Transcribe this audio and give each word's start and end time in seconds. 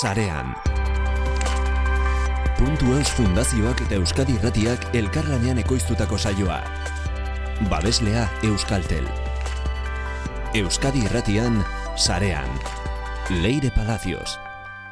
sarean. 0.00 0.54
Puntu 2.58 2.94
Eus 2.96 3.10
Fundazioak 3.12 3.82
eta 3.84 3.98
Euskadi 4.00 4.32
Irratiak 4.38 4.86
elkarlanean 4.96 5.58
ekoiztutako 5.60 6.16
saioa. 6.18 6.60
Babeslea 7.68 8.24
Euskaltel. 8.48 9.04
Euskadi 10.54 11.04
Irratian, 11.04 11.60
sarean. 11.96 12.48
Leire 13.42 13.70
Palacios. 13.76 14.38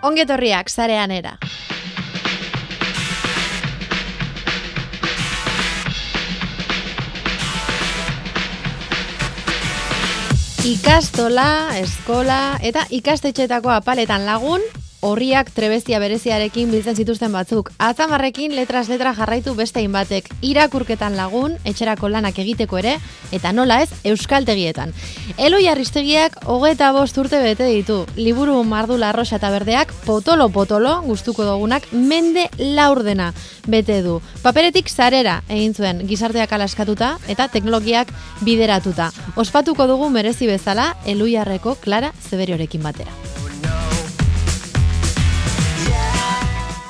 Ongetorriak 0.02 0.68
sarean 0.68 1.10
era. 1.10 1.38
Ikastola, 10.68 11.78
eskola 11.80 12.58
eta 12.60 12.84
ikastetxetako 12.92 13.72
apaletan 13.72 14.26
lagun, 14.28 14.60
horriak 15.00 15.50
trebestia 15.54 16.00
bereziarekin 16.02 16.70
biltzen 16.72 16.96
zituzten 16.96 17.32
batzuk. 17.32 17.70
Atzamarrekin 17.78 18.54
letras 18.56 18.88
letra 18.88 19.14
jarraitu 19.14 19.54
beste 19.54 19.84
batek 19.88 20.28
irakurketan 20.42 21.16
lagun, 21.16 21.54
etxerako 21.64 22.08
lanak 22.08 22.38
egiteko 22.38 22.78
ere, 22.78 22.96
eta 23.32 23.52
nola 23.52 23.80
ez, 23.82 23.90
euskaltegietan. 24.04 24.92
Eloi 25.38 25.68
arristegiak 25.68 26.40
hogeta 26.46 26.90
bost 26.92 27.16
urte 27.18 27.40
bete 27.42 27.68
ditu. 27.70 28.04
Liburu 28.16 28.62
mardula 28.64 29.10
arroxa 29.10 29.36
eta 29.36 29.50
berdeak, 29.50 29.94
potolo-potolo, 30.04 31.00
gustuko 31.06 31.44
dugunak, 31.44 31.86
mende 31.92 32.48
laurdena 32.58 33.32
bete 33.66 34.02
du. 34.02 34.18
Paperetik 34.42 34.88
zarera 34.88 35.42
egin 35.48 35.74
zuen 35.74 36.04
gizarteak 36.08 36.52
alaskatuta 36.52 37.16
eta 37.28 37.48
teknologiak 37.48 38.10
bideratuta. 38.42 39.12
Ospatuko 39.36 39.86
dugu 39.86 40.10
merezi 40.10 40.46
bezala, 40.50 40.94
Eloiarreko 41.06 41.76
Clara 41.84 42.12
Zeberiorekin 42.28 42.82
batera. 42.82 43.27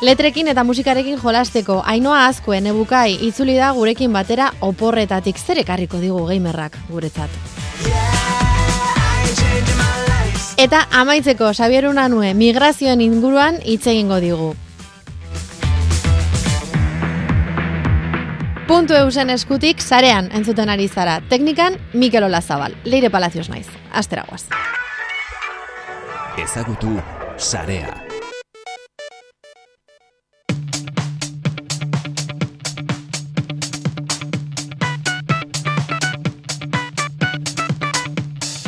Letrekin 0.00 0.46
eta 0.46 0.62
musikarekin 0.62 1.18
jolasteko, 1.18 1.80
ainoa 1.82 2.20
azkoen 2.28 2.68
ebukai 2.70 3.16
itzuli 3.26 3.56
da 3.58 3.72
gurekin 3.74 4.12
batera 4.14 4.52
oporretatik 4.62 5.38
zer 5.38 5.58
ekarriko 5.64 5.98
digu 5.98 6.20
gamerrak 6.28 6.78
guretzat. 6.86 7.30
Eta 10.58 10.84
amaitzeko, 11.00 11.50
Xabier 11.50 11.88
Unanue, 11.90 12.32
migrazioen 12.34 13.02
inguruan 13.02 13.58
hitz 13.64 13.86
egingo 13.90 14.20
digu. 14.22 14.54
Puntu 18.68 18.94
eusen 18.94 19.30
eskutik, 19.30 19.80
sarean 19.82 20.30
entzuten 20.30 20.68
ari 20.68 20.86
zara. 20.88 21.20
Teknikan, 21.28 21.78
Mikel 21.92 22.22
Olazabal. 22.22 22.76
Leire 22.84 23.10
Palacios 23.10 23.48
naiz. 23.48 23.66
Asteragoaz. 23.90 24.44
Ezagutu, 26.38 27.00
sarea. 27.36 28.07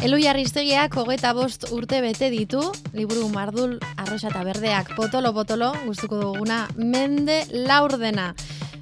Eloi 0.01 0.25
Arristegiak 0.31 0.95
hogeta 0.97 1.35
bost 1.37 1.67
urte 1.77 1.99
bete 2.01 2.31
ditu, 2.33 2.63
liburu 2.97 3.27
mardul, 3.29 3.75
arroxa 4.01 4.31
eta 4.31 4.41
berdeak, 4.47 4.95
potolo-potolo, 4.97 5.75
gustuko 5.85 6.17
duguna, 6.23 6.63
mende 6.79 7.43
laurdena. 7.53 8.31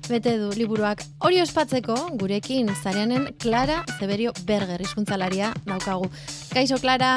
Bete 0.06 0.36
du 0.38 0.52
liburuak 0.54 1.02
hori 1.26 1.40
ospatzeko, 1.42 1.96
gurekin 2.20 2.70
zareanen 2.70 3.32
Clara 3.42 3.80
Zeberio 3.98 4.30
Berger, 4.46 4.84
izkuntzalaria 4.86 5.50
daukagu. 5.66 6.06
Kaixo, 6.52 6.78
Clara? 6.78 7.16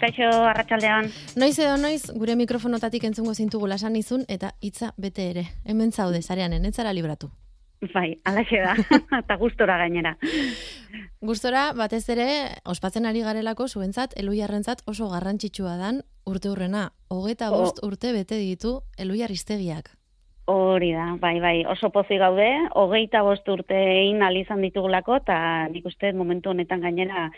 Kaixo, 0.00 0.26
arratsaldean. 0.50 1.12
Noiz 1.38 1.54
edo 1.60 1.76
noiz, 1.78 2.10
gure 2.10 2.34
mikrofonotatik 2.34 3.06
entzungo 3.06 3.36
zintugu 3.36 3.70
lasan 3.70 3.94
izun, 3.94 4.26
eta 4.26 4.56
hitza 4.60 4.90
bete 4.98 5.30
ere. 5.30 5.46
Hemen 5.64 5.94
zaude, 5.94 6.18
zareanen, 6.20 6.66
etzara 6.66 6.90
libratu. 6.92 7.30
Bai, 7.80 8.18
alaxe 8.28 8.58
da, 8.60 8.74
eta 9.22 9.36
gustora 9.40 9.78
gainera. 9.80 10.16
Gustora, 11.24 11.70
batez 11.76 12.02
ere, 12.12 12.26
ospatzen 12.68 13.08
ari 13.08 13.22
garelako, 13.24 13.68
zuentzat, 13.68 14.12
eluiarrentzat 14.20 14.82
oso 14.90 15.08
garrantzitsua 15.08 15.78
dan 15.80 16.02
urte 16.28 16.50
hurrena. 16.52 16.90
Hogeta 17.08 17.48
bost 17.54 17.80
urte 17.86 18.12
bete 18.12 18.36
ditu 18.36 18.80
eluiar 19.00 19.32
iztegiak. 19.32 19.94
Hori 20.50 20.92
da, 20.92 21.14
bai, 21.22 21.38
bai, 21.40 21.56
oso 21.72 21.88
pozi 21.94 22.18
gaude, 22.20 22.50
hogeita 22.76 23.22
bost 23.24 23.48
urte 23.48 23.80
egin 23.94 24.20
izan 24.36 24.60
ditugulako, 24.60 25.16
eta 25.22 25.68
nik 25.72 25.86
uste 25.86 26.12
momentu 26.12 26.50
honetan 26.50 26.80
gainera 26.80 27.30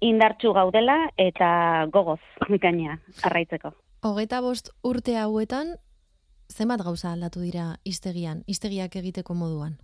indartsu 0.00 0.52
gaudela 0.52 1.10
eta 1.16 1.86
gogoz 1.92 2.20
gainera, 2.48 2.98
arraitzeko. 3.22 3.72
Hogeita 4.02 4.40
bost 4.40 4.70
urte 4.84 5.16
hauetan, 5.18 5.74
zenbat 6.50 6.82
gauza 6.82 7.12
aldatu 7.12 7.40
dira 7.44 7.76
iztegian, 7.84 8.42
iztegiak 8.46 8.96
egiteko 9.00 9.34
moduan? 9.34 9.78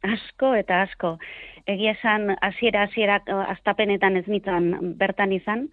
Asko 0.00 0.54
eta 0.56 0.82
asko. 0.86 1.16
Egia 1.68 1.92
esan, 1.92 2.30
hasiera 2.40 2.86
hasierak 2.88 3.28
astapenetan 3.28 4.16
ez 4.16 4.26
nitan 4.28 4.94
bertan 5.00 5.32
izan, 5.36 5.68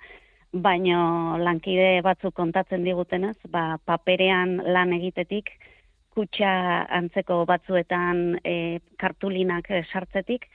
baino 0.52 1.38
lankide 1.40 2.02
batzuk 2.04 2.36
kontatzen 2.36 2.84
digutenez, 2.84 3.38
ba, 3.52 3.78
paperean 3.86 4.58
lan 4.66 4.94
egitetik, 4.98 5.52
kutsa 6.16 6.88
antzeko 7.00 7.44
batzuetan 7.46 8.40
e, 8.44 8.80
kartulinak 9.00 9.70
sartzetik, 9.92 10.48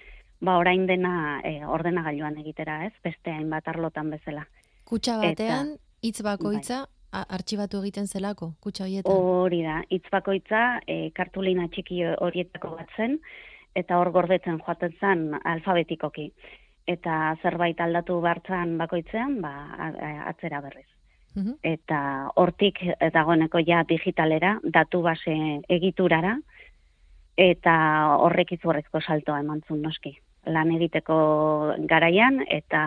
ba 0.43 0.57
orain 0.59 0.89
dena 0.89 1.41
e, 1.47 1.61
ordenagailuan 1.65 2.37
egitera, 2.43 2.83
ez? 2.89 2.93
Beste 3.05 3.31
hainbat 3.31 3.69
arlotan 3.69 4.11
bezala. 4.11 4.45
Kutsa 4.85 5.21
batean 5.23 5.77
hitz 6.03 6.21
bakoitza 6.27 6.83
bai 6.83 7.02
artxibatu 7.13 7.83
egiten 7.83 8.07
zelako, 8.09 8.53
kutsa 8.61 8.85
horietan? 8.85 9.13
Hori 9.13 9.63
da, 9.67 9.83
hitz 9.91 10.05
bakoitza 10.13 10.81
e, 10.87 11.11
kartulina 11.17 11.69
txiki 11.69 12.03
horietako 12.19 12.77
bat 12.79 12.97
zen, 12.97 13.19
eta 13.77 13.99
hor 14.01 14.11
gordetzen 14.15 14.59
joaten 14.65 14.97
zen 15.01 15.29
alfabetikoki. 15.45 16.31
Eta 16.89 17.37
zerbait 17.43 17.79
aldatu 17.81 18.19
bartzan 18.21 18.77
bakoitzean, 18.81 19.39
ba, 19.45 19.53
atzera 20.27 20.61
berriz. 20.65 20.89
Mhm. 21.35 21.55
Eta 21.63 21.99
hortik 22.37 22.81
dagoeneko 23.15 23.63
ja 23.65 23.85
digitalera, 23.89 24.59
datu 24.65 25.01
base 25.03 25.37
egiturara, 25.69 26.37
eta 27.37 27.75
horrek 28.21 28.53
izurrezko 28.59 29.01
saltoa 29.01 29.41
eman 29.41 29.63
zuen 29.69 29.83
noski. 29.83 30.17
Lan 30.47 30.73
egiteko 30.75 31.17
garaian, 31.89 32.43
eta 32.51 32.83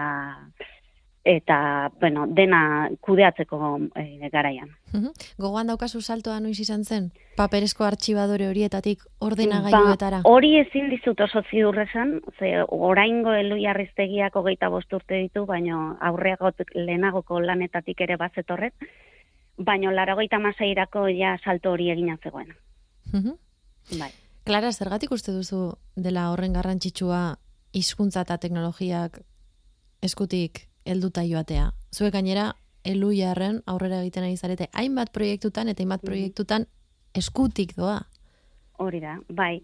eta 1.25 1.91
bueno, 2.00 2.28
dena 2.28 2.90
kudeatzeko 3.02 3.58
e, 3.97 4.30
garaian. 4.30 4.69
Uhum. 4.94 5.09
Gogoan 5.41 5.68
daukazu 5.68 6.00
saltoa 6.02 6.38
noiz 6.40 6.59
izan 6.62 6.84
zen? 6.86 7.09
Paperezko 7.36 7.84
artxibadore 7.84 8.47
horietatik 8.47 9.02
ordenagailuetara? 9.25 10.22
Ba, 10.22 10.30
hori 10.30 10.53
ezin 10.59 10.91
dizut 10.94 11.19
oso 11.25 11.41
zidurrezan, 11.50 12.19
ze 12.38 12.52
oraingo 12.69 13.34
elu 13.34 13.58
jarriztegiak 13.63 14.38
hogeita 14.38 14.69
bosturte 14.69 15.18
ditu, 15.24 15.47
baino 15.50 15.97
aurreagot 16.00 16.62
lehenagoko 16.75 17.42
lanetatik 17.42 18.06
ere 18.06 18.19
bazetorret, 18.22 18.88
baino 19.57 19.92
laragoita 19.92 20.40
masairako 20.40 21.07
ja 21.09 21.40
salto 21.44 21.74
hori 21.74 21.90
egina 21.90 22.19
zegoen. 22.22 22.53
Bai. 23.97 24.12
Klara, 24.46 24.72
zergatik 24.72 25.12
uste 25.12 25.34
duzu 25.34 25.72
dela 25.97 26.30
horren 26.30 26.53
garrantzitsua 26.53 27.40
hizkuntza 27.74 28.22
eta 28.22 28.38
teknologiak 28.38 29.19
eskutik 30.06 30.68
helduta 30.85 31.23
joatea. 31.25 31.72
Zuek 31.96 32.13
gainera, 32.13 32.53
elu 32.85 33.12
jarren 33.18 33.62
aurrera 33.66 34.01
egiten 34.03 34.28
ari 34.28 34.38
zarete, 34.38 34.69
hainbat 34.73 35.12
proiektutan 35.13 35.69
eta 35.72 35.84
hainbat 35.84 36.03
mhm. 36.03 36.12
proiektutan 36.12 36.68
eskutik 37.16 37.75
doa. 37.78 38.00
Hori 38.78 39.00
da, 39.00 39.19
bai. 39.29 39.59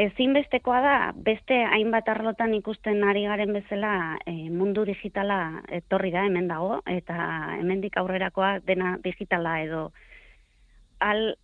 Ezinbestekoa 0.00 0.78
da, 0.80 0.92
beste 1.12 1.58
hainbat 1.74 2.08
arlotan 2.08 2.54
ikusten 2.56 3.02
ari 3.04 3.26
garen 3.28 3.52
bezala 3.52 4.16
e, 4.24 4.32
mundu 4.48 4.86
digitala 4.88 5.60
etorri 5.76 6.08
da 6.14 6.24
hemen 6.24 6.48
dago, 6.48 6.78
eta 6.88 7.16
hemendik 7.58 7.98
aurrerakoa 8.00 8.54
dena 8.64 8.94
digitala 9.04 9.58
edo 9.60 9.90
al, 11.04 11.34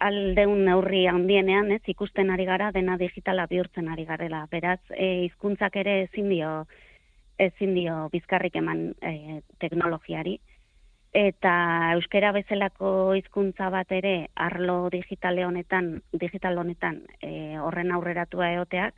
al 0.00 0.16
deun 0.36 0.64
neurri 0.64 1.04
handienean, 1.12 1.68
ez, 1.76 1.82
ikusten 1.92 2.32
ari 2.32 2.46
gara, 2.48 2.70
dena 2.72 2.96
digitala 3.00 3.46
bihurtzen 3.50 3.92
ari 3.92 4.06
garela. 4.08 4.46
Beraz, 4.50 4.80
e, 4.96 5.26
hizkuntzak 5.26 5.76
ere 5.82 6.02
ezin 6.06 6.32
dio, 6.32 6.54
ezin 7.40 7.74
dio 7.74 8.08
bizkarrik 8.12 8.56
eman 8.60 8.90
e, 9.00 9.40
teknologiari. 9.62 10.38
Eta 11.16 11.52
euskera 11.96 12.30
bezalako 12.36 13.14
hizkuntza 13.18 13.70
bat 13.74 13.90
ere 13.92 14.28
arlo 14.36 14.90
digitale 14.92 15.44
honetan, 15.46 15.96
digital 16.12 16.60
honetan 16.62 17.00
e, 17.18 17.58
horren 17.58 17.90
aurreratua 17.96 18.52
eoteak, 18.58 18.94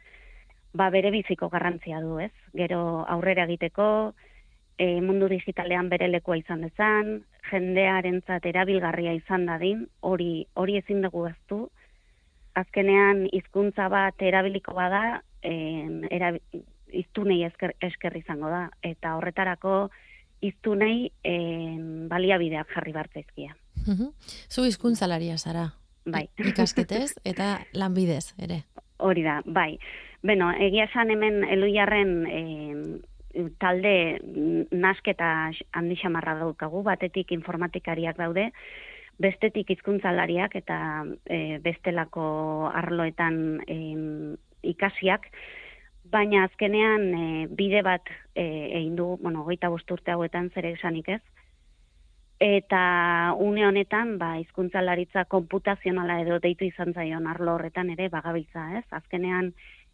ba 0.75 0.91
bere 0.91 1.11
biziko 1.15 1.49
garrantzia 1.49 2.01
du, 2.01 2.19
ez? 2.21 2.33
Gero 2.53 2.83
aurrera 3.09 3.47
egiteko, 3.49 3.87
e, 4.77 5.01
mundu 5.01 5.29
digitalean 5.33 5.89
bere 5.93 6.09
lekoa 6.11 6.37
izan 6.41 6.67
dezan, 6.67 7.15
jendearentzat 7.51 8.47
erabilgarria 8.51 9.15
izan 9.17 9.47
dadin, 9.49 9.87
hori 10.01 10.47
hori 10.55 10.79
ezin 10.81 11.03
dugu 11.07 11.27
eztu. 11.31 11.63
Azkenean 12.61 13.27
hizkuntza 13.33 13.89
bat 13.93 14.21
erabiliko 14.21 14.75
bada, 14.77 15.23
eh, 15.43 15.89
iztunei 16.93 17.43
esker, 17.45 17.75
esker 17.81 18.17
izango 18.17 18.51
da. 18.53 18.69
Eta 18.83 19.17
horretarako 19.17 19.91
iztunei 20.43 21.13
baliabideak 22.11 22.73
jarri 22.75 22.93
bartzaizkia. 22.93 23.55
Zu 24.51 24.65
hizkuntzalaria 24.67 25.39
zara. 25.39 25.69
Bai. 26.05 26.27
Ikasketez 26.39 27.15
eta 27.25 27.61
lanbidez 27.79 28.35
ere. 28.43 28.65
Hori 28.99 29.23
da, 29.23 29.41
bai. 29.47 29.77
Beno, 30.23 30.51
egia 30.55 30.87
esan 30.87 31.11
hemen 31.11 31.43
eluiarren 31.51 32.13
e, 32.27 32.43
talde 33.63 33.95
nasketa 34.71 35.51
handi 35.73 35.97
xamarra 35.99 36.37
daukagu, 36.39 36.83
batetik 36.87 37.33
informatikariak 37.35 38.19
daude, 38.19 38.51
bestetik 39.23 39.71
hizkuntzalariak 39.75 40.55
eta 40.59 40.79
e, 41.27 41.59
bestelako 41.63 42.25
arloetan 42.75 43.37
e, 43.67 43.79
ikasiak, 44.75 45.27
baina 46.05 46.45
azkenean 46.45 47.15
e, 47.15 47.47
bide 47.51 47.83
bat 47.83 48.03
e, 48.35 48.45
egin 48.79 48.97
du, 48.97 49.17
bueno, 49.23 49.43
goita 49.47 49.69
bosturte 49.73 50.13
hauetan 50.13 50.51
zere 50.55 50.73
esanik 50.77 51.09
ez, 51.09 51.23
eta 52.43 52.83
une 53.39 53.63
honetan, 53.67 54.19
ba, 54.19 54.39
hizkuntzalaritza 54.41 55.25
konputazionala 55.31 56.21
edo 56.25 56.39
deitu 56.43 56.65
izan 56.67 56.93
zaion 56.93 57.27
arlo 57.31 57.55
horretan 57.55 57.91
ere 57.95 58.09
bagabiltza, 58.11 58.79
ez? 58.81 58.87
Azkenean, 58.91 59.53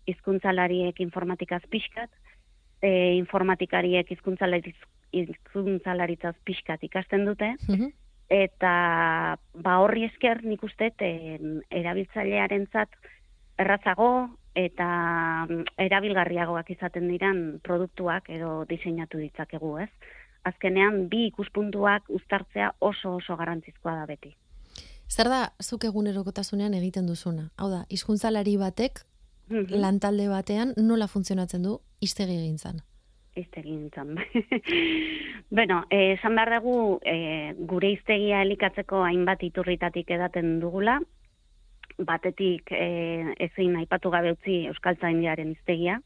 hizkuntzalariek 0.08 1.00
informatikaz 1.04 1.60
pixkat, 1.68 2.08
e, 2.80 3.12
informatikariek 3.18 4.08
hizkuntzalaritzaz 4.14 6.36
pixkat 6.44 6.84
ikasten 6.88 7.24
dute, 7.28 7.48
mhm. 7.68 7.92
eta 8.32 8.72
ba 9.64 9.78
horri 9.82 10.04
esker 10.08 10.36
nik 10.44 10.62
uste 10.64 10.90
erabiltzailearen 11.00 12.66
zat 12.72 12.90
errazago 13.58 14.28
eta 14.54 14.88
mm, 15.48 15.64
erabilgarriagoak 15.88 16.70
izaten 16.70 17.08
diran 17.08 17.60
produktuak 17.62 18.30
edo 18.30 18.64
diseinatu 18.68 19.18
ditzakegu, 19.18 19.78
ez? 19.84 19.90
Azkenean 20.44 21.08
bi 21.08 21.26
ikuspuntuak 21.28 22.08
uztartzea 22.08 22.72
oso 22.78 23.16
oso 23.16 23.36
garrantzizkoa 23.36 23.94
da 24.00 24.06
beti. 24.06 24.36
Zer 25.08 25.28
da 25.28 25.52
zuk 25.62 25.84
egunerokotasunean 25.84 26.74
egiten 26.74 27.06
duzuna? 27.06 27.50
Hau 27.56 27.70
da, 27.70 27.84
hizkuntzalari 27.88 28.56
batek 28.60 29.04
-hmm. 29.48 29.80
lantalde 29.80 30.28
batean 30.28 30.74
nola 30.76 31.08
funtzionatzen 31.08 31.62
du 31.62 31.78
iztegi 32.04 32.36
gintzan? 32.44 32.80
Iztegi 33.38 33.70
gintzan. 33.70 34.16
bueno, 35.58 35.82
eh, 35.90 36.14
esan 36.16 36.34
behar 36.38 36.58
dugu 36.58 36.98
eh, 37.06 37.54
gure 37.70 37.92
iztegia 37.94 38.42
elikatzeko 38.42 39.04
hainbat 39.06 39.44
iturritatik 39.46 40.10
edaten 40.18 40.58
dugula, 40.60 40.98
batetik 41.98 42.70
eh, 42.72 43.34
ezin 43.48 43.76
aipatu 43.76 44.10
gabe 44.10 44.32
utzi 44.36 44.64
Euskal 44.70 44.96
Zaindiaren 45.00 45.52
iztegia, 45.52 45.98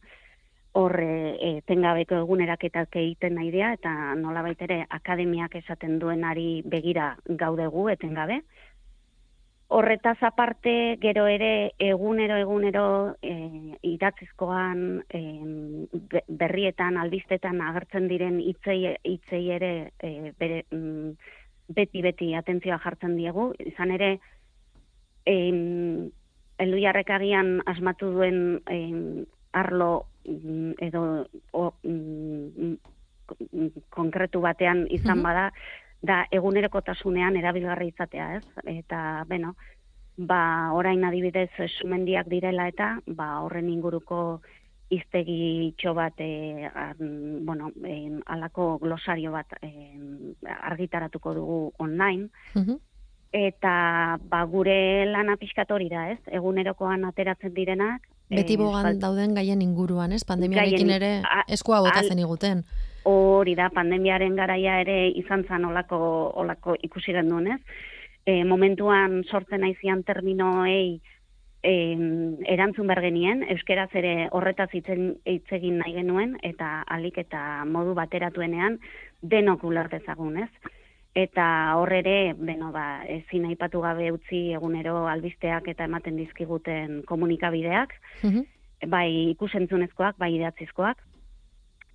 hor 0.72 0.96
e, 1.04 1.60
tengabeko 1.68 2.16
eguneraketak 2.22 2.96
egiten 2.96 3.36
nahi 3.36 3.50
dira, 3.52 3.72
eta 3.76 3.92
nola 4.16 4.42
baitere 4.44 4.82
akademiak 4.88 5.56
esaten 5.60 5.98
duenari 6.00 6.62
begira 6.64 7.12
gaudegu 7.28 7.88
etengabe. 7.92 8.40
Horretaz 9.72 10.18
aparte, 10.28 10.72
gero 11.00 11.26
ere, 11.28 11.72
egunero, 11.80 12.36
egunero, 12.40 12.84
e, 13.24 13.76
idatzizkoan, 13.88 14.82
e, 15.08 15.22
berrietan, 16.28 16.98
albistetan 17.00 17.60
agertzen 17.64 18.08
diren 18.08 18.40
hitzei, 18.40 18.96
hitzei 19.14 19.46
ere, 19.56 19.72
e, 19.96 20.32
bere, 20.38 20.64
mm, 20.70 21.14
beti, 21.72 22.02
beti 22.04 22.34
atentzioa 22.36 22.80
jartzen 22.84 23.16
diegu. 23.16 23.52
Izan 23.72 23.96
ere, 23.96 24.18
e, 25.26 25.34
elu 26.62 26.78
agian 26.86 27.60
asmatu 27.66 28.12
duen 28.12 28.62
e, 28.70 29.24
arlo 29.52 30.06
mm, 30.24 30.72
edo 30.80 31.26
o, 31.52 31.72
mm, 31.82 32.74
konkretu 33.90 34.40
batean 34.40 34.86
izan 34.90 35.22
bada, 35.22 35.50
da 36.02 36.24
egunerokotasunean 36.30 37.36
erabilgarri 37.36 37.88
izatea, 37.92 38.36
ez? 38.36 38.46
Eta, 38.66 39.24
bueno, 39.28 39.54
ba, 40.16 40.72
orain 40.74 41.04
adibidez 41.04 41.50
sumendiak 41.78 42.28
direla 42.28 42.66
eta, 42.68 42.96
ba, 43.06 43.40
horren 43.40 43.70
inguruko 43.70 44.42
iztegi 44.92 45.72
txo 45.80 45.94
bat, 45.96 46.18
e, 46.20 46.68
bueno, 47.46 47.70
e, 47.86 48.18
alako 48.26 48.78
glosario 48.82 49.32
bat 49.32 49.54
e, 49.62 49.70
argitaratuko 50.58 51.34
dugu 51.38 51.60
online, 51.78 52.28
eta 53.32 54.18
ba, 54.28 54.44
gure 54.44 55.06
lana 55.08 55.36
pixkatori 55.40 55.88
da, 55.88 56.10
ez? 56.12 56.20
Egunerokoan 56.28 57.06
ateratzen 57.08 57.54
direnak. 57.56 58.04
Beti 58.32 58.56
bogan 58.56 58.98
dauden 59.00 59.34
gaien 59.36 59.60
inguruan, 59.64 60.12
ez? 60.12 60.22
Pandemiarekin 60.28 60.90
ere 60.92 61.12
eskua 61.48 61.80
botazen 61.84 62.20
iguten. 62.20 62.62
Hori 63.08 63.56
da, 63.58 63.68
pandemiaren 63.74 64.36
garaia 64.38 64.78
ere 64.84 65.08
izan 65.18 65.44
zan 65.48 65.64
olako, 65.68 65.98
olako 66.44 66.76
ikusi 66.86 67.12
genduen, 67.16 67.56
ez? 67.56 67.60
E, 68.24 68.44
momentuan 68.44 69.24
sortzen 69.24 69.64
aizian 69.66 70.04
terminoei 70.06 71.00
e, 71.62 71.72
erantzun 72.54 72.86
bergenien, 72.86 73.42
euskeraz 73.56 73.88
ere 73.98 74.28
horretaz 74.30 74.68
hitzegin 74.74 75.80
nahi 75.82 75.96
genuen, 75.96 76.36
eta 76.46 76.84
alik 76.86 77.18
eta 77.24 77.64
modu 77.66 77.96
bateratuenean 77.98 78.78
denok 79.22 79.64
ulertezagun, 79.64 80.38
ez? 80.44 80.72
Eta 81.14 81.46
horre 81.76 81.98
ere, 82.00 82.16
beno, 82.38 82.70
ba, 82.72 83.04
ezin 83.04 83.44
aipatu 83.50 83.82
gabe 83.84 84.08
utzi 84.14 84.52
egunero 84.56 85.06
albisteak 85.10 85.68
eta 85.68 85.84
ematen 85.84 86.16
dizkiguten 86.16 87.02
komunikabideak, 87.08 87.94
mm 88.22 88.48
bai 88.90 89.30
ikusentzunezkoak, 89.30 90.16
bai 90.18 90.32
idatzizkoak, 90.34 90.98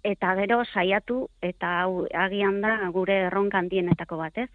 eta 0.08 0.34
gero 0.40 0.62
saiatu 0.66 1.18
eta 1.44 1.72
hau 1.82 2.06
agian 2.16 2.62
da 2.64 2.78
gure 2.96 3.18
erronka 3.28 3.60
handienetako 3.60 4.20
bat, 4.22 4.38
ez? 4.38 4.50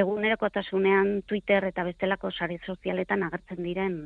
Egunerokotasunean 0.00 1.22
Twitter 1.28 1.66
eta 1.68 1.84
bestelako 1.84 2.30
sare 2.30 2.56
sozialetan 2.64 3.26
agertzen 3.26 3.62
diren 3.66 3.96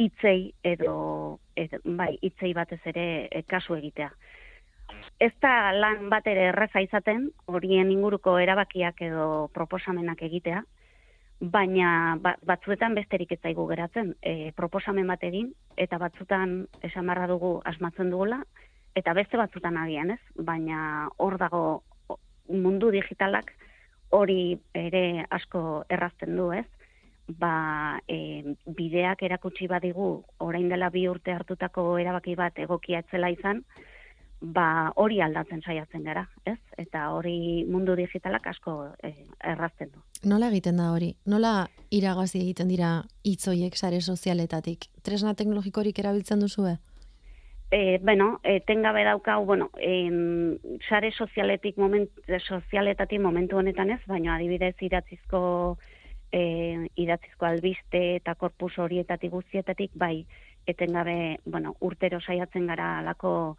hitzei 0.00 0.52
edo, 0.64 1.38
edo 1.54 1.78
bai, 1.84 2.14
hitzei 2.22 2.54
batez 2.56 2.80
ere 2.88 3.06
e, 3.30 3.42
kasu 3.46 3.76
egitea. 3.76 4.10
Ez 5.20 5.32
da 5.42 5.72
lan 5.76 6.08
bat 6.08 6.26
ere 6.26 6.48
erreza 6.50 6.80
izaten, 6.80 7.30
horien 7.46 7.90
inguruko 7.92 8.38
erabakiak 8.40 9.02
edo 9.04 9.48
proposamenak 9.54 10.22
egitea, 10.28 10.62
baina 11.40 12.16
ba, 12.20 12.34
batzuetan 12.44 12.94
besterik 12.94 13.32
ez 13.32 13.40
zaigu 13.42 13.66
geratzen. 13.68 14.14
E, 14.22 14.52
proposamen 14.56 15.06
bat 15.08 15.22
egin, 15.24 15.52
eta 15.76 15.98
batzutan 15.98 16.66
esamarra 16.82 17.26
dugu 17.26 17.60
asmatzen 17.64 18.10
dugula, 18.10 18.42
eta 18.96 19.14
beste 19.14 19.36
batzutan 19.40 19.76
agian 19.80 20.10
ez, 20.16 20.20
baina 20.36 21.08
hor 21.18 21.38
dago 21.38 21.82
mundu 22.50 22.90
digitalak 22.90 23.52
hori 24.10 24.58
ere 24.74 25.24
asko 25.30 25.84
errazten 25.88 26.36
du 26.36 26.50
ez, 26.52 26.66
ba, 27.38 28.00
e, 28.08 28.56
bideak 28.66 29.22
erakutsi 29.22 29.68
badigu 29.70 30.10
orain 30.38 30.68
dela 30.68 30.90
bi 30.90 31.06
urte 31.08 31.32
hartutako 31.32 31.96
erabaki 32.02 32.34
bat 32.34 32.58
egokia 32.58 33.04
etzela 33.04 33.30
izan, 33.30 33.62
ba, 34.40 34.92
hori 34.96 35.20
aldatzen 35.20 35.60
saiatzen 35.62 36.04
gara, 36.04 36.24
ez? 36.48 36.58
Eta 36.80 37.10
hori 37.14 37.64
mundu 37.68 37.94
digitalak 37.96 38.46
asko 38.52 38.76
e, 39.04 39.12
errazten 39.52 39.90
du. 39.92 40.00
Nola 40.30 40.48
egiten 40.48 40.80
da 40.80 40.90
hori? 40.94 41.12
Nola 41.26 41.68
iragazi 41.90 42.40
egiten 42.40 42.68
dira 42.68 43.02
hitzoiek 43.24 43.76
sare 43.76 44.00
sozialetatik? 44.00 44.88
Tresna 45.04 45.34
teknologikorik 45.34 45.98
erabiltzen 45.98 46.40
duzue? 46.40 46.78
E, 47.70 47.98
bueno, 48.02 48.40
e, 48.42 48.58
tengabe 48.66 49.04
daukau, 49.06 49.44
bueno, 49.46 49.70
en, 49.78 50.58
sare 50.88 51.12
sozialetik 51.12 51.76
moment, 51.78 52.10
sozialetatik 52.40 53.20
momentu 53.20 53.60
honetan 53.60 53.92
ez, 53.94 54.00
baina 54.10 54.34
adibidez 54.34 54.74
idatzizko 54.82 55.42
e, 56.32 56.88
idatzizko 56.98 57.46
albiste 57.46 58.00
eta 58.16 58.34
korpus 58.34 58.72
horietatik 58.78 59.30
guztietatik, 59.30 59.92
bai, 59.94 60.24
etengabe, 60.66 61.38
bueno, 61.44 61.76
urtero 61.80 62.18
saiatzen 62.20 62.66
gara 62.66 62.98
alako 62.98 63.56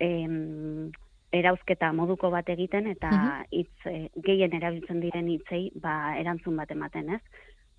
em, 0.00 0.90
erauzketa 1.32 1.92
moduko 1.92 2.30
bat 2.30 2.48
egiten, 2.48 2.90
eta 2.90 3.10
uh 3.10 3.28
hitz, 3.50 3.86
e, 3.86 4.08
gehien 4.24 4.52
erabiltzen 4.54 5.00
diren 5.00 5.28
hitzei, 5.28 5.70
ba, 5.74 6.16
erantzun 6.18 6.56
bat 6.56 6.70
ematen, 6.70 7.14
ez? 7.16 7.22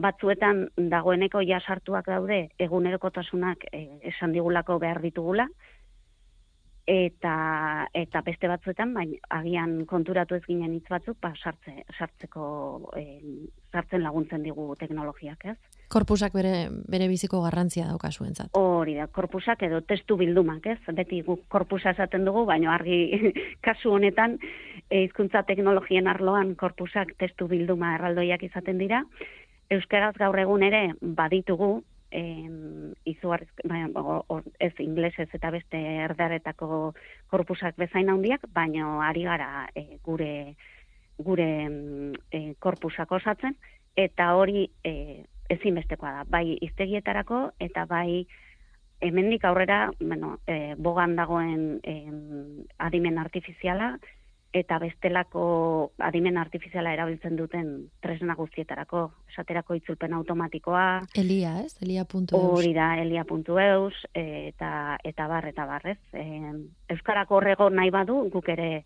batzuetan 0.02 0.66
dagoeneko 0.92 1.42
ja 1.46 1.60
sartuak 1.62 2.08
daude 2.10 2.40
egunerokotasunak 2.60 3.68
e, 3.72 3.84
esan 4.12 4.34
digulako 4.36 4.80
behar 4.82 5.02
ditugula 5.04 5.48
eta 6.92 7.34
eta 7.98 8.22
beste 8.26 8.50
batzuetan 8.52 8.94
baina 8.96 9.20
agian 9.38 9.76
konturatu 9.92 10.36
ez 10.36 10.44
ginen 10.48 10.74
hitz 10.74 10.88
batzuk 10.90 11.20
ba 11.22 11.34
sartze 11.36 11.76
sartzeko 11.98 12.46
e, 12.98 13.06
sartzen 13.72 14.04
laguntzen 14.04 14.44
digu 14.44 14.74
teknologiak, 14.80 15.46
ez? 15.54 15.58
Korpusak 15.92 16.34
bere 16.34 16.70
bere 16.88 17.08
biziko 17.12 17.42
garrantzia 17.44 17.88
dauka 17.90 18.12
zuentzat. 18.12 18.54
Hori 18.56 18.96
da, 18.96 19.08
korpusak 19.12 19.64
edo 19.68 19.82
testu 19.84 20.16
bildumak, 20.18 20.66
ez? 20.72 20.80
Beti 20.96 21.22
guk 21.28 21.44
korpusa 21.52 21.92
esaten 21.92 22.24
dugu, 22.26 22.46
baina 22.48 22.74
argi 22.74 23.32
kasu 23.68 23.92
honetan 23.98 24.38
e, 24.90 25.04
hizkuntza 25.04 25.44
teknologien 25.50 26.08
arloan 26.08 26.56
korpusak 26.56 27.16
testu 27.20 27.50
bilduma 27.52 27.96
erraldoiak 27.98 28.44
izaten 28.48 28.80
dira 28.80 29.04
euskaraz 29.72 30.14
gaur 30.20 30.38
egun 30.40 30.64
ere 30.68 30.82
baditugu 31.02 31.72
em, 32.12 32.94
izuar, 33.08 33.46
ez 34.60 34.74
inglesez 34.84 35.30
eta 35.34 35.52
beste 35.52 35.80
erdaretako 36.06 36.94
korpusak 37.32 37.78
bezain 37.80 38.12
handiak, 38.12 38.44
baina 38.54 39.00
ari 39.08 39.24
gara 39.24 39.68
e, 39.76 39.98
gure 40.04 40.56
gure 41.22 41.50
e, 42.32 42.40
korpusak 42.60 43.12
osatzen, 43.12 43.56
eta 43.96 44.34
hori 44.36 44.66
e, 44.84 45.24
ezinbestekoa 45.56 46.14
da, 46.20 46.24
bai 46.30 46.46
iztegietarako 46.62 47.52
eta 47.60 47.86
bai 47.90 48.26
hemendik 49.02 49.46
aurrera, 49.50 49.90
bueno, 50.00 50.38
e, 50.46 50.76
bogan 50.78 51.16
dagoen 51.18 51.80
e, 51.84 51.96
adimen 52.78 53.18
artifiziala, 53.18 53.96
eta 54.54 54.78
bestelako 54.84 55.44
adimen 56.04 56.38
artifiziala 56.38 56.92
erabiltzen 56.94 57.38
duten 57.40 57.70
tresna 58.04 58.36
guztietarako, 58.36 59.06
esaterako 59.32 59.78
itzulpen 59.80 60.14
automatikoa. 60.14 60.86
Elia, 61.18 61.56
ez? 61.64 61.78
Elia.eus. 61.82 62.28
Hori 62.36 62.74
da, 62.76 62.92
elia.eus, 63.02 63.96
eta, 64.14 64.72
eta 65.08 65.28
bar, 65.32 65.48
eta 65.50 65.68
barrez. 65.70 66.00
E, 66.14 66.26
Euskarako 66.92 67.40
horrego 67.40 67.70
nahi 67.72 67.94
badu, 67.96 68.26
guk 68.34 68.52
ere 68.52 68.84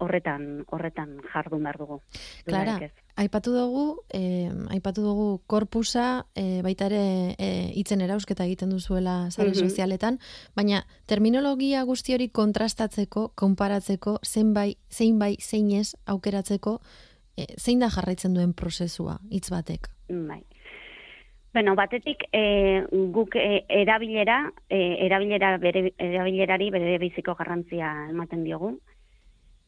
horretan 0.00 0.64
horretan 0.72 1.18
jardun 1.32 1.62
behar 1.64 1.78
dugu. 1.78 2.00
Klara, 2.46 2.76
aipatu 3.20 3.52
dugu, 3.54 3.84
eh, 4.16 4.50
aipatu 4.72 5.04
dugu 5.04 5.28
korpusa 5.46 6.26
eh, 6.34 6.60
baita 6.64 6.88
ere 6.88 7.36
eh, 7.38 7.70
itzen 7.80 8.00
erausketa 8.00 8.46
egiten 8.48 8.72
duzuela 8.72 9.30
sare 9.30 9.50
mhm. 9.50 9.68
sozialetan, 9.68 10.18
baina 10.56 10.84
terminologia 11.06 11.84
guzti 11.84 12.16
hori 12.16 12.30
kontrastatzeko, 12.32 13.30
konparatzeko, 13.34 14.18
zein 14.24 14.54
bai, 14.56 14.74
zein 14.90 15.18
bai, 15.18 15.34
zein 15.40 15.70
ez 15.76 15.94
aukeratzeko, 16.06 16.78
eh, 17.36 17.50
zein 17.58 17.84
da 17.84 17.90
jarraitzen 17.92 18.34
duen 18.34 18.54
prozesua, 18.56 19.20
hitz 19.30 19.50
batek? 19.52 19.92
Bai. 20.08 20.42
Bueno, 21.52 21.74
batetik 21.74 22.28
e, 22.30 22.84
guk 23.10 23.34
e, 23.34 23.64
erabilera, 23.82 24.44
e, 24.70 24.78
erabilera 25.08 25.56
bere, 25.58 25.88
erabilerari 25.98 26.68
bere 26.70 26.92
biziko 27.02 27.34
garrantzia 27.34 27.90
ematen 28.12 28.44
diogu 28.46 28.76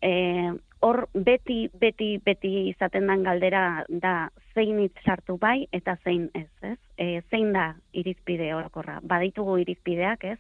e, 0.03 0.53
hor 0.83 1.07
beti, 1.15 1.71
beti, 1.79 2.17
beti 2.25 2.53
izaten 2.73 3.07
den 3.07 3.23
galdera 3.23 3.85
da 3.89 4.31
zein 4.55 4.81
hitz 4.83 4.99
sartu 5.07 5.39
bai 5.39 5.69
eta 5.73 5.97
zein 6.05 6.29
ez, 6.35 6.49
ez? 6.63 6.79
E, 6.99 7.23
zein 7.31 7.53
da 7.55 7.73
irizpide 7.93 8.51
orokorra? 8.55 8.99
Baditugu 9.03 9.61
irizpideak, 9.63 10.25
ez? 10.35 10.39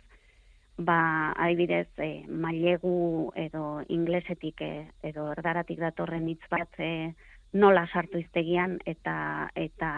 Ba, 0.82 1.32
adibidez, 1.36 1.88
e, 2.02 2.24
mailegu 2.26 3.30
edo 3.38 3.82
inglesetik 3.88 4.64
e, 4.66 4.72
edo 5.12 5.28
erdaratik 5.36 5.78
datorren 5.78 6.26
hitz 6.28 6.42
bat 6.50 6.80
e, 6.82 7.12
nola 7.52 7.84
sartu 7.92 8.18
iztegian 8.18 8.78
eta 8.88 9.48
eta 9.54 9.92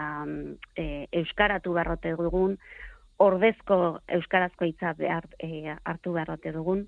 e, 0.75 1.07
euskaratu 1.23 1.73
beharrote 1.73 2.13
dugun, 2.19 2.57
ordezko 3.17 4.01
euskarazko 4.19 4.67
hitza 4.67 4.93
behar, 4.99 5.25
e, 5.39 5.73
hartu 5.83 6.13
beharrote 6.13 6.51
dugun, 6.51 6.85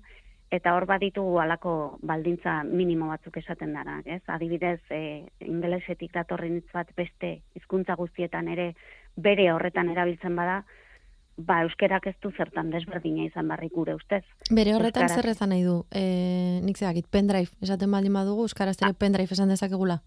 eta 0.50 0.74
hor 0.74 0.86
baditugu 0.88 1.38
alako 1.42 1.72
baldintza 2.02 2.62
minimo 2.64 3.08
batzuk 3.12 3.36
esaten 3.36 3.74
dara, 3.76 3.98
ez? 4.04 4.22
Adibidez, 4.26 4.80
e, 4.90 5.26
ingelesetik 5.44 6.12
datorren 6.14 6.56
hitz 6.56 6.70
bat 6.72 6.90
beste 6.96 7.38
hizkuntza 7.58 7.96
guztietan 8.00 8.48
ere 8.48 8.72
bere 9.16 9.50
horretan 9.52 9.90
erabiltzen 9.92 10.36
bada, 10.36 10.62
ba 11.38 11.60
euskerak 11.62 12.06
ez 12.10 12.16
du 12.22 12.30
zertan 12.32 12.70
desberdina 12.70 13.26
izan 13.28 13.48
barrik 13.48 13.72
gure 13.74 13.94
ustez. 13.94 14.24
Bere 14.50 14.74
horretan 14.74 15.08
zer 15.08 15.28
ezan 15.30 15.52
nahi 15.54 15.62
du? 15.66 15.82
E, 15.94 16.60
nik 16.64 16.78
zeakit, 16.78 17.06
pendrive, 17.10 17.52
esaten 17.62 17.90
baldin 17.92 18.16
badugu, 18.16 18.48
euskaraz 18.48 18.78
ere 18.80 18.90
ah. 18.90 18.98
pendrive 18.98 19.36
esan 19.36 19.52
dezakegula? 19.52 20.00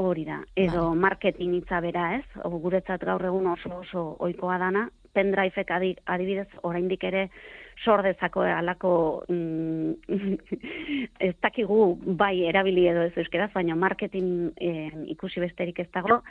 Hori 0.00 0.24
da, 0.24 0.40
edo 0.56 0.88
vale. 0.88 1.00
marketing 1.04 1.58
hitza 1.58 1.82
bera 1.84 2.14
ez, 2.16 2.24
o, 2.42 2.50
guretzat 2.64 3.04
gaur 3.04 3.24
egun 3.28 3.50
oso 3.52 3.74
oso 3.82 4.04
ohikoa 4.24 4.56
dana, 4.58 4.86
pendriveek 5.12 5.68
adibidez 5.70 6.48
oraindik 6.62 7.04
ere 7.04 7.26
sordezako 7.84 8.42
alako 8.46 9.24
mm, 9.28 9.92
ez 11.26 11.34
dakigu 11.42 11.98
bai 12.18 12.44
erabili 12.48 12.86
edo 12.88 13.06
ez 13.08 13.14
euskeraz, 13.16 13.50
baina 13.54 13.76
marketing 13.76 14.52
eh, 14.60 14.90
ikusi 15.14 15.40
besterik 15.40 15.78
ez 15.82 15.88
dago, 15.94 16.22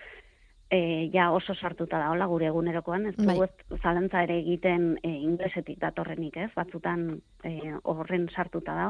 eh, 0.72 1.10
ja 1.14 1.32
oso 1.32 1.54
sartuta 1.56 2.00
da, 2.00 2.12
hola, 2.14 2.28
gure 2.32 2.48
egunerokoan, 2.48 3.10
ez 3.10 3.16
dugu 3.18 3.44
bai. 3.44 3.80
zalantza 3.82 4.24
ere 4.24 4.40
egiten 4.40 4.96
eh, 5.04 5.12
inglesetik 5.12 5.80
datorrenik, 5.82 6.38
ez, 6.38 6.52
batzutan 6.56 7.10
eh, 7.44 7.76
horren 7.84 8.30
sartuta 8.32 8.78
da. 8.78 8.88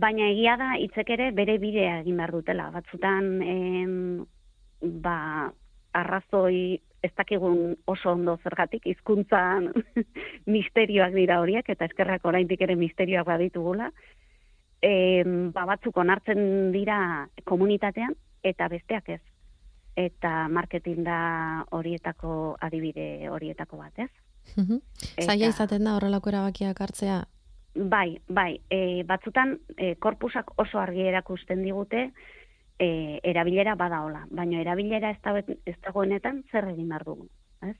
Baina 0.00 0.28
egia 0.30 0.56
da, 0.60 0.74
hitzek 0.80 1.10
ere 1.16 1.30
bere 1.36 1.58
bidea 1.58 2.00
egin 2.00 2.20
behar 2.20 2.32
dutela. 2.36 2.70
Batzutan, 2.76 3.32
eh, 3.42 4.86
ba, 5.04 5.16
arrazoi 5.92 6.80
ez 7.02 7.12
dakigun 7.16 7.76
oso 7.86 8.12
ondo 8.12 8.36
zergatik, 8.42 8.86
hizkuntzan 8.86 9.70
misterioak 10.54 11.14
dira 11.16 11.40
horiek, 11.40 11.68
eta 11.68 11.88
eskerrak 11.88 12.24
oraindik 12.28 12.60
ere 12.60 12.76
misterioak 12.76 13.26
baditugula, 13.26 13.90
e, 14.82 15.24
ba 15.54 15.66
batzuk 15.68 15.96
onartzen 15.96 16.72
dira 16.72 17.28
komunitatean, 17.44 18.16
eta 18.44 18.68
besteak 18.68 19.08
ez. 19.16 19.20
Eta 19.98 20.48
marketing 20.48 21.02
da 21.04 21.20
horietako 21.76 22.56
adibide 22.62 23.28
horietako 23.28 23.80
bat, 23.82 23.98
ez? 24.06 24.10
Zaila 25.20 25.50
izaten 25.50 25.84
da 25.84 25.96
horrelako 25.96 26.32
erabakiak 26.32 26.80
hartzea? 26.80 27.20
Bai, 27.74 28.18
bai, 28.26 28.60
e, 28.70 29.02
batzutan 29.06 29.54
e, 29.76 29.94
korpusak 30.02 30.56
oso 30.58 30.80
argi 30.80 31.04
erakusten 31.06 31.62
digute, 31.62 32.08
e, 32.80 33.20
erabilera 33.22 33.76
badaola, 33.76 34.24
baina 34.32 34.60
erabilera 34.62 35.12
ez, 35.12 35.20
da, 35.22 35.36
ez 35.68 35.76
dagoenetan 35.84 36.42
zer 36.50 36.70
egin 36.72 36.88
behar 36.88 37.04
dugu. 37.04 37.28
Ez? 37.68 37.76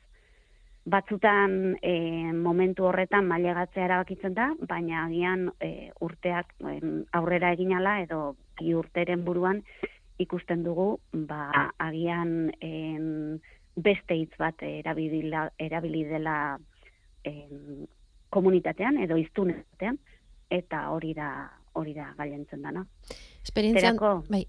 Batzutan 0.90 1.76
e, 1.80 1.94
momentu 2.36 2.86
horretan 2.88 3.28
mailegatzea 3.28 3.86
erabakitzen 3.88 4.36
da, 4.36 4.50
baina 4.68 5.06
agian 5.06 5.48
e, 5.60 5.90
urteak 6.04 6.52
e, 6.60 6.76
aurrera 7.16 7.54
eginala 7.56 8.00
edo 8.04 8.20
bi 8.60 8.74
urteren 8.76 9.24
buruan 9.24 9.62
ikusten 10.20 10.64
dugu, 10.66 10.90
ba, 11.12 11.70
agian 11.80 12.50
e, 12.60 12.72
beste 13.80 14.18
hitz 14.20 14.34
bat 14.38 14.60
erabili 14.68 16.04
dela 16.10 16.36
e, 17.24 17.32
komunitatean 18.28 19.00
edo 19.00 19.16
iztunetan, 19.16 19.96
eta 20.52 20.90
hori 20.92 21.14
da 21.16 21.30
hori 21.78 21.94
da 21.94 22.10
gailentzen 22.18 22.64
dana. 22.66 22.82
Esperientzian, 23.46 23.96
bai, 24.28 24.42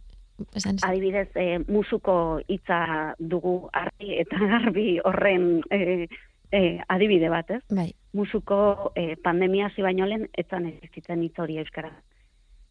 esan, 0.56 0.78
Adibidez, 0.88 1.30
e, 1.36 1.60
musuko 1.68 2.42
hitza 2.48 3.16
dugu 3.20 3.70
argi 3.74 4.18
eta 4.24 4.40
garbi 4.54 5.00
horren 5.04 5.62
e, 5.72 6.08
e, 6.52 6.62
adibide 6.88 7.30
bat, 7.30 7.50
ez? 7.52 7.62
Bai. 7.70 7.90
Musuko 8.14 8.92
e, 8.96 9.16
pandemia 9.24 9.70
hasi 9.70 9.82
baino 9.86 10.06
lehen 10.06 10.28
etzan 10.38 10.68
existitzen 10.70 11.24
hitz 11.24 11.38
hori 11.40 11.58
euskara. 11.64 11.92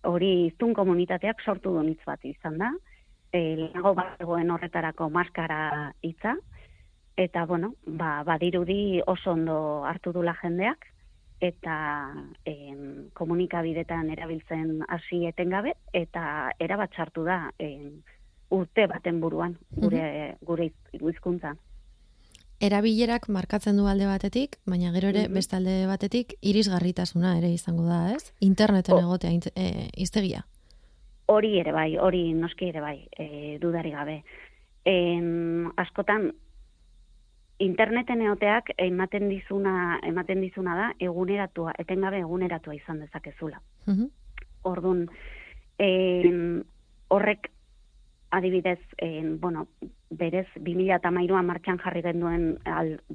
Hori 0.09 0.31
iztun 0.47 0.73
komunitateak 0.75 1.43
sortu 1.45 1.75
du 1.75 1.83
hitz 1.89 2.03
bat 2.07 2.25
izan 2.25 2.59
da. 2.61 2.71
E, 3.33 3.57
lehenago 3.57 3.95
bat 3.95 4.23
horretarako 4.25 5.11
maskara 5.11 5.93
hitza. 6.03 6.37
Eta, 7.17 7.45
bueno, 7.47 7.75
ba, 7.87 8.23
badirudi 8.25 9.01
oso 9.07 9.33
ondo 9.33 9.85
hartu 9.85 10.13
dula 10.13 10.35
jendeak 10.41 10.87
eta 11.41 12.13
em, 12.45 13.09
komunikabidetan 13.17 14.11
erabiltzen 14.13 14.85
hasi 14.89 15.25
etengabe 15.27 15.75
eta 15.97 16.53
erabat 16.61 16.95
sartu 16.95 17.25
da 17.25 17.51
em, 17.59 18.03
urte 18.51 18.87
baten 18.91 19.21
buruan 19.21 19.57
gure 19.71 20.37
gure 20.45 20.71
hizkuntza. 20.93 21.55
Erabilerak 22.61 23.31
markatzen 23.33 23.79
du 23.81 23.87
alde 23.89 24.05
batetik, 24.05 24.59
baina 24.69 24.91
gero 24.93 25.09
ere 25.09 25.29
mm 25.29 25.39
beste 25.39 25.57
alde 25.57 25.87
batetik 25.89 26.35
irisgarritasuna 26.43 27.39
ere 27.39 27.49
izango 27.55 27.87
da, 27.89 28.13
ez? 28.13 28.35
Interneten 28.41 28.99
oh. 28.99 29.01
egotea 29.07 29.31
e, 29.55 29.89
iztegia. 29.97 30.45
Hori 31.33 31.55
ere 31.61 31.73
bai, 31.73 31.97
hori 31.97 32.35
noski 32.35 32.69
ere 32.69 32.83
bai, 32.85 32.99
e, 33.17 33.57
dudari 33.63 33.95
gabe. 33.95 34.19
En, 34.85 35.71
askotan 35.81 36.33
interneten 37.61 38.23
eoteak 38.25 38.73
ematen 38.79 39.29
dizuna, 39.29 40.01
ematen 40.07 40.41
dizuna 40.41 40.77
da 40.77 40.89
eguneratua, 40.99 41.75
etengabe 41.79 42.23
eguneratua 42.25 42.75
izan 42.75 43.05
dezakezula. 43.05 43.61
Mm 43.87 44.11
Ordun 44.63 45.07
horrek 47.09 47.47
adibidez, 48.31 48.79
en, 48.99 49.41
bueno, 49.41 49.67
berez 50.11 50.47
2013an 50.57 51.47
martxan 51.49 51.79
jarri 51.81 52.03
genduen 52.05 52.59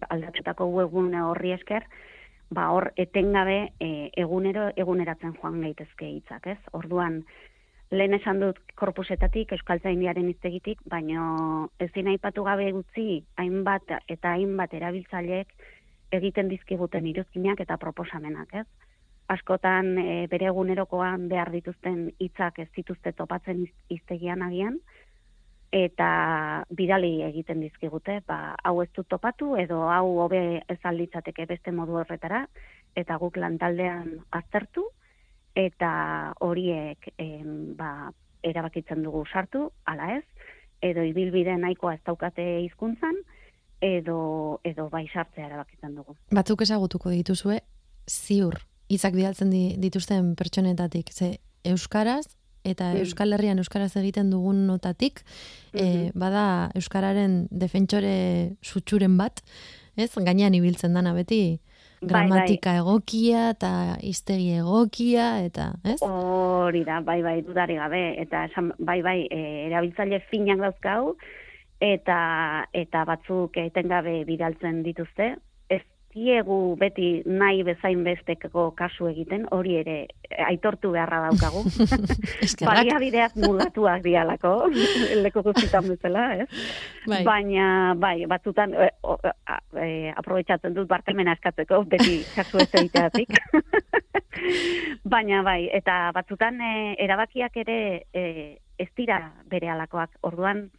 aldatutako 0.10 0.66
webgune 0.74 1.22
horri 1.22 1.54
esker, 1.54 1.86
ba 2.50 2.70
hor 2.72 2.92
etengabe 2.98 3.72
e, 3.80 4.10
egunero 4.18 4.72
eguneratzen 4.75 5.36
joan 5.40 5.62
gaitezke 5.62 6.10
hitzak, 6.10 6.48
ez? 6.48 6.60
Orduan 6.74 7.24
lehen 7.92 8.13
esan 8.18 8.39
dut 8.42 8.60
korpusetatik, 8.75 9.51
euskaltzaindiaren 9.54 10.30
iztegitik, 10.30 10.82
baino 10.89 11.70
ezin 11.80 12.10
aipatu 12.10 12.44
gabe 12.44 12.72
gutzi, 12.72 13.24
hainbat 13.38 13.94
eta 14.10 14.34
hainbat 14.34 14.74
erabiltzaileek 14.74 15.54
egiten 16.15 16.50
dizkiguten 16.50 17.06
iruzkinak 17.08 17.62
eta 17.62 17.77
proposamenak, 17.77 18.54
ez? 18.54 18.65
Askotan 19.27 19.98
e, 19.98 20.27
bere 20.30 20.51
egunerokoan 20.51 21.30
behar 21.30 21.50
dituzten 21.51 22.12
hitzak 22.22 22.60
ez 22.62 22.70
dituzte 22.75 23.12
topatzen 23.18 23.63
iztegian 23.89 24.44
agian, 24.46 24.77
eta 25.75 26.10
bidali 26.70 27.22
egiten 27.25 27.60
dizkigute, 27.60 28.20
ba, 28.27 28.56
hau 28.63 28.77
ez 28.84 28.89
dut 28.96 29.10
topatu, 29.10 29.56
edo 29.60 29.82
hau 29.89 30.06
hobe 30.24 30.62
ez 30.70 30.77
beste 31.48 31.72
modu 31.72 31.98
horretara, 31.98 32.46
eta 32.96 33.18
guk 33.18 33.38
lantaldean 33.38 34.22
aztertu, 34.32 34.86
eta 35.56 36.34
horiek 36.44 37.10
em, 37.18 37.74
ba, 37.78 38.12
erabakitzen 38.46 39.02
dugu 39.04 39.24
sartu, 39.26 39.70
ala 39.90 40.12
ez, 40.18 40.24
edo 40.84 41.04
ibilbide 41.08 41.56
nahikoa 41.58 41.96
ez 41.96 42.04
daukate 42.06 42.46
hizkuntzan, 42.66 43.18
edo, 43.82 44.60
edo 44.64 44.90
bai 44.92 45.06
sartzea 45.08 45.48
erabakitzen 45.48 45.96
dugu. 45.96 46.16
Batzuk 46.36 46.62
ezagutuko 46.66 47.12
dituzue, 47.14 47.60
ziur, 48.10 48.60
izak 48.92 49.16
bidaltzen 49.18 49.52
dituzten 49.82 50.36
pertsonetatik, 50.38 51.12
ze 51.12 51.38
Euskaraz, 51.66 52.36
eta 52.66 52.92
mm. 52.94 53.06
Euskal 53.06 53.34
Herrian 53.34 53.62
Euskaraz 53.62 53.94
egiten 54.02 54.30
dugun 54.34 54.66
notatik, 54.68 55.24
mm 55.74 56.12
bada 56.16 56.72
Euskararen 56.78 57.48
defentsore 57.52 58.56
sutsuren 58.64 59.18
bat, 59.20 59.42
ez? 60.00 60.12
Gainean 60.16 60.56
ibiltzen 60.56 60.94
dana 60.96 61.14
beti, 61.14 61.60
gramatika 62.08 62.74
bai, 62.74 62.82
egokia 62.82 63.50
eta 63.54 63.72
iztegi 64.02 64.52
egokia 64.60 65.30
eta, 65.46 65.72
ez? 65.84 65.98
Hori 66.06 66.84
da, 66.88 67.02
bai 67.06 67.22
bai, 67.26 67.40
dudari 67.48 67.80
gabe. 67.80 68.04
Eta 68.22 68.46
esan, 68.50 68.72
bai 68.80 69.02
bai, 69.06 69.18
e, 69.32 69.42
erabiltzaile 69.68 70.22
finak 70.30 70.62
dauzkau 70.64 71.16
eta 71.84 72.20
eta 72.74 73.04
batzuk 73.08 73.58
etengabe 73.60 74.24
bidaltzen 74.28 74.82
dituzte, 74.86 75.36
diegu 76.15 76.57
beti 76.79 77.10
nahi 77.27 77.63
bezain 77.67 78.03
besteko 78.05 78.69
kasu 78.77 79.10
egiten, 79.10 79.43
hori 79.51 79.75
ere 79.81 79.95
aitortu 80.48 80.93
beharra 80.93 81.25
daukagu. 81.25 81.63
Baliabideak 82.69 83.36
mugatuak 83.43 84.03
dialako, 84.05 84.53
leko 85.25 85.43
guztitan 85.50 85.89
bezala, 85.91 86.25
ez? 86.43 86.48
Bai. 87.12 87.22
Baina, 87.27 87.67
bai, 88.00 88.15
batzutan, 88.31 88.74
e, 88.79 88.89
e, 89.75 89.89
aprobetsatzen 90.15 90.77
dut 90.77 90.88
bartemena 90.88 91.36
eskatzeko, 91.36 91.84
beti 91.91 92.22
kasu 92.31 92.63
ez 92.63 92.69
egiteatik. 92.86 93.36
Baina, 95.15 95.43
bai, 95.43 95.65
eta 95.75 96.13
batzutan 96.15 96.63
e, 96.63 96.74
erabakiak 97.03 97.60
ere 97.65 97.79
e, 98.15 98.25
ez 98.79 98.91
dira 98.95 99.19
bere 99.51 99.69
alakoak. 99.75 100.15
Orduan, 100.27 100.69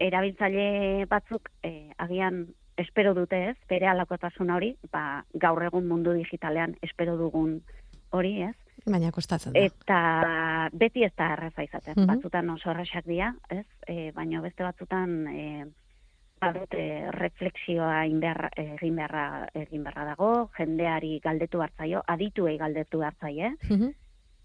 erabiltzaile 0.00 1.04
batzuk 1.10 1.52
e, 1.60 1.92
agian 2.00 2.46
espero 2.80 3.14
dute 3.14 3.42
ez, 3.50 3.56
bere 3.68 3.88
alakotasun 3.90 4.50
hori, 4.50 4.74
ba, 4.92 5.22
gaur 5.34 5.62
egun 5.66 5.86
mundu 5.88 6.14
digitalean 6.16 6.76
espero 6.82 7.16
dugun 7.20 7.60
hori 8.16 8.40
ez. 8.48 8.56
Baina 8.86 9.12
kostatzen 9.12 9.52
da. 9.52 9.66
Eta 9.66 10.00
beti 10.72 11.04
ez 11.04 11.12
da 11.16 11.34
erreza 11.34 11.66
izaten, 11.66 11.94
mm 11.98 12.08
batzutan 12.10 12.50
oso 12.50 12.72
erresak 12.72 13.06
dira, 13.06 13.34
ez, 13.50 13.66
e, 13.86 14.10
baina 14.16 14.40
beste 14.40 14.64
batzutan 14.64 15.26
e, 15.28 15.66
badut 16.40 16.74
e, 16.74 16.86
refleksioa 17.12 18.04
egin 18.06 18.20
beharra, 18.24 18.48
egin 19.54 19.84
beharra 19.84 20.06
dago, 20.14 20.30
jendeari 20.56 21.18
galdetu 21.24 21.60
hartzaio, 21.60 22.02
adituei 22.08 22.56
galdetu 22.58 23.04
hartzaie, 23.04 23.54
mm 23.68 23.90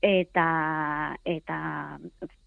eta, 0.06 1.18
eta 1.26 1.58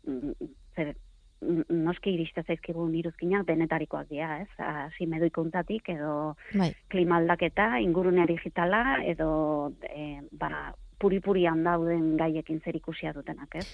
mm, 0.06 0.48
zer, 0.76 0.92
noski 1.40 2.14
iriste 2.16 2.42
zaizkigun 2.46 2.94
iruzkinak 2.98 3.46
denetarikoak 3.46 4.08
dira, 4.10 4.40
ez? 4.42 4.48
Hasi 4.58 5.06
medoikuntatik 5.06 5.88
edo 5.94 6.34
bai. 6.54 6.72
klimaldaketa, 6.90 7.78
ingurunea 7.84 8.26
digitala 8.26 8.98
edo 9.06 9.72
e, 9.86 10.20
ba, 10.32 10.74
puri-purian 10.98 11.62
dauden 11.64 12.16
gaiekin 12.18 12.60
zer 12.64 12.76
ikusia 12.76 13.12
dutenak, 13.14 13.54
ez? 13.54 13.66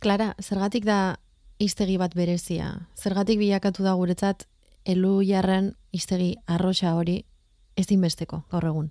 Klara, 0.00 0.34
zergatik 0.40 0.84
da 0.84 1.16
iztegi 1.58 1.96
bat 2.00 2.14
berezia? 2.16 2.72
Zergatik 2.96 3.40
bilakatu 3.40 3.84
da 3.84 3.94
guretzat 3.96 4.46
elu 4.88 5.20
jarren 5.24 5.74
iztegi 5.92 6.34
arroxa 6.46 6.94
hori 6.96 7.22
ez 7.76 7.86
dinbesteko 7.88 8.44
gaur 8.52 8.64
egun? 8.72 8.90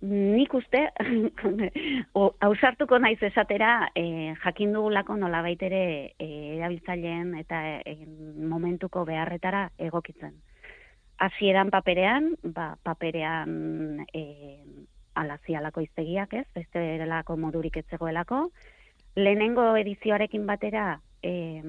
Nik 0.00 0.54
uste, 0.54 0.82
hausartuko 2.44 2.98
naiz 2.98 3.18
esatera, 3.22 3.90
e, 3.94 4.34
jakin 4.42 4.74
dugulako 4.76 5.16
nola 5.16 5.40
baitere 5.42 6.14
e, 6.18 6.28
erabiltzaileen 6.58 7.34
eta 7.40 7.62
e, 7.80 7.96
momentuko 8.36 9.04
beharretara 9.08 9.70
egokitzen. 9.78 10.34
Hasieran 11.18 11.70
paperean, 11.72 12.34
ba, 12.44 12.74
paperean 12.84 14.04
e, 14.12 14.24
alazialako 15.16 15.80
iztegiak 15.80 16.34
ez, 16.34 16.46
beste 16.54 16.82
erelako 16.96 17.38
modurik 17.40 17.78
etzegoelako. 17.80 18.50
Lehenengo 19.16 19.70
edizioarekin 19.80 20.44
batera, 20.46 20.98
eh, 21.22 21.62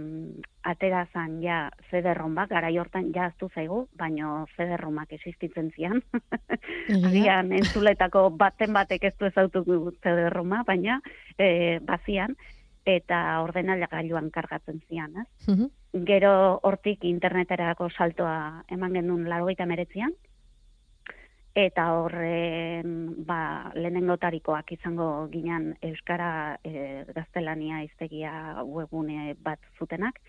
atera 0.64 1.06
zan 1.14 1.42
ja 1.42 1.70
zederron 1.92 2.36
bat, 2.36 2.50
gara 2.50 2.70
ja 2.70 2.86
aztu 3.26 3.50
zaigu, 3.54 3.88
baino 3.96 4.46
zederromak 4.58 5.12
existitzen 5.14 5.72
zian. 5.76 6.02
Agian 7.08 7.52
entzuletako 7.52 8.30
baten 8.30 8.74
batek 8.74 9.04
ez 9.04 9.14
du 9.20 9.26
ezautu 9.26 9.64
zederroma, 10.04 10.64
baina 10.68 11.02
e, 11.38 11.80
bazian, 11.80 12.36
eta 12.86 13.42
ordenala 13.44 13.88
gailuan 13.92 14.30
kargatzen 14.32 14.82
zian. 14.88 15.14
Ez? 15.22 15.58
Gero 16.08 16.60
hortik 16.64 17.04
interneterako 17.04 17.90
saltoa 17.90 18.64
eman 18.70 18.94
genuen 18.94 19.28
largoita 19.30 19.66
meretzian, 19.66 20.14
eta 21.58 21.88
horren 21.98 22.92
ba, 23.26 23.72
lehenengotarikoak 23.74 24.76
izango 24.76 25.10
ginen 25.34 25.72
Euskara 25.82 26.60
e, 26.62 27.04
gaztelania 27.16 27.82
iztegia 27.88 28.62
webune 28.62 29.34
bat 29.42 29.60
zutenak, 29.80 30.22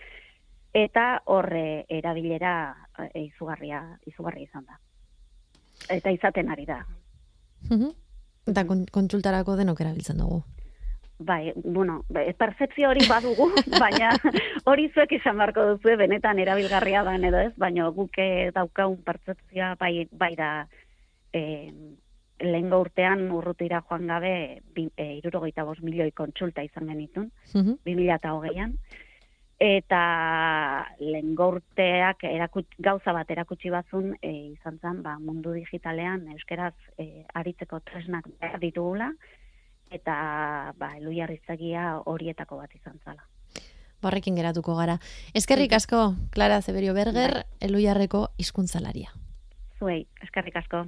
eta 0.72 1.20
horre 1.28 1.84
erabilera 1.92 2.54
e, 3.10 3.26
izugarria, 3.26 3.82
izugarria 4.08 4.48
izan 4.48 4.64
da. 4.64 4.80
Eta 5.92 6.10
izaten 6.16 6.48
ari 6.50 6.64
da. 6.68 6.80
Eta 8.48 8.64
kontsultarako 8.64 9.58
denok 9.60 9.84
erabiltzen 9.84 10.24
dugu. 10.24 10.40
Bai, 11.18 11.52
bueno, 11.64 12.04
bai, 12.14 12.28
percepzio 12.38 12.88
hori 12.88 13.04
badugu, 13.10 13.50
baina 13.82 14.14
hori 14.70 14.86
zuek 14.94 15.16
izan 15.18 15.36
barko 15.36 15.64
duzu, 15.74 15.96
benetan 15.98 16.38
erabilgarria 16.38 17.02
da 17.04 17.16
edo 17.18 17.40
ez, 17.42 17.54
baina 17.58 17.90
guke 17.92 18.50
daukaun 18.54 19.00
percepzioa 19.04 19.74
bai, 19.80 20.06
bai 20.12 20.36
da 20.38 20.52
e, 21.32 21.42
lehen 22.40 22.72
urtean 22.72 23.26
urrutira 23.34 23.82
joan 23.88 24.06
gabe 24.06 24.32
e, 24.78 25.06
irurogeita 25.18 25.64
bos 25.64 25.80
milioi 25.82 26.12
kontsulta 26.12 26.62
izan 26.62 26.86
genitun, 26.86 27.30
mm 27.54 27.60
-hmm. 27.60 27.78
2008an, 27.86 28.74
eta 29.58 30.02
lehen 31.00 31.34
urteak 31.38 32.22
gauza 32.78 33.12
bat 33.12 33.30
erakutsi 33.30 33.70
bazun 33.70 34.14
e, 34.22 34.30
izan 34.54 34.78
zen 34.78 35.02
ba, 35.02 35.18
mundu 35.18 35.52
digitalean 35.52 36.28
euskeraz 36.32 36.74
e, 36.98 37.24
aritzeko 37.34 37.80
tresnak 37.80 38.28
behar 38.40 38.60
ditugula, 38.60 39.12
eta 39.90 40.74
ba, 40.78 40.92
elu 40.96 41.10
horietako 42.04 42.56
bat 42.56 42.74
izan 42.74 43.00
zala. 43.04 43.22
Barrekin 44.00 44.36
geratuko 44.36 44.76
gara. 44.76 44.98
Ezkerrik 45.34 45.72
asko, 45.72 46.14
Clara 46.30 46.60
Zeberio 46.62 46.94
Berger, 46.94 47.32
bai. 47.34 47.42
elu 47.60 47.80
jarreko 47.80 48.28
izkuntzalaria 48.38 49.10
zuei, 49.78 50.06
eskerrik 50.22 50.56
asko. 50.56 50.84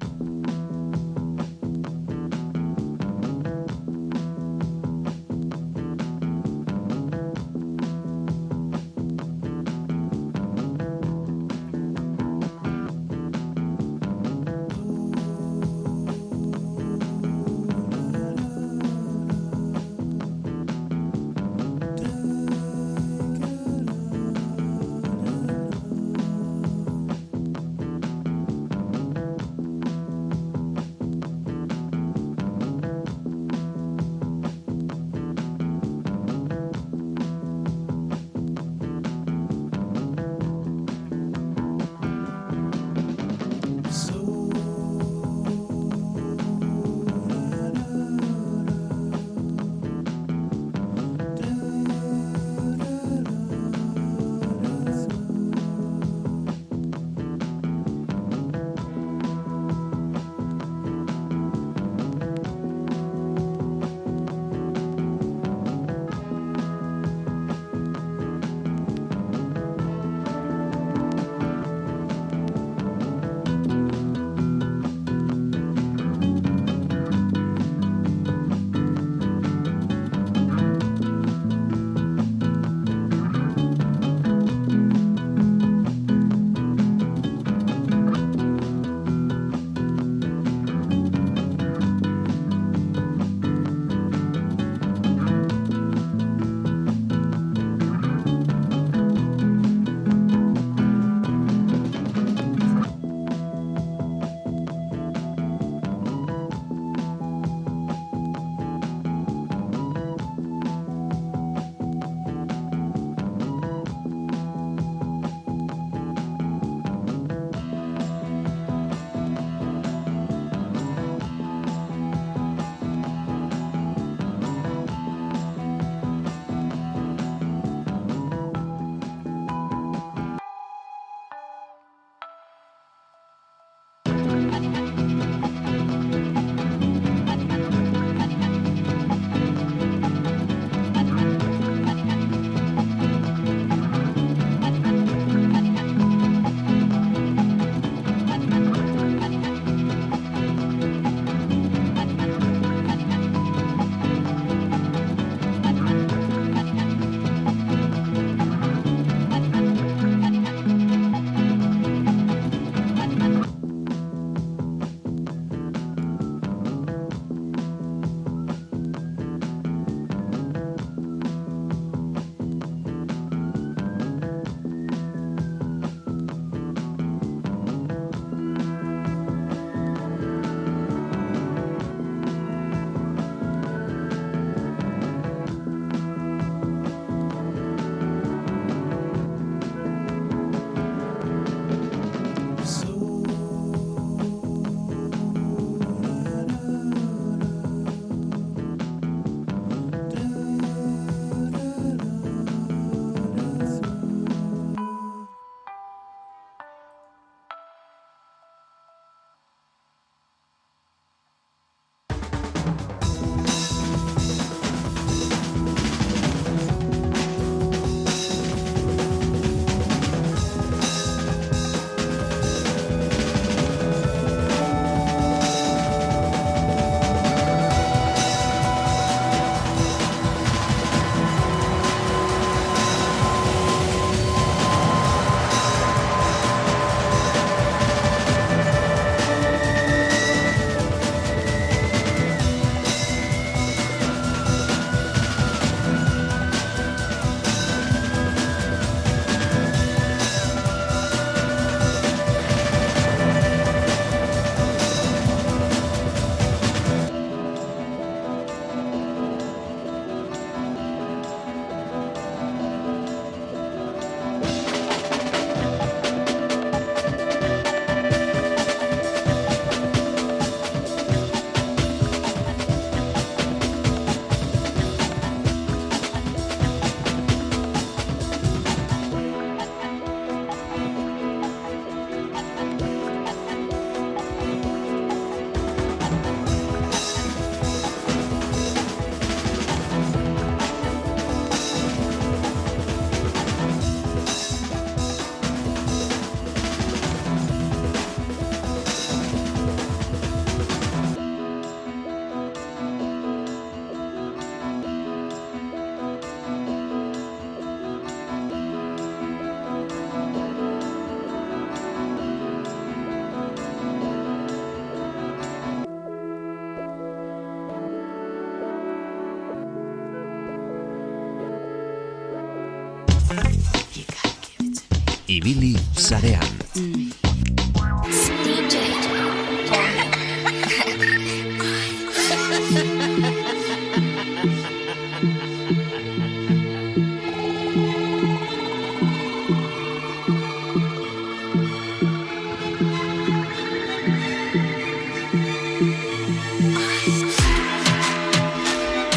Ibili 325.40 325.72
zarean. 325.96 326.44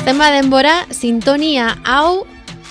Zenba 0.06 0.32
denbora, 0.32 0.88
sintonia 0.88 1.76
hau 1.84 2.24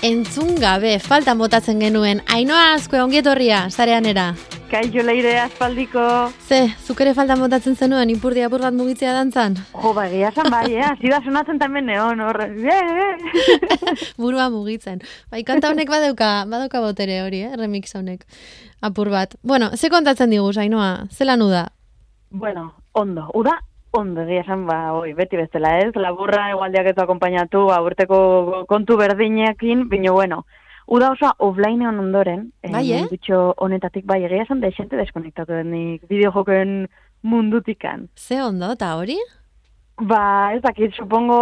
entzun 0.03 0.55
gabe, 0.59 0.97
falta 0.99 1.33
botatzen 1.39 1.79
genuen. 1.79 2.21
Ainoa 2.27 2.73
azkue 2.73 2.99
ongietorria, 3.01 3.69
zareanera. 3.71 4.33
Kaixo 4.69 5.03
leire 5.05 5.37
aspaldiko. 5.39 6.03
Ze, 6.47 6.59
zuk 6.83 6.99
ere 7.05 7.13
falta 7.15 7.37
botatzen 7.39 7.77
zenuen, 7.77 8.11
ipurdi 8.11 8.43
apur 8.43 8.65
bat 8.65 8.75
mugitzea 8.75 9.13
dantzan? 9.15 9.55
Jo, 9.71 9.93
ba, 9.95 10.07
egia 10.09 10.33
esan 10.33 10.49
bai, 10.51 10.65
eh? 10.73 10.83
Hasi 10.89 11.11
da 11.13 11.21
sonatzen 11.23 11.61
tamen 11.61 11.87
neon, 11.87 12.19
horre. 12.25 12.49
Burua 14.21 14.49
mugitzen. 14.51 14.99
Bai, 15.31 15.45
kanta 15.47 15.71
honek 15.71 15.93
badauka, 15.93 16.33
badauka 16.51 16.81
botere 16.83 17.21
hori, 17.23 17.45
eh? 17.47 17.53
remix 17.59 17.95
honek. 17.95 18.27
Apur 18.83 19.13
bat. 19.13 19.37
Bueno, 19.41 19.71
ze 19.77 19.89
kontatzen 19.93 20.33
digu, 20.35 20.51
Ainoa? 20.57 21.07
Zelan 21.11 21.41
uda? 21.41 21.69
bueno, 22.33 22.73
ondo. 22.93 23.29
Uda, 23.33 23.59
ondo, 23.93 24.23
egia 24.25 24.41
esan, 24.41 24.65
ba, 24.67 24.93
oi, 24.97 25.13
beti 25.13 25.37
bezala 25.37 25.77
ez. 25.83 25.93
Laburra 25.95 26.49
egualdiak 26.51 26.91
eto 26.93 27.05
akompainatu, 27.05 27.67
aurteko 27.75 28.65
kontu 28.69 28.97
berdinekin, 28.97 29.87
bino, 29.89 30.13
bueno, 30.17 30.43
Uda 30.85 31.13
oso 31.13 31.29
offlinean 31.39 31.99
ondoren, 31.99 32.49
Bai, 32.61 32.83
eh? 32.91 33.03
mundutxo 33.05 33.53
honetatik, 33.63 34.03
bai, 34.05 34.19
egia 34.27 34.43
esan 34.43 34.59
desente 34.59 34.99
deskonektatu 34.99 35.55
denik 35.55 36.03
bideojokoen 36.09 36.89
mundutikan. 37.23 38.09
Ze 38.19 38.41
ondo, 38.43 38.73
eta 38.75 38.91
hori? 38.99 39.15
Ba, 40.01 40.51
ez 40.55 40.59
dakit, 40.63 40.91
supongo, 40.97 41.37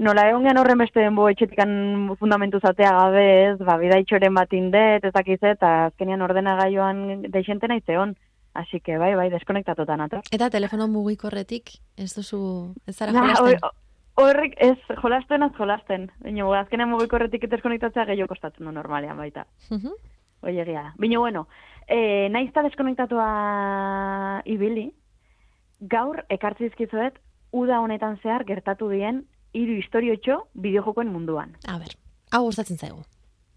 nola 0.00 0.26
egon 0.30 0.46
gen 0.46 0.60
horren 0.62 0.80
beste 0.80 1.02
denbo 1.02 1.26
etxetikan 1.28 2.14
fundamentu 2.20 2.60
zatea 2.62 2.92
gabe, 2.96 3.26
ez, 3.50 3.56
ba, 3.66 3.76
bidaitxoren 3.82 4.38
bat 4.38 4.52
indet, 4.56 5.04
ez 5.04 5.12
dakit 5.12 5.42
eta 5.44 5.72
azkenian 5.90 6.22
ordenagailuan 6.24 7.26
deixente 7.28 7.68
nahi 7.68 7.82
zeon. 7.84 8.14
Así 8.54 8.80
que, 8.80 8.98
bai, 8.98 9.14
bai, 9.14 9.28
deskonektatuta 9.30 9.96
nator. 9.96 10.22
Eta 10.32 10.50
telefono 10.50 10.88
mugikorretik, 10.88 11.70
ez 11.96 12.12
duzu, 12.14 12.74
ez 12.86 12.96
zara 12.96 13.12
Na, 13.12 13.20
jolasten? 13.20 13.58
hor- 13.62 13.74
Horrek, 14.20 14.54
ez, 14.58 14.76
jolasten, 15.02 15.42
az 15.42 15.52
jolasten. 15.56 16.10
Baina, 16.20 16.50
azkenean 16.58 16.90
mugikorretik 16.90 17.46
deskonektatzea 17.48 18.04
gehiago 18.04 18.28
kostatzen 18.28 18.66
du 18.66 18.72
normalean 18.72 19.16
baita. 19.16 19.46
Mhm. 19.70 19.94
Hoi 20.42 20.58
egia 20.58 20.82
da. 20.82 20.94
Bino, 20.98 21.20
bueno, 21.20 21.46
e, 21.86 22.28
naizta 22.28 22.62
deskonektatua 22.62 24.42
ibili, 24.44 24.90
gaur 25.80 26.24
ekartzizkizuet, 26.28 27.18
uda 27.52 27.80
honetan 27.80 28.18
zehar 28.22 28.44
gertatu 28.44 28.88
dien 28.92 29.24
hiru 29.56 29.78
historiotxo 29.80 30.48
bideojokoen 30.54 31.08
munduan. 31.12 31.56
A 31.68 31.78
ber, 31.78 31.94
hau 32.32 32.44
gustatzen 32.44 32.78
zaigu. 32.78 33.02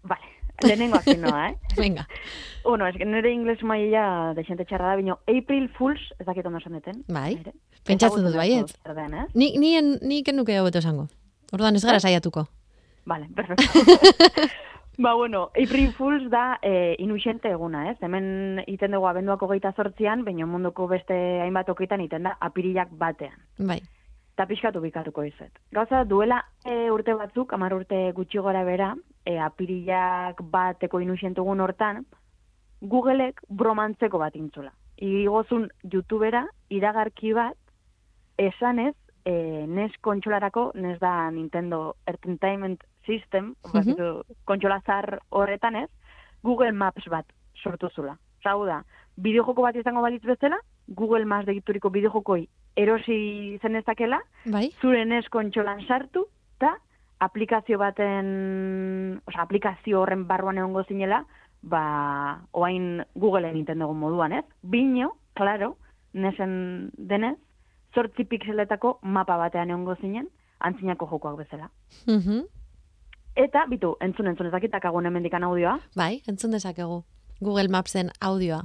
Vale, 0.02 0.26
lehenengo 0.66 0.96
azken 0.96 1.20
noa, 1.20 1.48
eh? 1.50 1.56
Venga, 1.80 2.06
bueno, 2.64 2.86
que 2.96 3.04
nire 3.04 3.30
ingles 3.32 3.62
maila 3.62 4.32
desente 4.34 4.64
txarra 4.64 4.92
da, 4.92 4.96
bino 4.96 5.18
April 5.28 5.68
Fools, 5.76 6.00
ez 6.18 6.26
dakit 6.26 6.46
ondo 6.46 6.58
esan 6.58 6.72
deten. 6.78 7.04
Bai. 7.08 7.34
Nire. 7.36 7.52
pentsatzen 7.84 8.24
dut 8.24 8.36
baiet. 8.36 8.70
eh? 8.86 9.24
Ni, 9.34 9.56
ni, 9.58 9.74
en, 9.76 9.98
ni 10.02 10.22
kenuke 10.22 10.58
hobeto 10.60 10.78
esango. 10.78 11.08
Orduan 11.52 11.76
ez 11.76 11.84
gara 11.84 12.00
saiatuko. 12.00 12.46
Vale, 13.04 13.28
perfecto. 13.36 13.64
ba, 15.04 15.12
bueno, 15.14 15.50
April 15.50 15.92
Fools 15.92 16.30
da 16.30 16.58
e, 16.62 16.96
inuxente 16.98 17.50
eguna, 17.52 17.90
ez? 17.90 17.98
Hemen 18.00 18.62
iten 18.66 18.96
dugu 18.96 19.10
abenduako 19.10 19.50
geita 19.52 19.74
sortzian, 19.76 20.24
baina 20.24 20.46
munduko 20.46 20.88
beste 20.88 21.14
hainbat 21.44 21.68
okitan 21.68 22.00
iten 22.00 22.24
da 22.30 22.38
apirilak 22.40 22.94
batean. 22.96 23.36
Bai. 23.58 23.82
Eta 24.34 24.48
pixkatu 24.50 24.80
bikatuko 24.80 25.22
izet. 25.28 25.52
Gauza, 25.70 26.02
duela 26.08 26.40
e, 26.64 26.88
urte 26.90 27.12
batzuk, 27.14 27.52
amar 27.52 27.76
urte 27.76 28.08
gutxi 28.16 28.40
gora 28.42 28.64
bera, 28.64 28.94
e, 29.24 29.38
apirilak 29.40 30.40
bateko 30.52 31.00
inuxentugun 31.00 31.60
hortan, 31.60 32.04
Googleek 32.84 33.40
bromantzeko 33.48 34.18
bat 34.18 34.34
intzula. 34.36 34.70
Igozun 35.00 35.68
youtubera 35.90 36.44
iragarki 36.70 37.32
bat, 37.32 37.56
esanez, 38.38 38.94
e, 39.24 39.64
NES 39.66 39.96
kontsolarako, 40.04 40.72
NES 40.74 40.98
da 41.00 41.30
Nintendo 41.30 41.96
Entertainment 42.06 42.82
System, 43.06 43.54
Mhm. 43.72 43.96
kontsola 44.44 44.80
zar 44.86 45.20
horretan 45.30 45.76
ez, 45.76 45.88
Google 46.42 46.72
Maps 46.72 47.08
bat 47.08 47.24
sortu 47.62 47.88
zula. 47.94 48.18
Hau 48.44 48.66
da, 48.66 48.82
bideojoko 49.16 49.62
bat 49.62 49.76
izango 49.76 50.02
balitz 50.02 50.22
bezala, 50.22 50.58
Google 50.88 51.24
Maps 51.24 51.46
degituriko 51.46 51.88
bideojokoi 51.90 52.46
erosi 52.76 53.58
zenezakela, 53.62 54.20
Bai? 54.44 54.70
zure 54.82 55.04
NES 55.06 55.28
kontsolan 55.30 55.86
sartu, 55.86 56.26
eta 56.56 56.76
aplikazio 57.24 57.78
baten, 57.80 59.20
oza, 59.26 59.42
aplikazio 59.42 60.02
horren 60.02 60.26
barruan 60.28 60.58
egongo 60.60 60.84
zinela, 60.84 61.24
ba, 61.62 61.84
oain 62.52 63.02
Googleen 63.14 63.56
Nintendo 63.56 63.92
moduan, 63.92 64.32
ez? 64.32 64.44
Bino, 64.62 65.14
claro, 65.34 65.74
nesen 66.12 66.90
denez, 66.96 67.36
zortzi 67.94 68.26
pixeletako 68.28 68.98
mapa 69.02 69.38
batean 69.40 69.72
egongo 69.72 69.96
zinen, 70.00 70.28
antzinako 70.60 71.08
jokoak 71.10 71.40
bezala. 71.44 71.70
Mhm. 72.06 72.44
Eta, 73.34 73.64
bitu, 73.66 73.96
entzun, 74.00 74.28
entzun, 74.30 74.46
ezakitak 74.46 74.84
agun 74.86 75.06
hemendikan 75.08 75.42
audioa. 75.42 75.78
Bai, 75.96 76.22
entzun 76.30 76.52
dezakegu. 76.54 77.02
Google 77.40 77.68
Mapsen 77.68 78.12
audioa. 78.20 78.62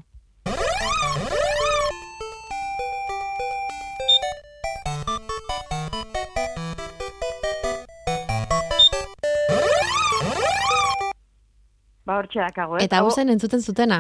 Ba, 12.10 12.16
hortxe 12.18 12.42
dakago, 12.42 12.80
ez? 12.80 12.88
Eta 12.88 13.04
hau 13.04 13.12
zen 13.14 13.30
entzuten 13.30 13.62
zutena. 13.62 14.00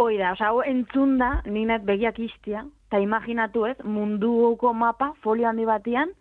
Hoi 0.00 0.14
da, 0.16 0.30
osea, 0.32 0.48
hau 0.48 0.62
entzun 0.64 1.18
da, 1.20 1.34
ninet 1.44 1.82
begiak 1.84 2.16
istia, 2.24 2.62
eta 2.88 3.00
imaginatu 3.02 3.66
ez, 3.68 3.74
munduko 3.84 4.72
mapa, 4.72 5.10
folio 5.20 5.50
handi 5.50 5.66
batian, 5.68 6.14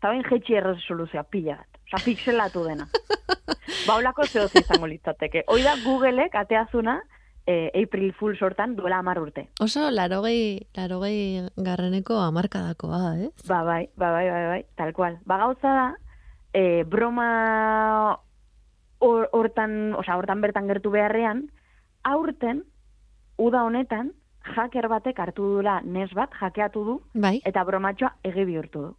eta 0.00 0.10
bain 0.10 0.26
jetxi 0.26 0.58
erresoluzioa 0.58 1.22
pila 1.30 1.60
bat. 1.60 1.78
Osea, 1.86 2.00
pixelatu 2.02 2.64
dena. 2.66 2.88
ba, 3.86 3.94
holako 3.94 4.26
zehoz 4.26 4.50
izango 4.58 4.90
litzateke. 4.90 5.44
Hoi 5.54 5.62
da, 5.62 5.76
Googleek 5.84 6.34
ateazuna, 6.42 6.96
eh, 7.46 7.70
April 7.84 8.10
Fool 8.18 8.34
sortan 8.34 8.74
duela 8.74 8.98
amar 8.98 9.22
urte. 9.22 9.46
Oso 9.62 9.86
larogei, 9.94 10.66
larogei 10.74 11.46
garreneko 11.62 12.18
amarkadakoa, 12.26 13.04
ez? 13.28 13.32
Ba, 13.46 13.62
bai, 13.70 13.84
ba, 13.94 14.10
bai, 14.18 14.26
bai, 14.34 14.44
bai, 14.56 14.60
tal 14.74 14.90
cual. 14.98 15.22
Ba, 15.30 15.38
gauza 15.46 15.78
da, 15.78 15.88
eh, 16.58 16.82
broma 16.82 18.18
hortan, 19.02 19.94
osea, 19.98 20.16
hortan 20.16 20.40
bertan 20.40 20.68
gertu 20.70 20.90
beharrean, 20.94 21.46
aurten, 22.04 22.64
uda 23.38 23.64
honetan, 23.64 24.12
hacker 24.42 24.88
batek 24.90 25.18
hartu 25.22 25.42
dula 25.56 25.80
nes 25.84 26.10
bat, 26.14 26.30
jakeatu 26.40 26.84
du, 26.84 27.00
Bai? 27.14 27.40
eta 27.46 27.64
bromatxoa 27.64 28.16
egi 28.24 28.44
bihurtu 28.44 28.82
du. 28.88 28.92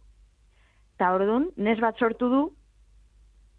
Ta 0.98 1.12
orduan, 1.14 1.48
nes 1.56 1.80
bat 1.80 1.98
sortu 1.98 2.28
du, 2.30 2.42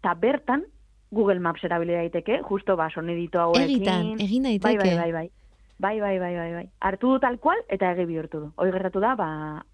eta 0.00 0.14
bertan, 0.14 0.64
Google 1.10 1.40
Maps 1.40 1.62
erabili 1.64 1.94
daiteke, 1.94 2.40
justo 2.48 2.76
ba, 2.76 2.88
sonidito 2.90 3.40
hauekin. 3.40 3.64
Egitan, 3.64 4.06
egin 4.20 4.42
Bai, 4.42 4.58
daiteke. 4.58 4.96
bai, 4.96 4.96
bai, 4.96 5.12
bai. 5.12 5.30
Bai, 5.78 6.00
bai, 6.00 6.18
bai, 6.18 6.34
bai, 6.34 6.52
bai. 6.54 6.68
Hartu 6.80 7.10
du 7.12 7.18
tal 7.20 7.38
cual, 7.38 7.58
eta 7.68 7.90
egi 7.92 8.06
bihurtu 8.08 8.40
du. 8.40 8.52
Hoi 8.56 8.70
gertatu 8.72 9.00
da, 9.00 9.14
ba, 9.14 9.26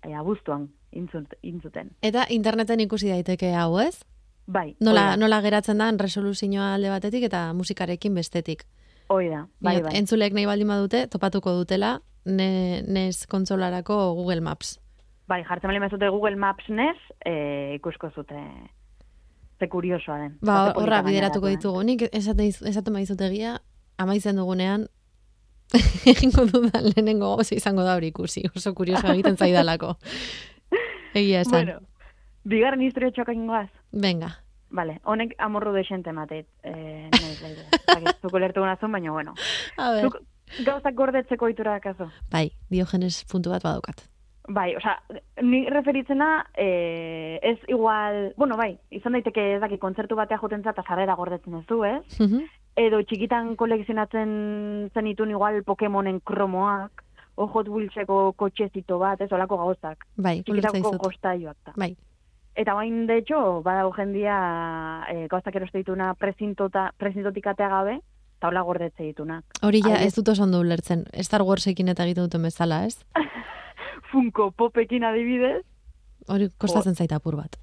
e, 0.03 0.13
abuztuan, 0.19 0.67
intzut, 0.91 1.37
intzuten. 1.43 1.93
Eta 2.03 2.27
interneten 2.29 2.81
ikusi 2.81 3.09
daiteke 3.13 3.53
hau, 3.55 3.79
ez? 3.81 4.03
Bai, 4.47 4.75
Nola, 4.81 5.17
nola 5.17 5.41
geratzen 5.41 5.79
da 5.79 5.91
resoluzioa 5.95 6.75
alde 6.75 6.91
batetik 6.91 7.25
eta 7.29 7.53
musikarekin 7.55 8.15
bestetik. 8.15 8.65
Hoi 9.13 9.29
da, 9.31 9.47
bai, 9.61 9.81
bai. 9.85 9.95
Entzulek 9.99 10.35
nahi 10.35 10.47
baldin 10.49 10.71
badute, 10.73 11.07
topatuko 11.13 11.53
dutela 11.59 12.01
ne, 12.27 12.83
NES 12.83 13.27
kontsolarako 13.31 14.15
Google 14.19 14.41
Maps. 14.41 14.79
Bai, 15.29 15.43
jartzen 15.47 15.71
bali 15.71 15.81
mazute 15.81 16.09
Google 16.11 16.37
Maps 16.37 16.69
nes, 16.69 16.99
e, 17.25 17.75
ikusko 17.79 18.11
zute 18.11 18.41
ze 19.59 19.69
kuriosoa 19.69 20.19
den. 20.19 20.39
Ba, 20.43 20.73
horra 20.75 21.03
bideratuko 21.07 21.51
ditugu. 21.53 21.85
Nik 21.87 22.09
esaten, 22.11 22.51
esaten 22.51 22.97
badizu 22.97 23.17
egia, 23.29 23.61
amaitzen 24.03 24.37
dugunean, 24.37 24.89
egingo 26.13 26.47
dudan 26.51 26.89
lehenengo 26.91 27.37
gauza 27.37 27.55
izango 27.55 27.85
da 27.87 27.95
hori 27.97 28.11
ikusi. 28.13 28.43
Oso 28.57 28.75
kurioso 28.75 29.07
egiten 29.13 29.37
zaidalako. 29.37 29.95
Egia 31.21 31.43
esan. 31.45 31.67
Bueno, 31.67 31.79
bigarren 32.49 32.83
historio 32.83 33.13
txoka 33.13 33.33
ingoaz. 33.37 33.69
Venga. 33.93 34.33
Vale, 34.73 35.01
honek 35.05 35.35
amorru 35.39 35.73
desente 35.73 36.13
mateit. 36.13 36.47
Eh, 36.65 37.09
nahi. 37.13 37.57
Zakit, 37.93 38.23
zuko 38.23 38.39
lertu 38.41 38.61
gunazun, 38.61 38.93
baina 38.93 39.13
bueno. 39.13 39.35
A 39.77 39.91
ber. 39.93 40.09
Zuk 40.09 40.23
gauzak 40.65 40.97
gordetzeko 40.97 41.49
itura 41.53 41.77
dakazu. 41.79 42.09
Bai, 42.33 42.51
diogenes 42.71 43.25
puntu 43.31 43.53
bat 43.53 43.63
badaukat. 43.65 44.07
Bai, 44.49 44.73
osea, 44.75 44.97
ni 45.43 45.69
referitzena, 45.71 46.47
eh, 46.59 47.39
ez 47.43 47.59
igual, 47.69 48.33
bueno, 48.37 48.57
bai, 48.57 48.73
izan 48.91 49.15
daiteke 49.15 49.55
ez 49.55 49.61
daki 49.63 49.79
kontzertu 49.79 50.17
batea 50.19 50.41
joten 50.41 50.65
eta 50.67 50.83
sarrera 50.83 51.15
gordetzen 51.15 51.55
ez 51.61 51.67
du, 51.69 51.85
ez? 51.85 52.03
Mhm. 52.19 52.43
edo 52.75 53.03
txikitan 53.05 53.55
kolekzionatzen 53.61 54.91
zenitun 54.95 55.31
igual 55.31 55.63
Pokemonen 55.63 56.21
kromoak, 56.25 57.03
o 57.35 57.47
Hot 57.47 57.69
Wheelseko 57.69 58.33
kotxezito 58.33 58.99
bat, 58.99 59.21
ez, 59.21 59.31
olako 59.33 59.59
gauzak. 59.59 60.07
Bai, 60.17 60.43
Txikitako 60.43 60.97
kostaioak 60.99 61.57
da. 61.67 61.75
Bai. 61.77 61.95
Eta 62.55 62.75
bain, 62.75 63.07
de 63.07 63.19
hecho, 63.19 63.63
badago 63.63 63.93
jendia 63.97 65.07
e, 65.09 65.27
gauzak 65.29 65.57
eroste 65.57 65.81
dituna 65.81 66.13
prezintotik 66.15 67.47
atea 67.47 67.69
gabe, 67.69 67.99
eta 68.37 68.49
hola 68.49 68.63
gordetze 68.63 69.07
ditunak. 69.07 69.45
Hori 69.63 69.81
ja, 69.81 70.03
ez 70.05 70.13
dut 70.15 70.29
oso 70.29 70.45
ondo 70.45 70.61
ulertzen. 70.61 71.07
Star 71.25 71.43
Warsekin 71.49 71.89
eta 71.89 72.05
egiten 72.05 72.29
duten 72.29 72.43
bezala, 72.43 72.85
ez? 72.85 72.99
Funko 74.13 74.51
Popekin 74.53 75.05
adibidez, 75.09 75.63
Hori 76.31 76.49
kostatzen 76.59 76.95
zaita 76.95 77.17
apur 77.19 77.37
bat. 77.37 77.57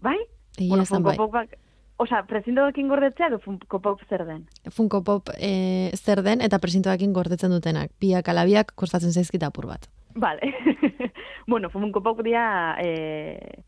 bai? 0.00 0.16
Egia 0.56 0.68
bueno, 0.70 0.84
Funko 0.86 1.10
bai. 1.10 1.16
Popak, 1.16 1.56
Osa, 1.98 2.22
prezintoekin 2.28 2.88
gordetzea 2.88 3.30
edo 3.30 3.38
Funko 3.40 3.78
Pop 3.80 4.02
zer 4.08 4.26
den? 4.28 4.42
Funko 4.70 5.02
Pop 5.04 5.30
e, 5.40 5.90
zer 5.96 6.20
den 6.22 6.42
eta 6.44 6.58
presintoakin 6.60 7.14
gordetzen 7.16 7.54
dutenak. 7.54 7.90
Biak 8.00 8.28
alabiak 8.28 8.74
kostatzen 8.76 9.14
zaizkit 9.16 9.42
apur 9.46 9.66
bat. 9.70 9.88
Vale. 10.14 10.52
bueno, 11.50 11.70
Funko 11.72 12.02
Pop 12.04 12.20
dira 12.24 12.76
e, 12.84 13.62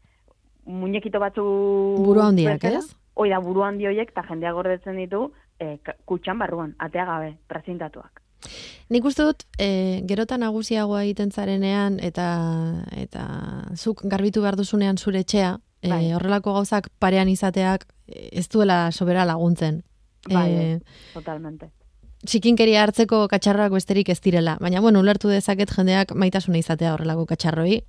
muñekito 0.68 1.18
batzu... 1.20 1.42
Buru 2.04 2.22
handiak, 2.22 2.64
ez? 2.64 2.84
Hoi 3.18 3.30
da, 3.32 3.40
buru 3.42 3.64
handi 3.66 3.88
hoiek, 3.88 4.12
eta 4.14 4.22
jendea 4.28 4.52
gordetzen 4.54 4.96
ditu, 5.00 5.32
e, 5.58 5.78
kutxan 6.06 6.38
barruan, 6.38 6.74
atea 6.78 7.04
gabe, 7.08 7.32
prezintatuak. 7.50 8.22
Nik 8.94 9.04
uste 9.08 9.24
dut, 9.26 9.42
e, 9.58 10.04
gerotan 10.06 10.44
nagusiagoa 10.44 11.02
egiten 11.02 11.32
zarenean 11.34 11.98
eta 12.04 12.28
eta 12.94 13.24
zuk 13.74 14.04
garbitu 14.06 14.44
behar 14.44 14.56
duzunean 14.56 14.96
zure 14.98 15.24
etxea, 15.24 15.56
e, 15.82 15.90
Bai. 15.90 16.12
horrelako 16.14 16.54
gauzak 16.60 16.88
parean 17.02 17.28
izateak 17.28 17.88
e, 18.06 18.28
ez 18.38 18.46
duela 18.48 18.92
sobera 18.92 19.24
laguntzen. 19.24 19.82
Bai, 20.28 20.50
E, 20.52 20.80
Totalmente. 21.14 21.70
txikinkeria 22.26 22.82
hartzeko 22.82 23.26
katxarroak 23.28 23.72
besterik 23.72 24.08
ez 24.08 24.20
direla. 24.20 24.56
Baina, 24.60 24.80
bueno, 24.80 25.00
ulertu 25.00 25.28
dezaket 25.28 25.70
jendeak 25.74 26.14
maitasuna 26.14 26.58
izatea 26.58 26.94
horrelako 26.94 27.26
katxarroi, 27.26 27.82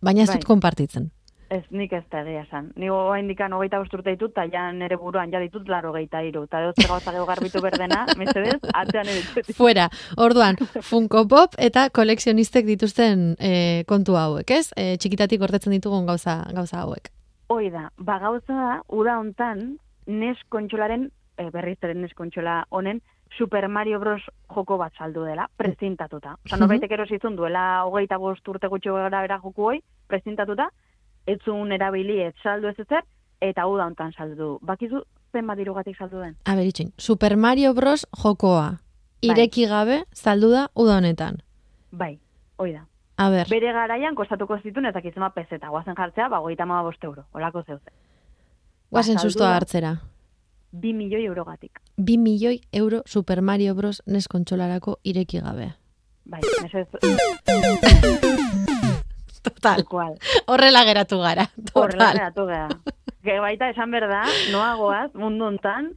baina 0.00 0.22
ez 0.22 0.28
Bai. 0.28 0.36
dut 0.38 0.46
konpartitzen. 0.46 1.10
Ez, 1.50 1.64
nik 1.74 1.90
ez 1.92 2.04
da 2.12 2.20
egia 2.22 2.44
esan. 2.44 2.68
Ni 2.78 2.86
hoa 2.88 3.16
indikan 3.18 3.52
hogeita 3.56 3.80
bosturte 3.82 4.12
ditut, 4.14 4.30
eta 4.30 4.44
ja 4.52 4.68
nere 4.72 4.94
buruan 4.96 5.32
ja 5.32 5.40
ditut 5.42 5.66
laro 5.68 5.90
geita 5.92 6.20
iru. 6.22 6.44
Eta 6.46 6.60
zer 6.76 6.86
gauza 6.86 7.10
geho 7.10 7.24
garbitu 7.26 7.58
berdena, 7.64 8.04
mesedez, 8.20 8.60
atzean 8.72 9.08
ditut. 9.10 9.50
Fuera, 9.58 9.88
orduan, 10.16 10.54
Funko 10.88 11.24
Pop 11.26 11.56
eta 11.58 11.88
kolekzionistek 11.90 12.68
dituzten 12.70 13.32
e, 13.42 13.82
kontu 13.90 14.14
hauek, 14.14 14.50
ez? 14.54 14.68
E, 14.78 14.94
txikitatik 15.02 15.40
gordetzen 15.42 15.74
ditugun 15.74 16.06
gauza, 16.06 16.44
gauza 16.54 16.84
hauek. 16.84 17.10
Hoi 17.50 17.66
da, 17.74 17.88
ba 17.98 18.20
gauza 18.22 18.54
da, 18.54 18.76
uda 18.94 19.16
hontan, 19.18 19.72
nes 20.06 20.38
kontxolaren, 20.54 21.08
e, 21.36 21.48
berriz 21.50 21.80
ere 21.82 21.96
nes 21.98 22.14
kontxola 22.14 22.60
honen, 22.70 23.02
Super 23.36 23.66
Mario 23.68 23.98
Bros. 24.02 24.22
joko 24.54 24.76
bat 24.78 24.92
saldu 24.98 25.22
dela, 25.26 25.48
prezintatuta. 25.56 26.36
Osa, 26.44 26.54
Mhm. 26.56 26.60
norbaitek 26.62 26.90
erosizun 26.94 27.34
duela 27.36 27.82
hogeita 27.86 28.18
bost 28.18 28.46
urte 28.48 28.66
gutxi 28.68 28.88
gara 28.90 29.20
bera 29.22 29.38
joku 29.42 29.66
hoi, 29.68 29.82
prezintatuta, 30.06 30.68
ez 31.26 31.38
zuen 31.44 31.72
erabili 31.72 32.20
ez 32.22 32.34
saldu 32.42 32.68
ez 32.68 32.78
ezer, 32.78 33.04
eta 33.40 33.66
uda 33.66 33.86
hontan 33.86 34.12
saldu 34.12 34.36
du. 34.36 34.58
Bakizu 34.62 35.02
zenbat 35.32 35.58
dirugatik 35.58 35.96
saldu 35.96 36.18
den? 36.20 36.36
A 36.44 36.54
ber, 36.56 36.66
itxin, 36.66 36.92
Super 36.98 37.36
Mario 37.36 37.74
Bros. 37.74 38.06
jokoa. 38.22 38.70
Bai. 38.70 39.30
Ireki 39.30 39.66
gabe, 39.68 40.04
saldu 40.12 40.50
da 40.50 40.68
uda 40.74 40.96
honetan. 40.96 41.42
Bai, 41.92 42.18
hoi 42.56 42.72
da. 42.72 42.86
A 43.16 43.28
ber, 43.30 43.46
Bere 43.50 43.72
garaian 43.72 44.14
kostatuko 44.14 44.56
zituen 44.62 44.86
ez 44.86 44.94
dakizema 44.94 45.30
pezeta, 45.34 45.68
guazen 45.68 45.94
jartzea, 45.94 46.28
ba, 46.28 46.38
hogeita 46.40 46.62
hama 46.64 46.82
bost 46.82 47.04
euro, 47.04 47.24
olako 47.34 47.62
zeuzen. 47.62 47.92
guazen 48.90 49.18
saldu 49.18 49.30
sustoa 49.30 49.48
da. 49.50 49.54
hartzera. 49.56 49.96
Bi 50.72 50.92
milioi 50.94 51.24
eurogatik. 51.26 51.80
Bi 51.98 52.16
milioi 52.18 52.60
euro 52.72 53.02
Super 53.06 53.42
Mario 53.42 53.74
Bros. 53.74 54.02
nes 54.06 54.26
kontsolarako 54.28 54.96
ireki 55.02 55.40
gabe. 55.40 55.74
Bai, 56.24 56.40
mesez, 56.62 56.86
Total. 59.42 59.76
tal 59.76 59.84
cual. 59.84 60.14
Horrela 60.46 60.84
geratu 60.84 61.20
gara. 61.20 61.48
Horrela 61.74 62.10
Total. 62.10 62.18
geratu 62.18 62.46
geha. 62.46 62.68
Ge 63.24 63.38
baita 63.40 63.68
esan 63.68 63.90
berda, 63.92 64.22
noagoaz, 64.52 65.10
mundu 65.14 65.44
hontan, 65.44 65.92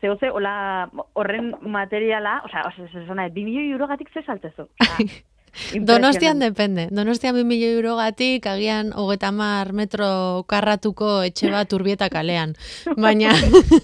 zehose, 0.00 0.30
hola, 0.34 0.90
horren 1.14 1.52
materiala, 1.62 2.40
osea, 2.44 2.66
osea, 2.66 2.88
osea, 3.04 3.28
bi 3.34 3.44
milioi 3.46 3.70
eurogatik 3.70 4.10
ze 4.12 4.22
saltzezu. 4.26 4.68
Osea, 4.82 5.06
Donostian 5.74 6.38
depende. 6.38 6.88
Donostian 6.90 7.34
2 7.34 7.44
milioi 7.44 7.74
eurogatik, 7.76 8.46
agian 8.46 8.92
hogeta 8.94 9.30
mar 9.32 9.72
metro 9.72 10.44
karratuko 10.48 11.22
etxe 11.26 11.50
bat 11.52 11.72
urbieta 11.72 12.08
kalean. 12.12 12.54
Baina 12.96 13.34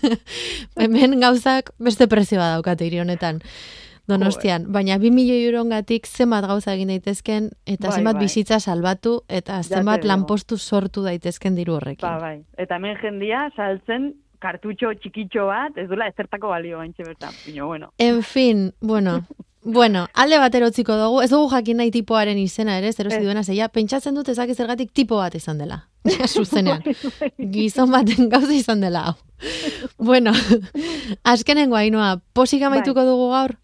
hemen 0.81 1.19
gauzak 1.21 1.73
beste 1.79 2.09
prezioa 2.09 2.55
daukate 2.55 2.87
hiri 2.87 3.03
honetan. 3.03 3.43
Donostian, 4.09 4.67
baina 4.73 4.99
2 5.01 5.11
milioi 5.15 5.47
eurogatik 5.47 6.07
zenbat 6.07 6.45
gauza 6.45 6.75
egin 6.75 6.91
daitezken 6.93 7.51
eta 7.65 7.89
Bai, 7.89 7.95
zenbat 7.97 8.19
bai. 8.19 8.25
bizitza 8.27 8.59
salbatu 8.61 9.23
eta 9.29 9.63
zenbat 9.63 10.05
lanpostu 10.05 10.59
sortu 10.59 11.03
daitezken 11.03 11.55
diru 11.57 11.79
horrekin. 11.79 12.05
Ba, 12.05 12.19
bai. 12.21 12.43
Eta 12.61 12.77
hemen 12.77 12.99
jendia 13.01 13.47
saltzen 13.57 14.13
kartutxo 14.45 14.93
txikitxo 15.01 15.47
bat, 15.49 15.73
ez 15.81 15.89
dula 15.89 16.11
ezertako 16.13 16.51
balio 16.53 16.79
baintxe 16.83 17.03
bertan. 17.07 17.33
Bino, 17.47 17.67
bueno. 17.67 17.93
En 17.99 18.23
fin, 18.23 18.75
bueno, 18.81 19.23
bueno, 19.63 20.07
alde 20.13 20.37
batero 20.39 20.69
utziko 20.69 20.99
dugu, 21.01 21.23
ez 21.25 21.31
dugu 21.31 21.49
jakin 21.55 21.81
nahi 21.81 21.91
tipoaren 21.91 22.37
izena 22.39 22.77
ere, 22.77 22.93
zer 22.93 23.09
Ez. 23.09 23.23
duena 23.23 23.43
zeia, 23.43 23.71
pentsatzen 23.73 24.15
dut 24.15 24.29
ezak 24.29 24.53
zergatik 24.53 24.93
tipo 24.93 25.17
bat 25.17 25.35
izan 25.35 25.57
dela. 25.59 25.87
Ja, 26.05 26.29
zuzenean. 26.37 26.85
Gizon 27.39 27.91
baten 27.91 28.29
gauza 28.29 28.53
izan 28.53 28.85
dela 28.85 29.07
hau. 29.09 29.15
Bueno, 29.97 30.33
azkenengo 31.25 31.77
hainoa, 31.77 32.19
posik 32.35 32.63
amaituko 32.63 33.03
dugu 33.05 33.31
gaur? 33.33 33.57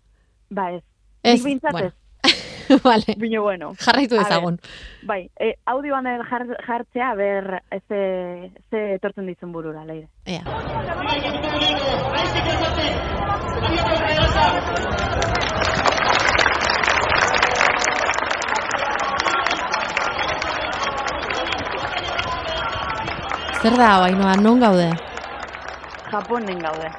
Ba, 0.50 0.72
ez. 0.72 0.82
Ez, 1.22 1.44
Nik 1.44 1.62
bueno. 1.70 1.92
vale, 2.84 3.14
Bino, 3.16 3.42
bueno. 3.42 3.72
jarraitu 3.78 4.16
dezagun. 4.16 4.58
Bai, 5.02 5.30
e, 5.38 5.54
audioan 5.64 6.04
jar, 6.28 6.46
jartzea, 6.66 7.14
ber, 7.14 7.62
ze, 7.86 8.50
ze 8.70 8.94
etortzen 8.94 9.26
dizun 9.26 9.52
burura, 9.52 9.84
leire. 9.84 10.08
Ea. 10.24 10.42
Zer 23.62 23.76
da, 23.76 23.94
hau, 23.94 24.02
hainoa, 24.08 24.34
non 24.40 24.58
gaude? 24.58 24.90
Japonen 26.10 26.58
gaude. 26.58 26.90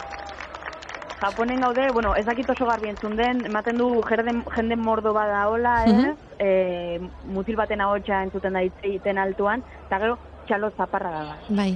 Japonen 1.22 1.62
gaude, 1.62 1.92
bueno, 1.94 2.16
ez 2.16 2.26
dakit 2.26 2.50
oso 2.50 2.66
garbi 2.66 2.90
entzun 2.90 3.14
den, 3.16 3.44
ematen 3.46 3.78
du 3.78 4.02
jende, 4.08 4.34
jende 4.56 4.76
mordo 4.76 5.12
bada 5.14 5.44
hola, 5.50 5.74
ez? 5.86 5.94
Mhm. 5.94 6.16
e, 6.40 7.00
mutil 7.30 7.56
baten 7.56 7.82
ahotsa 7.82 8.24
entzuten 8.24 8.54
da 8.54 8.64
hitz 8.64 8.74
egiten 8.82 9.20
altuan, 9.22 9.62
eta 9.86 10.00
gero 10.00 10.18
txalo 10.48 10.72
zaparra 10.72 11.12
da. 11.12 11.36
Bai. 11.50 11.76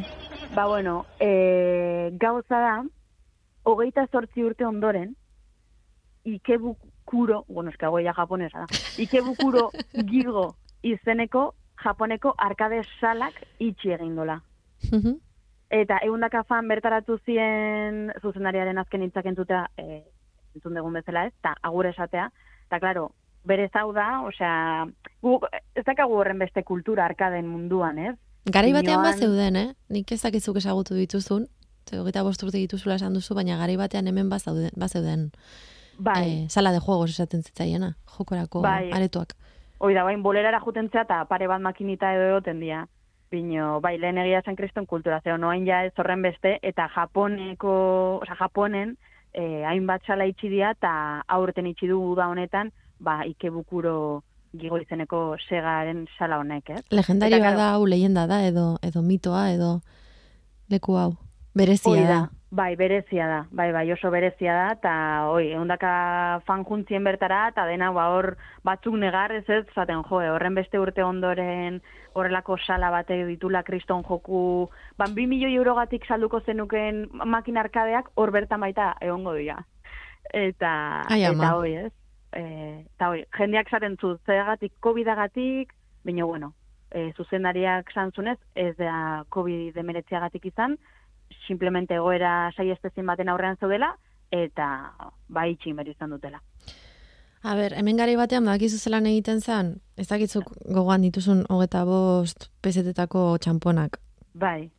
Ba, 0.56 0.66
bueno, 0.66 1.06
e, 1.20 2.10
gauza 2.18 2.58
da, 2.58 2.84
hogeita 3.64 4.08
zortzi 4.08 4.44
urte 4.44 4.66
ondoren, 4.66 5.16
Ikebukuro, 6.26 7.46
bueno, 7.48 7.70
eska 7.70 7.90
goia 7.94 8.14
japonesa 8.18 8.66
da, 8.66 8.82
Ikebukuro 8.98 9.70
gigo 10.10 10.56
izeneko 10.82 11.54
japoneko 11.84 12.34
arkade 12.38 12.82
salak 13.00 13.38
itxi 13.60 13.94
egin 13.94 14.16
dola. 14.16 14.42
Mhm. 14.92 15.20
Eta 15.70 15.98
eundaka 16.06 16.44
fan 16.44 16.68
bertaratu 16.68 17.18
zien 17.26 18.12
zuzendariaren 18.22 18.78
azken 18.78 19.02
hitzak 19.02 19.26
entzutea, 19.26 19.66
e, 19.78 20.04
entzun 20.56 20.76
dugun 20.78 20.94
bezala 20.94 21.26
ez, 21.26 21.34
eta 21.40 21.56
agur 21.62 21.88
esatea. 21.90 22.30
Eta, 22.68 22.80
klaro, 22.80 23.10
bere 23.46 23.68
zau 23.74 23.92
da, 23.94 24.22
osea, 24.26 24.86
gu, 25.22 25.40
ez 25.76 25.84
dakagu 25.86 26.18
horren 26.20 26.40
beste 26.40 26.64
kultura 26.64 27.06
arkaden 27.06 27.48
munduan, 27.50 27.98
ez? 27.98 28.16
Garai 28.46 28.74
batean 28.74 29.02
bat 29.02 29.18
zeuden, 29.18 29.56
eh? 29.58 29.70
Nik 29.90 30.12
ez 30.14 30.22
dakizuk 30.22 30.58
ezagutu 30.62 30.94
dituzun, 30.98 31.48
ze 31.90 31.98
hogeita 32.00 32.24
bost 32.24 32.44
urte 32.44 32.58
dituzula 32.58 33.00
esan 33.00 33.14
duzu, 33.14 33.36
baina 33.38 33.58
garai 33.58 33.78
batean 33.78 34.08
hemen 34.08 34.30
bazeuden, 34.30 34.72
bazeuden 34.76 35.32
Bai, 35.98 36.44
eh, 36.44 36.50
sala 36.50 36.72
de 36.72 36.80
juegos 36.80 37.10
esaten 37.12 37.44
zitzaiena, 37.44 37.96
jokorako 38.18 38.62
Bai. 38.62 38.92
aretuak. 38.92 39.36
hoi 39.78 39.94
da, 39.94 40.04
bain 40.04 40.22
bolerara 40.24 40.60
jutentzea 40.60 41.02
eta 41.04 41.26
pare 41.30 41.48
bat 41.48 41.62
makinita 41.62 42.14
edo 42.16 42.30
egoten 42.30 42.60
dira. 42.60 42.86
Bino, 43.32 43.80
bai, 43.82 43.98
lehen 44.00 44.20
egia 44.22 44.42
zen 44.46 44.56
kriston 44.56 44.86
kultura, 44.86 45.20
zeo 45.24 45.38
noain 45.38 45.66
ja 45.68 45.84
ez 45.86 45.94
horren 45.98 46.22
beste, 46.22 46.60
eta 46.64 46.88
Japoneko, 46.94 47.74
oza, 48.22 48.38
Japonen, 48.40 48.96
eh, 49.34 49.64
hainbat 49.66 50.06
sala 50.08 50.28
itxi 50.30 50.50
dira, 50.50 50.72
eta 50.78 51.24
aurten 51.28 51.68
itxi 51.68 51.90
du 51.90 52.00
da 52.16 52.30
honetan, 52.32 52.72
ba, 53.00 53.24
ikebukuro 53.26 54.24
gigo 54.56 54.80
izeneko 54.80 55.36
segaren 55.50 56.06
sala 56.18 56.40
honek, 56.40 56.70
ez? 56.78 56.82
Legendarioa 56.96 57.54
da, 57.58 57.72
hau 57.76 57.86
leyenda 57.90 58.26
da, 58.30 58.42
edo 58.48 58.76
edo 58.86 59.02
mitoa, 59.04 59.50
edo 59.52 59.80
leku 60.72 60.96
hau. 61.00 61.12
Berezia 61.56 62.08
da. 62.08 62.22
Bai, 62.56 62.78
berezia 62.80 63.26
da, 63.28 63.40
bai, 63.52 63.74
bai, 63.76 63.92
oso 63.92 64.08
berezia 64.14 64.54
da, 64.56 64.68
eta, 64.78 64.92
oi, 65.28 65.50
eundaka 65.58 65.90
fan 66.48 66.62
juntzien 66.64 67.04
bertara, 67.04 67.50
eta 67.52 67.66
dena, 67.68 67.90
ba, 67.92 68.06
hor, 68.16 68.30
batzuk 68.64 68.96
negar, 68.96 69.34
ez 69.36 69.44
ez, 69.52 69.66
zaten, 69.74 70.06
jo, 70.08 70.22
horren 70.32 70.56
beste 70.56 70.80
urte 70.80 71.04
ondoren, 71.04 71.82
horrelako 72.16 72.56
sala 72.64 72.94
batek 72.94 73.26
ditula 73.28 73.66
kriston 73.68 74.06
joku, 74.08 74.70
ban, 74.96 75.12
bi 75.18 75.28
milioi 75.28 75.52
eurogatik 75.58 76.08
salduko 76.08 76.40
zenuken 76.46 77.04
makina 77.28 77.66
arkadeak, 77.66 78.14
hor 78.16 78.32
bertan 78.32 78.64
baita 78.64 78.94
egongo 79.04 79.36
dira. 79.36 79.60
Eta, 80.32 80.72
Ai, 81.12 81.26
eta, 81.28 81.54
oi, 81.60 81.76
ez, 81.90 81.94
e, 82.32 82.46
eta, 82.86 83.12
oi, 83.18 83.26
jendeak 83.36 83.68
zaten 83.68 84.00
zu, 84.00 84.16
zergatik, 84.24 84.78
COVID-agatik, 84.80 85.76
baina, 86.08 86.24
bueno, 86.24 86.54
e, 86.96 87.10
zuzendariak 87.18 87.92
santzunez, 87.92 88.40
ez 88.56 88.78
da 88.80 89.26
COVID-19 89.36 90.54
izan, 90.54 90.80
simplemente 91.48 91.96
egoera 91.96 92.52
saiestezin 92.56 93.06
baten 93.06 93.30
aurrean 93.30 93.58
zaudela, 93.58 93.96
eta 94.32 94.68
bai 95.30 95.52
itxin 95.54 95.76
behar 95.76 95.92
izan 95.94 96.14
dutela. 96.16 96.42
A 97.46 97.54
ber, 97.54 97.76
hemen 97.78 97.98
gari 97.98 98.16
batean 98.18 98.48
badakizu 98.48 98.80
zelan 98.82 99.06
egiten 99.06 99.42
zen, 99.42 99.76
ez 100.02 100.08
dakitzuk 100.10 100.48
gogoan 100.66 101.04
dituzun 101.06 101.44
hogeta 101.54 101.84
bost 101.86 102.50
pesetetako 102.66 103.38
txamponak. 103.38 104.00
Bai, 104.34 104.72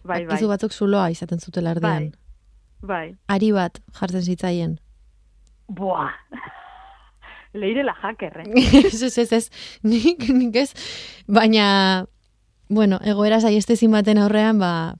bai, 0.00 0.22
bai, 0.22 0.22
Dakizu 0.24 0.48
batzuk 0.48 0.72
zuloa 0.72 1.10
izaten 1.12 1.40
zutela 1.40 1.74
erdian. 1.76 2.12
bai. 2.80 3.16
Ari 3.28 3.52
bat 3.52 3.80
jartzen 4.00 4.22
zitzaien. 4.22 4.78
Buah! 5.68 6.12
Leirela 7.60 7.92
jaker, 8.00 8.40
eh? 8.40 8.64
ez, 8.86 9.02
ez, 9.02 9.18
ez, 9.18 9.32
ez, 9.32 9.50
nik, 9.82 10.28
nik 10.28 10.56
ez, 10.56 10.70
baina, 11.28 12.06
bueno, 12.68 12.98
egoera 13.04 13.40
saiestezin 13.40 13.92
baten 13.92 14.18
aurrean, 14.18 14.58
ba, 14.58 14.96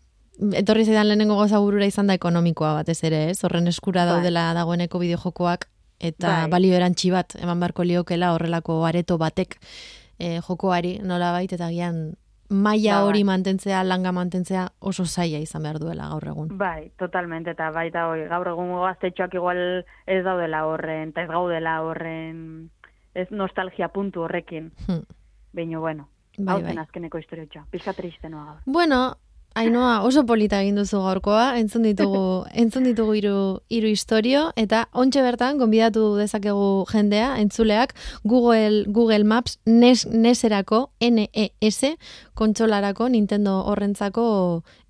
etorri 0.53 0.85
zaidan 0.85 1.09
lehenengo 1.09 1.35
goza 1.35 1.59
burura 1.59 1.87
izan 1.87 2.07
da 2.07 2.15
ekonomikoa 2.15 2.75
batez 2.81 3.03
ere, 3.05 3.31
ez? 3.31 3.39
Horren 3.45 3.67
eskura 3.69 4.05
Bai. 4.05 4.15
daudela 4.15 4.53
dagoeneko 4.55 4.99
bideojokoak, 4.99 5.69
eta 6.01 6.29
Bai. 6.43 6.51
balio 6.51 6.77
erantsi 6.77 7.11
bat, 7.11 7.35
eman 7.41 7.61
beharko 7.61 7.85
liokela 7.85 8.33
horrelako 8.35 8.85
areto 8.85 9.19
batek 9.19 9.59
e, 10.19 10.41
jokoari 10.41 10.99
nola 11.03 11.43
eta 11.43 11.69
gian 11.71 12.17
maila 12.49 12.93
Ba, 12.93 13.01
bai. 13.01 13.09
hori 13.09 13.25
mantentzea, 13.25 13.83
langa 13.85 14.13
mantentzea 14.13 14.69
oso 14.79 15.05
zaila 15.05 15.39
izan 15.39 15.63
behar 15.63 15.79
duela 15.79 16.09
gaur 16.09 16.27
egun. 16.29 16.49
Bai, 16.59 16.93
totalmente, 16.99 17.51
eta 17.51 17.71
baita 17.71 18.09
hoi, 18.09 18.27
gaur 18.29 18.47
egungo 18.49 18.83
gaztetxoak 18.83 19.35
igual 19.35 19.85
ez 20.07 20.23
daudela 20.25 20.67
horren, 20.67 21.09
eta 21.11 21.23
ez 21.23 21.29
gaudela 21.31 21.81
horren, 21.83 22.71
ez 23.15 23.27
nostalgia 23.31 23.89
puntu 23.89 24.23
horrekin. 24.23 24.73
Hmm. 24.87 25.03
Baina, 25.53 25.79
bueno, 25.79 26.09
Bai, 26.39 26.55
hau 26.55 26.63
bai. 26.63 26.77
azkeneko 26.79 27.19
historiotxoa. 27.19 27.65
Pizka 27.71 27.93
tristenoa 27.95 28.45
gaur. 28.45 28.59
Bueno, 28.67 29.17
Ainoa, 29.57 30.03
oso 30.05 30.27
polita 30.29 30.59
egin 30.61 30.77
duzu 30.77 30.99
gaurkoa, 31.01 31.57
entzun 31.57 31.87
ditugu, 31.87 32.45
entzun 32.63 32.85
ditugu 32.85 33.15
hiru 33.17 33.37
hiru 33.73 33.89
istorio 33.89 34.43
eta 34.61 34.83
ontxe 34.93 35.23
bertan 35.25 35.57
gonbidatu 35.57 36.03
dezakegu 36.19 36.85
jendea, 36.91 37.31
entzuleak 37.41 37.95
Google 38.23 38.85
Google 38.93 39.25
Maps 39.25 39.57
NES 39.65 40.05
NESerako 40.13 40.91
NES 41.01 41.97
kontsolarako 42.37 43.09
Nintendo 43.09 43.63
horrentzako 43.71 44.27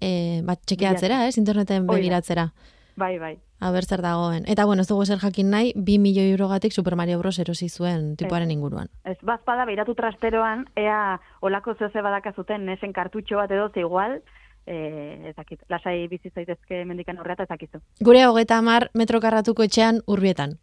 eh 0.00 0.42
bat 0.42 0.58
txekeatzera, 0.66 1.26
ez, 1.28 1.36
interneten 1.38 1.86
begiratzera. 1.86 2.50
Bai, 2.96 3.18
bai. 3.20 3.36
Aber 3.60 3.84
zer 3.84 4.02
dagoen. 4.02 4.44
Eta 4.50 4.64
bueno, 4.66 4.82
ez 4.82 4.88
dugu 4.88 5.04
zer 5.06 5.20
jakin 5.20 5.50
nahi, 5.50 5.72
2 5.76 5.98
milioi 6.00 6.32
eurogatik 6.32 6.72
Super 6.72 6.96
Mario 6.96 7.18
Bros. 7.20 7.38
erosi 7.38 7.68
zuen 7.68 8.16
tipoaren 8.16 8.50
inguruan. 8.50 8.90
Ez 9.04 9.16
bazpada 9.22 9.64
beiratu 9.64 9.94
trasteroan, 9.94 10.66
ea 10.76 11.20
olako 11.40 11.74
zehose 11.74 12.02
badakazuten 12.02 12.66
nesen 12.66 12.92
kartutxo 12.92 13.36
bat 13.36 13.50
edo 13.50 13.70
igual, 13.76 14.20
eh, 14.66 15.28
ez 15.30 15.34
dakit, 15.36 15.60
lasai 15.70 16.08
bizi 16.08 16.30
zaitezke 16.34 16.84
mendikan 16.84 17.18
horrea 17.18 17.38
eta 17.38 17.46
ez 17.46 17.52
dakizu. 17.54 17.82
Gure 18.04 18.24
hogeta 18.26 18.58
hamar 18.58 18.90
metro 18.94 19.20
karratuko 19.20 19.66
etxean 19.66 20.02
urbietan. 20.06 20.58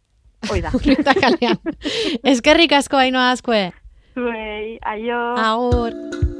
Hoi 0.50 0.60
da. 0.64 0.74
Urrieta 0.78 1.16
kalean. 1.18 1.58
Eskerrik 2.34 2.76
asko 2.80 3.00
hainoa 3.00 3.30
askoe. 3.32 3.66
Zuei, 4.14 4.78
aio. 4.94 5.24
Agur. 5.48 6.33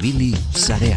Ibili 0.00 0.32
sarean. 0.56 0.96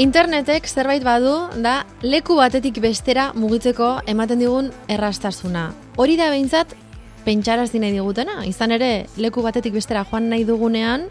Internetek 0.00 0.64
zerbait 0.64 1.04
badu 1.04 1.34
da 1.60 1.84
leku 2.00 2.38
batetik 2.40 2.80
bestera 2.80 3.34
mugitzeko 3.36 3.98
ematen 4.08 4.40
digun 4.40 4.72
errastasuna. 4.88 5.74
Hori 6.00 6.16
da 6.16 6.30
behintzat 6.32 6.72
pentsarazi 7.28 7.76
nahi 7.76 7.92
digutena. 7.98 8.40
Izan 8.48 8.72
ere, 8.72 9.04
leku 9.20 9.44
batetik 9.44 9.76
bestera 9.76 10.06
joan 10.08 10.32
nahi 10.32 10.48
dugunean, 10.48 11.10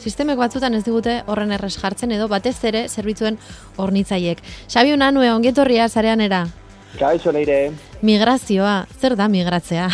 sistemek 0.00 0.38
batzutan 0.40 0.74
ez 0.74 0.84
digute 0.84 1.20
horren 1.26 1.52
erres 1.52 1.76
jartzen 1.80 2.12
edo 2.16 2.28
batez 2.28 2.56
ere 2.64 2.86
zerbitzuen 2.88 3.38
hornitzaiek. 3.76 4.40
Xabi 4.68 4.94
Unanue, 4.96 5.30
ongetorria 5.32 5.88
zareanera. 5.88 6.46
Kaixo 6.98 7.30
leire, 7.32 7.70
Migrazioa, 8.02 8.86
zer 8.98 9.14
da 9.16 9.28
migratzea? 9.28 9.90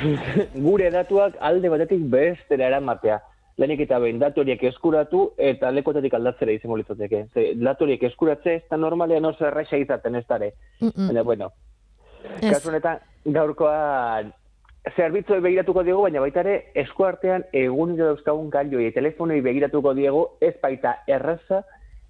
gure 0.66 0.90
datuak 0.90 1.38
alde 1.40 1.70
batetik 1.72 2.02
bestera 2.10 2.68
eramatea. 2.72 3.20
Lehenik 3.56 3.84
eta 3.84 4.00
behin 4.02 4.18
datu 4.18 4.42
horiek 4.42 4.62
eskuratu 4.66 5.28
eta 5.38 5.70
lekotetik 5.70 6.14
aldatzera 6.18 6.54
izango 6.56 6.76
litzateke. 6.80 7.26
Ze 7.32 7.52
datu 7.60 7.86
horiek 7.86 8.02
eskuratze 8.10 8.56
ez 8.58 8.62
da 8.70 8.76
normalean 8.76 9.24
oso 9.30 9.46
erraixa 9.46 9.78
izaten 9.78 10.18
ez 10.18 10.24
dare. 10.28 10.50
Mm-mm. 10.80 11.06
Baina, 11.06 11.22
bueno, 11.22 11.52
kasu 12.40 12.72
honetan 12.72 12.98
gaurkoan 13.36 14.32
zerbitzuei 14.92 15.40
begiratuko 15.40 15.82
diegu, 15.82 16.02
baina 16.04 16.20
baita 16.20 16.42
ere 16.44 16.56
eskuartean 16.84 17.46
egunero 17.56 18.10
dauzkagun 18.12 18.50
gailoi 18.52 18.90
telefonoi 18.92 19.40
begiratuko 19.40 19.94
diegu 19.96 20.26
ez 20.44 20.54
baita 20.62 20.98
erraza 21.08 21.62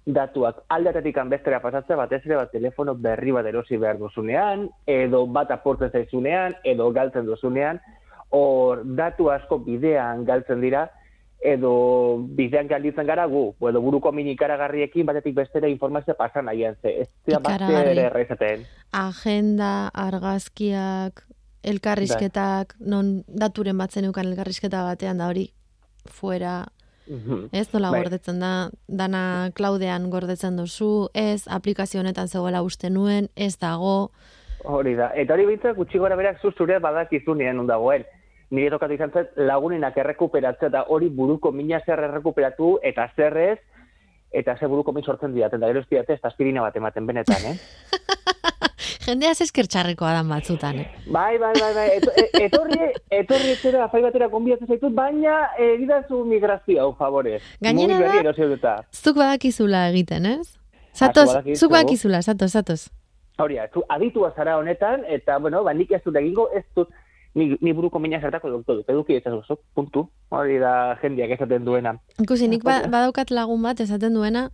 datuak 0.05 0.59
aldatetik 0.69 1.17
bestera 1.29 1.59
pasatzea 1.59 1.95
batez 1.97 2.21
ere 2.25 2.35
bat 2.35 2.51
telefono 2.51 2.93
berri 2.93 3.31
bat 3.31 3.45
erosi 3.45 3.77
behar 3.77 3.97
duzunean, 3.97 4.69
edo 4.85 5.25
bat 5.25 5.51
aportzen 5.51 5.89
zaizunean, 5.91 6.55
edo 6.63 6.91
galtzen 6.91 7.25
duzunean, 7.25 7.79
hor 8.29 8.83
datu 8.83 9.31
asko 9.31 9.57
bidean 9.57 10.25
galtzen 10.25 10.61
dira, 10.61 10.89
edo 11.41 12.17
bidean 12.37 12.67
galditzen 12.67 13.07
gara 13.07 13.25
gu, 13.25 13.55
edo 13.69 13.81
buruko 13.81 14.11
min 14.11 14.27
ikaragarriekin 14.27 15.05
batetik 15.05 15.35
bestera 15.35 15.67
informazioa 15.67 16.17
pasan 16.17 16.45
nahian 16.45 16.75
ze. 16.81 17.01
Ez 17.01 17.09
dira 17.25 17.39
bat 17.39 17.61
ere. 17.61 18.59
Agenda, 18.91 19.89
argazkiak, 19.93 21.25
elkarrizketak, 21.65 22.75
non 22.79 23.23
daturen 23.27 23.77
batzen 23.77 24.05
eukan 24.05 24.25
elkarrizketa 24.31 24.83
batean 24.85 25.17
da 25.17 25.27
hori 25.31 25.49
fuera, 26.09 26.65
Mhm. 27.07 27.49
ez 27.53 27.67
nola 27.73 27.91
Bai. 27.91 28.01
gordetzen 28.01 28.39
da, 28.39 28.69
dana 28.87 29.51
klaudean 29.53 30.09
gordetzen 30.09 30.55
duzu, 30.57 31.09
ez 31.13 31.43
aplikazio 31.47 31.99
honetan 32.01 32.27
zegoela 32.27 32.63
uste 32.63 32.89
nuen, 32.89 33.29
ez 33.35 33.57
dago, 33.59 34.11
Hori 34.67 34.95
da. 34.95 35.11
Eta 35.13 35.33
hori 35.35 35.45
bintzak 35.45 35.75
gutxi 35.77 35.99
gora 35.99 36.15
berak 36.15 36.39
zu 36.41 36.49
zure 36.57 36.79
badakizunean 36.79 37.55
non 37.55 37.67
dagoen. 37.67 38.03
Nire 38.49 38.71
tokatu 38.71 38.93
izan 38.95 39.11
zait 39.13 39.27
lagunenak 39.37 39.95
errekuperatzea 39.97 40.69
eta 40.69 40.81
hori 40.89 41.09
buruko 41.09 41.51
mina 41.51 41.79
zer 41.85 41.99
errekuperatu 41.99 42.79
eta 42.81 43.11
zer 43.15 43.37
ez, 43.37 43.59
eta 44.31 44.57
ze 44.57 44.65
buruko 44.65 44.91
min 44.91 45.03
sortzen 45.03 45.35
didaten, 45.35 45.59
da 45.59 45.67
gero 45.67 45.81
ez 45.81 45.87
diate 45.89 46.13
ez 46.13 46.19
aspirina 46.23 46.61
bat 46.61 46.75
ematen 46.75 47.05
benetan, 47.05 47.45
eh? 47.45 47.57
jendea 49.05 49.31
eskertxarrekoa 49.35 50.11
dan 50.17 50.29
batzutan, 50.29 50.79
eh? 50.81 50.87
Bai, 51.11 51.37
bai, 51.41 51.53
bai, 51.59 51.71
bai. 51.75 51.87
Eto, 51.99 52.11
e- 52.17 52.43
etorri, 52.47 52.89
etorri 53.13 53.53
etxera, 53.53 53.85
afai 53.85 54.01
batera 54.05 54.29
konbidatzen 54.33 54.67
zaitut, 54.67 54.93
baina 54.97 55.37
egidazu 55.61 56.23
migrazioa, 56.25 56.83
hau 56.83 56.93
favorez. 56.97 57.41
Gainera 57.61 57.99
da-. 58.61 58.77
Zuk 58.93 59.17
badakizula 59.21 59.87
egiten, 59.93 60.25
ez? 60.25 60.55
Zatoz, 60.95 61.29
zuk 61.55 61.71
badakizula, 61.71 62.21
zatoz, 62.21 62.51
zatoz. 62.51 62.81
Hori, 63.37 63.59
zu 63.73 63.83
aditua 63.91 64.31
zara 64.35 64.57
honetan, 64.57 65.03
eta, 65.11 65.37
bueno, 65.43 65.63
ba, 65.63 65.73
nik 65.73 65.91
ez 65.91 66.01
dut 66.05 66.15
egingo, 66.15 66.47
ez 66.55 66.63
dut, 66.75 66.89
ni, 67.35 67.49
ni 67.59 67.73
buruko 67.75 67.99
mina 67.99 68.21
zertako 68.23 68.49
dut, 68.53 68.65
dut, 68.67 68.89
eduki 68.89 69.17
ez 69.19 69.23
dut, 69.27 69.59
puntu. 69.75 70.07
Hori 70.31 70.57
da 70.59 70.95
jendiak 71.01 71.35
esaten 71.35 71.65
duena. 71.67 71.97
Ikusi, 72.23 72.47
nik 72.47 72.63
ba, 72.63 72.79
badaukat 72.87 73.31
lagun 73.35 73.61
bat 73.61 73.83
esaten 73.83 74.15
duena, 74.15 74.49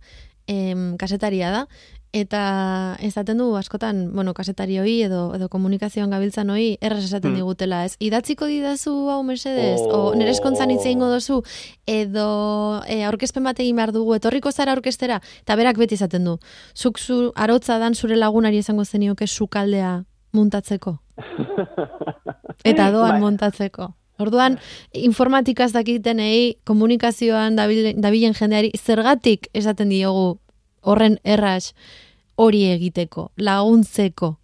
em, 0.50 0.96
kasetaria 0.98 1.52
da, 1.54 1.66
eta 2.12 2.96
esaten 3.00 3.38
du 3.38 3.54
askotan, 3.56 4.12
bueno, 4.12 4.34
kasetari 4.34 4.76
hoi 4.78 4.98
edo, 5.06 5.34
edo 5.34 5.48
komunikazioan 5.48 6.10
gabiltzan 6.12 6.50
hoi, 6.52 6.76
erraz 6.80 7.04
esaten 7.06 7.30
Hmm. 7.32 7.36
digutela, 7.40 7.84
ez? 7.86 7.96
Idatziko 7.98 8.44
didazu 8.46 9.08
hau 9.08 9.22
mesedez, 9.22 9.80
Oh. 9.80 10.10
o 10.10 10.14
nire 10.14 10.30
eskontzan 10.30 10.70
hitz 10.70 10.84
egingo 10.84 11.08
dozu, 11.08 11.42
edo 11.86 12.82
e, 12.86 13.02
aurkezpen 13.04 13.44
bat 13.44 13.58
egin 13.60 13.76
behar 13.76 13.92
dugu, 13.92 14.14
etorriko 14.14 14.52
zara 14.52 14.72
aurkestera, 14.72 15.22
eta 15.40 15.56
berak 15.56 15.78
beti 15.78 15.94
esaten 15.94 16.24
du, 16.24 16.38
zuk 16.76 16.98
zu, 16.98 17.32
arotza 17.34 17.78
dan 17.78 17.94
zure 17.94 18.16
lagunari 18.16 18.58
esango 18.58 18.84
zenioke 18.84 19.26
sukaldea 19.26 20.04
muntatzeko, 20.32 20.98
eta 22.64 22.90
doan 22.92 23.16
Bai. 23.16 23.20
montatzeko. 23.20 23.94
Orduan, 24.20 24.58
informatikaz 24.92 25.72
dakitenei, 25.72 26.58
komunikazioan 26.68 27.56
dabil- 27.56 27.96
dabilen 27.98 28.34
jendeari, 28.36 28.70
zergatik 28.78 29.48
esaten 29.56 29.88
diogu 29.88 30.38
horren 30.82 31.18
erraz 31.24 31.72
hori 32.36 32.64
egiteko, 32.72 33.30
laguntzeko. 33.36 34.36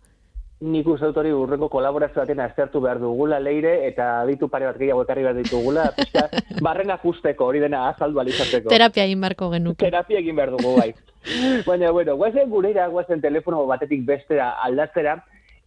Nik 0.58 0.88
uste 0.90 1.06
dut 1.06 1.20
hori 1.20 1.30
urrengo 1.30 1.68
kolaborazio 1.70 2.18
baten 2.18 2.40
aztertu 2.42 2.80
behar 2.82 2.98
dugula 2.98 3.38
leire, 3.38 3.76
eta 3.86 4.24
ditu 4.26 4.48
pare 4.50 4.66
bat 4.66 4.78
gehiago 4.80 5.04
ekarri 5.04 5.22
behar 5.22 5.36
ditugula, 5.38 5.84
pixka, 5.96 6.24
barrena 6.64 6.98
justeko, 7.02 7.46
hori 7.46 7.62
dena 7.62 7.84
azaldu 7.92 8.18
alizateko. 8.24 8.70
Terapia 8.72 9.06
egin 9.06 9.22
beharko 9.22 9.52
genuke. 9.54 9.84
Terapia 9.84 10.18
egin 10.18 10.38
behar 10.38 10.56
dugu 10.56 10.74
bai. 10.80 10.92
Baina, 11.66 11.92
bueno, 11.94 12.16
guazen 12.18 12.50
gureira, 12.50 12.88
guazen 12.90 13.22
telefono 13.22 13.64
batetik 13.70 14.02
bestera 14.06 14.50
aldatzera, 14.64 15.20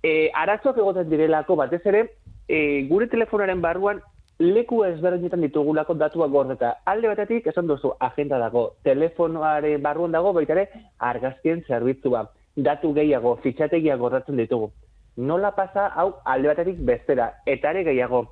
e, 0.03 0.29
arazoak 0.35 0.81
egoten 0.83 1.09
direlako 1.09 1.55
batez 1.55 1.81
ere, 1.85 2.07
e, 2.47 2.83
gure 2.89 3.07
telefonoaren 3.07 3.61
barruan 3.63 4.01
leku 4.41 4.81
ezberdinetan 4.87 5.43
ditugulako 5.45 5.95
datuak 5.99 6.31
gordeta. 6.33 6.75
Alde 6.89 7.11
batetik, 7.11 7.47
esan 7.47 7.67
duzu, 7.69 7.93
agenda 7.99 8.39
dago, 8.41 8.65
telefonoaren 8.83 9.81
barruan 9.83 10.11
dago, 10.15 10.33
baita 10.33 10.57
ere, 10.57 10.67
argazkien 10.97 11.63
zerbitzua. 11.67 12.25
Datu 12.55 12.93
gehiago, 12.97 13.37
fitxategia 13.43 13.95
gordatzen 14.01 14.39
ditugu. 14.41 14.71
Nola 15.17 15.53
pasa, 15.55 15.87
hau, 15.95 16.15
alde 16.25 16.51
batetik 16.51 16.79
bestera, 16.87 17.31
eta 17.45 17.71
ere 17.71 17.83
gehiago, 17.87 18.25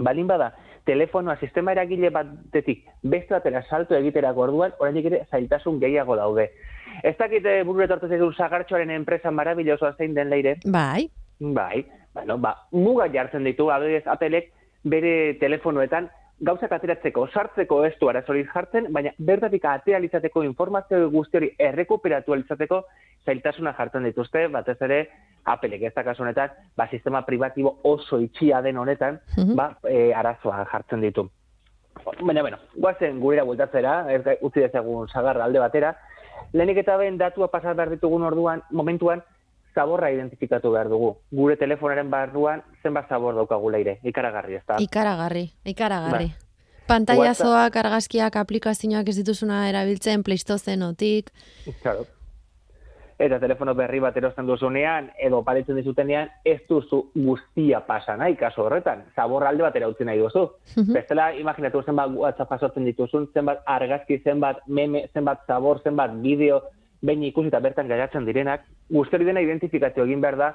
balin 0.00 0.26
bada, 0.30 0.52
telefonoa 0.88 1.36
sistema 1.40 1.72
eragile 1.72 2.10
batetik 2.14 2.84
beste 3.02 3.34
batera 3.34 3.62
salto 3.68 3.96
egiterako 3.96 4.48
orduan, 4.48 4.74
oraindik 4.80 5.10
ere 5.10 5.22
zailtasun 5.30 5.80
gehiago 5.80 6.16
daude. 6.16 6.48
Ez 7.02 7.16
dakite 7.18 7.62
burure 7.68 7.88
tortu 7.90 8.08
zaizun 8.08 8.34
sagartxoaren 8.34 8.92
enpresa 8.94 9.30
marabillosoa 9.30 9.94
zein 9.98 10.14
den 10.14 10.30
leire, 10.30 10.58
Bai, 10.64 11.08
bai, 11.40 11.84
bueno, 12.14 12.38
ba, 12.38 12.54
muga 12.72 13.08
jartzen 13.12 13.44
ditu, 13.44 13.70
adibidez, 13.70 14.06
apelek 14.06 14.52
bere 14.84 15.34
telefonoetan 15.40 16.08
gauzak 16.44 16.72
ateratzeko, 16.74 17.28
sartzeko 17.30 17.84
ez 17.86 17.94
du 18.00 18.08
arazorik 18.10 18.50
jartzen, 18.52 18.88
baina 18.92 19.12
bertatik 19.18 19.64
atealizateko 19.70 20.42
informazio 20.44 21.08
guzti 21.10 21.38
hori 21.38 21.50
errekuperatu 21.58 22.34
alizateko 22.34 22.82
zailtasuna 23.24 23.72
jartzen 23.78 24.04
dituzte, 24.04 24.48
batez 24.52 24.76
ere, 24.82 24.98
apelek 25.46 25.86
ez 25.88 25.92
da 25.94 26.02
kasu 26.04 26.24
honetan, 26.24 26.50
ba, 26.76 26.88
sistema 26.90 27.22
privatibo 27.24 27.78
oso 27.84 28.18
itxia 28.20 28.60
den 28.62 28.76
honetan, 28.76 29.20
Mhm. 29.38 29.56
ba, 29.56 29.78
e, 29.88 30.12
arazoa 30.12 30.66
jartzen 30.72 31.00
ditu. 31.00 31.28
Baina, 32.20 32.42
bueno, 32.42 32.58
guazen 32.74 33.20
gurera 33.20 33.44
bueltatzera, 33.44 34.12
ez 34.12 34.38
utzi 34.42 34.60
dezagun 34.60 35.08
sagarra 35.08 35.44
alde 35.44 35.60
batera, 35.60 35.96
lehenik 36.52 36.78
eta 36.78 36.96
behin 36.96 37.16
datua 37.16 37.48
pasar 37.48 37.76
behar 37.76 37.90
ditugun 37.90 38.22
orduan, 38.22 38.62
momentuan, 38.70 39.22
zaborra 39.74 40.10
identifikatu 40.10 40.70
behar 40.72 40.88
dugu. 40.88 41.16
Gure 41.30 41.56
telefonaren 41.56 42.10
barruan 42.10 42.62
zenbat 42.82 43.08
zabor 43.08 43.34
daukagula 43.34 43.78
ire, 43.82 43.98
ikaragarri, 44.04 44.60
ez 44.60 44.64
da? 44.66 44.80
ikaragarri, 44.80 45.50
ikaragarri. 45.64 46.32
Bai. 46.32 46.40
Pantaiazoak, 46.86 47.76
argazkiak, 47.80 48.36
aplikazioak 48.36 49.08
ez 49.08 49.16
dituzuna 49.16 49.68
erabiltzen, 49.70 50.22
pleistozenotik, 50.22 51.32
Claro. 51.82 52.04
Eta 53.14 53.38
telefono 53.38 53.76
berri 53.78 54.00
bat 54.02 54.16
erosten 54.18 54.46
duzunean, 54.48 55.06
edo 55.22 55.38
oparitzen 55.38 55.76
dizutenean, 55.78 56.32
ez 56.44 56.58
duzu 56.68 56.98
guztia 57.14 57.78
pasa 57.86 58.16
nahi, 58.18 58.34
kaso 58.36 58.64
horretan. 58.64 59.04
Zabor 59.14 59.46
alde 59.46 59.62
batera 59.62 59.88
utzi 59.88 60.04
nahi 60.04 60.18
duzu. 60.18 60.48
Mhm. 60.74 60.92
Bestela, 60.92 61.28
imaginatu 61.38 61.82
zenbat 61.86 62.10
WhatsApp 62.10 62.50
jasotzen 62.56 62.84
dituzun, 62.84 63.28
zenbat 63.32 63.62
argazki, 63.66 64.18
zenbat 64.24 64.66
meme, 64.66 65.08
zenbat 65.14 65.46
zabor, 65.46 65.80
zenbat 65.84 66.16
bideo, 66.24 66.62
behin 67.04 67.26
ikusi 67.28 67.50
eta 67.52 67.60
bertan 67.60 67.88
gaiatzen 67.88 68.24
direnak, 68.24 68.64
guzti 68.90 69.18
hori 69.18 69.28
dena 69.28 69.42
identifikazio 69.44 70.06
egin 70.08 70.24
behar 70.24 70.38
da, 70.40 70.50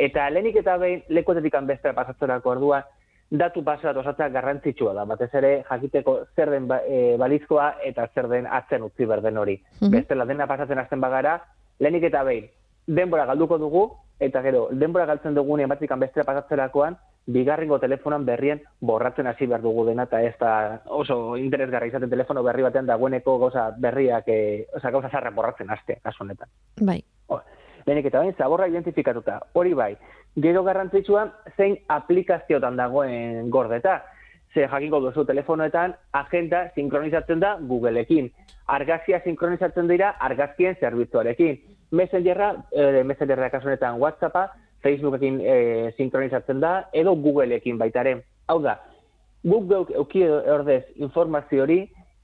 eta 0.00 0.28
lehenik 0.30 0.56
eta 0.62 0.78
behin 0.80 1.02
lekuetetik 1.12 1.58
bestera 1.68 1.94
pasatzerako 1.94 2.54
orduan, 2.56 2.88
datu 3.32 3.62
base 3.64 3.86
bat 3.88 3.96
osatzea 3.96 4.28
garrantzitsua 4.28 4.92
da, 4.96 5.04
batez 5.08 5.30
ere 5.40 5.52
jakiteko 5.68 6.16
zer 6.36 6.50
den 6.52 6.66
ba, 6.68 6.82
e, 6.84 7.16
balizkoa 7.20 7.74
eta 7.84 8.06
zer 8.14 8.28
den 8.28 8.46
atzen 8.46 8.84
utzi 8.88 9.08
berden 9.08 9.38
hori. 9.40 9.56
Mhm. 9.80 9.90
Bestela 9.90 10.26
dena 10.28 10.46
pasatzen 10.46 10.78
hasten 10.78 11.00
bagara, 11.00 11.38
lehenik 11.80 12.04
eta 12.10 12.24
behin, 12.28 12.50
denbora 12.86 13.24
galduko 13.26 13.58
dugu, 13.58 13.86
eta 14.20 14.42
gero, 14.42 14.68
denbora 14.72 15.06
galtzen 15.06 15.34
dugunean 15.34 15.72
batzikan 15.72 16.00
bestera 16.00 16.28
pasatzerakoan, 16.28 16.96
bigarrengo 17.26 17.78
telefonan 17.78 18.24
berrien 18.26 18.62
borratzen 18.80 19.26
hasi 19.26 19.46
behar 19.46 19.62
dugu 19.62 19.84
dena, 19.86 20.08
eta 20.08 20.22
ez 20.22 20.34
da 20.40 20.82
oso 20.86 21.36
interesgarra 21.36 21.86
izaten 21.86 22.10
telefono 22.10 22.42
berri 22.42 22.62
batean 22.66 22.86
dagoeneko 22.86 23.38
gauza 23.38 23.70
berriak, 23.78 24.28
e, 24.28 24.66
oza, 24.74 24.90
gauza 24.90 25.10
zarra 25.10 25.30
borratzen 25.30 25.70
haste, 25.70 26.00
kasu 26.02 26.24
honetan. 26.24 26.48
Bai. 26.80 27.02
Lehenik 27.86 28.06
eta 28.06 28.20
bain, 28.22 28.34
zaborra 28.38 28.68
identifikatuta, 28.70 29.40
hori 29.58 29.74
bai, 29.74 29.96
gero 30.42 30.62
garrantzitsua 30.62 31.24
zein 31.56 31.76
aplikaziotan 31.88 32.76
dagoen 32.76 33.50
gordeta. 33.50 34.02
Ze 34.54 34.68
jakingo 34.68 35.00
duzu 35.00 35.24
telefonoetan, 35.24 35.94
agenda 36.12 36.66
sinkronizatzen 36.74 37.40
da 37.40 37.56
Googleekin. 37.60 38.28
Argazia 38.66 39.22
sinkronizatzen 39.24 39.88
dira 39.88 40.10
argazkien 40.20 40.76
zerbitzuarekin. 40.78 41.58
Messengerra, 41.90 42.52
e, 42.70 43.02
Messengerra 43.04 43.50
kasunetan 43.50 43.98
WhatsAppa, 44.00 44.50
Facebookekin 44.82 45.40
e, 45.40 45.56
sinkronizatzen 45.96 46.60
da, 46.60 46.72
edo 46.92 47.14
Googleekin 47.16 47.78
baitare. 47.78 48.16
Hau 48.50 48.58
da, 48.62 48.78
guk 49.46 49.68
geuk 49.70 49.90
euki 50.02 50.26
ordez 50.26 50.82
informazio 50.96 51.62
hori, 51.64 51.80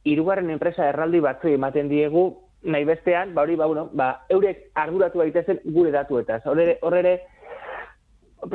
irugarren 0.08 0.50
enpresa 0.50 0.88
erraldi 0.88 1.20
batzu 1.24 1.52
ematen 1.54 1.88
diegu, 1.90 2.28
nahi 2.62 2.84
bestean, 2.84 3.34
ba 3.34 3.42
hori, 3.46 3.56
ba, 3.56 3.66
bueno, 3.70 3.88
ba, 3.94 4.08
eurek 4.34 4.70
arduratu 4.74 5.22
baitezen 5.22 5.60
gure 5.64 5.92
datuetaz. 5.94 6.42
Horre, 6.50 6.78
horre 6.82 7.18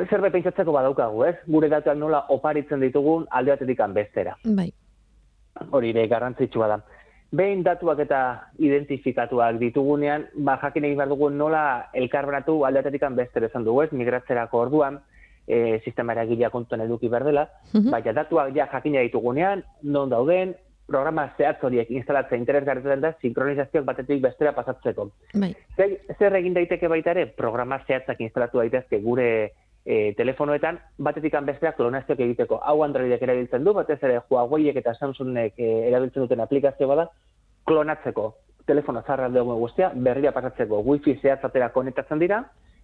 zerbait 0.08 0.32
pentsatzeko 0.32 0.72
badaukagu, 0.72 1.24
ez? 1.28 1.36
Gure 1.46 1.68
datuak 1.68 1.98
nola 1.98 2.24
oparitzen 2.32 2.80
ditugun 2.80 3.26
alde 3.30 3.54
batetik 3.54 3.80
bestera. 3.94 4.36
Bai. 4.44 4.70
Hori 5.70 5.90
ere 5.90 6.08
garrantzitsua 6.08 6.68
da. 6.68 6.80
Behin 7.34 7.64
datuak 7.66 7.98
eta 8.04 8.18
identifikatuak 8.62 9.58
ditugunean, 9.58 10.28
ba 10.46 10.58
jakin 10.62 10.84
egin 10.84 11.00
behar 11.00 11.10
dugu 11.10 11.30
nola 11.30 11.90
elkarbanatu 11.92 12.60
alde 12.64 12.82
batetik 12.82 13.02
bestera 13.16 13.46
esan 13.50 13.64
dugu, 13.64 13.82
ez? 13.82 13.92
Migratzerako 13.92 14.60
orduan, 14.66 15.00
e, 15.46 15.80
sistema 15.84 16.12
eragilea 16.12 16.50
kontuan 16.50 16.84
eduki 16.84 17.08
behar 17.08 17.24
dela, 17.24 17.48
Mhm. 17.72 17.90
baina 17.90 18.12
datuak 18.12 18.54
ja 18.54 18.68
jakina 18.72 19.00
ditugunean, 19.00 19.64
non 19.82 20.10
dauden, 20.10 20.54
programa 20.86 21.32
zehatz 21.38 21.62
horiek 21.64 21.90
instalatzea 21.90 22.38
interesgarritzen 22.38 23.00
da, 23.00 23.14
sinkronizazioak 23.22 23.84
batetik 23.84 24.20
bestera 24.22 24.52
pasatzeko. 24.52 25.10
Bai. 25.32 25.54
Zer, 25.76 25.98
zer 26.18 26.36
egin 26.36 26.54
daiteke 26.54 26.88
baita 26.88 27.10
ere, 27.10 27.26
programa 27.26 27.80
zehatzak 27.86 28.20
instalatu 28.20 28.58
daitezke 28.58 29.00
gure 29.00 29.52
e, 29.84 30.14
telefonoetan, 30.16 30.78
batetik 30.98 31.34
bestea 31.44 31.72
klonazioak 31.72 32.20
egiteko. 32.20 32.60
Hau 32.62 32.82
Androidek 32.82 33.22
erabiltzen 33.22 33.64
du, 33.64 33.74
batez 33.74 33.98
ere 34.02 34.20
Huaweiek 34.28 34.76
eta 34.76 34.94
Samsungek 34.94 35.58
e, 35.58 35.88
erabiltzen 35.88 36.22
duten 36.22 36.40
aplikazio 36.40 36.88
bada, 36.88 37.08
klonatzeko 37.64 38.34
telefono 38.66 39.02
zarra 39.06 39.28
dugu 39.28 39.56
guztia, 39.60 39.90
berrira 39.94 40.32
pasatzeko 40.32 40.80
wifi 40.86 41.18
zehatzatera 41.20 41.70
konektatzen 41.72 42.18
dira, 42.18 42.40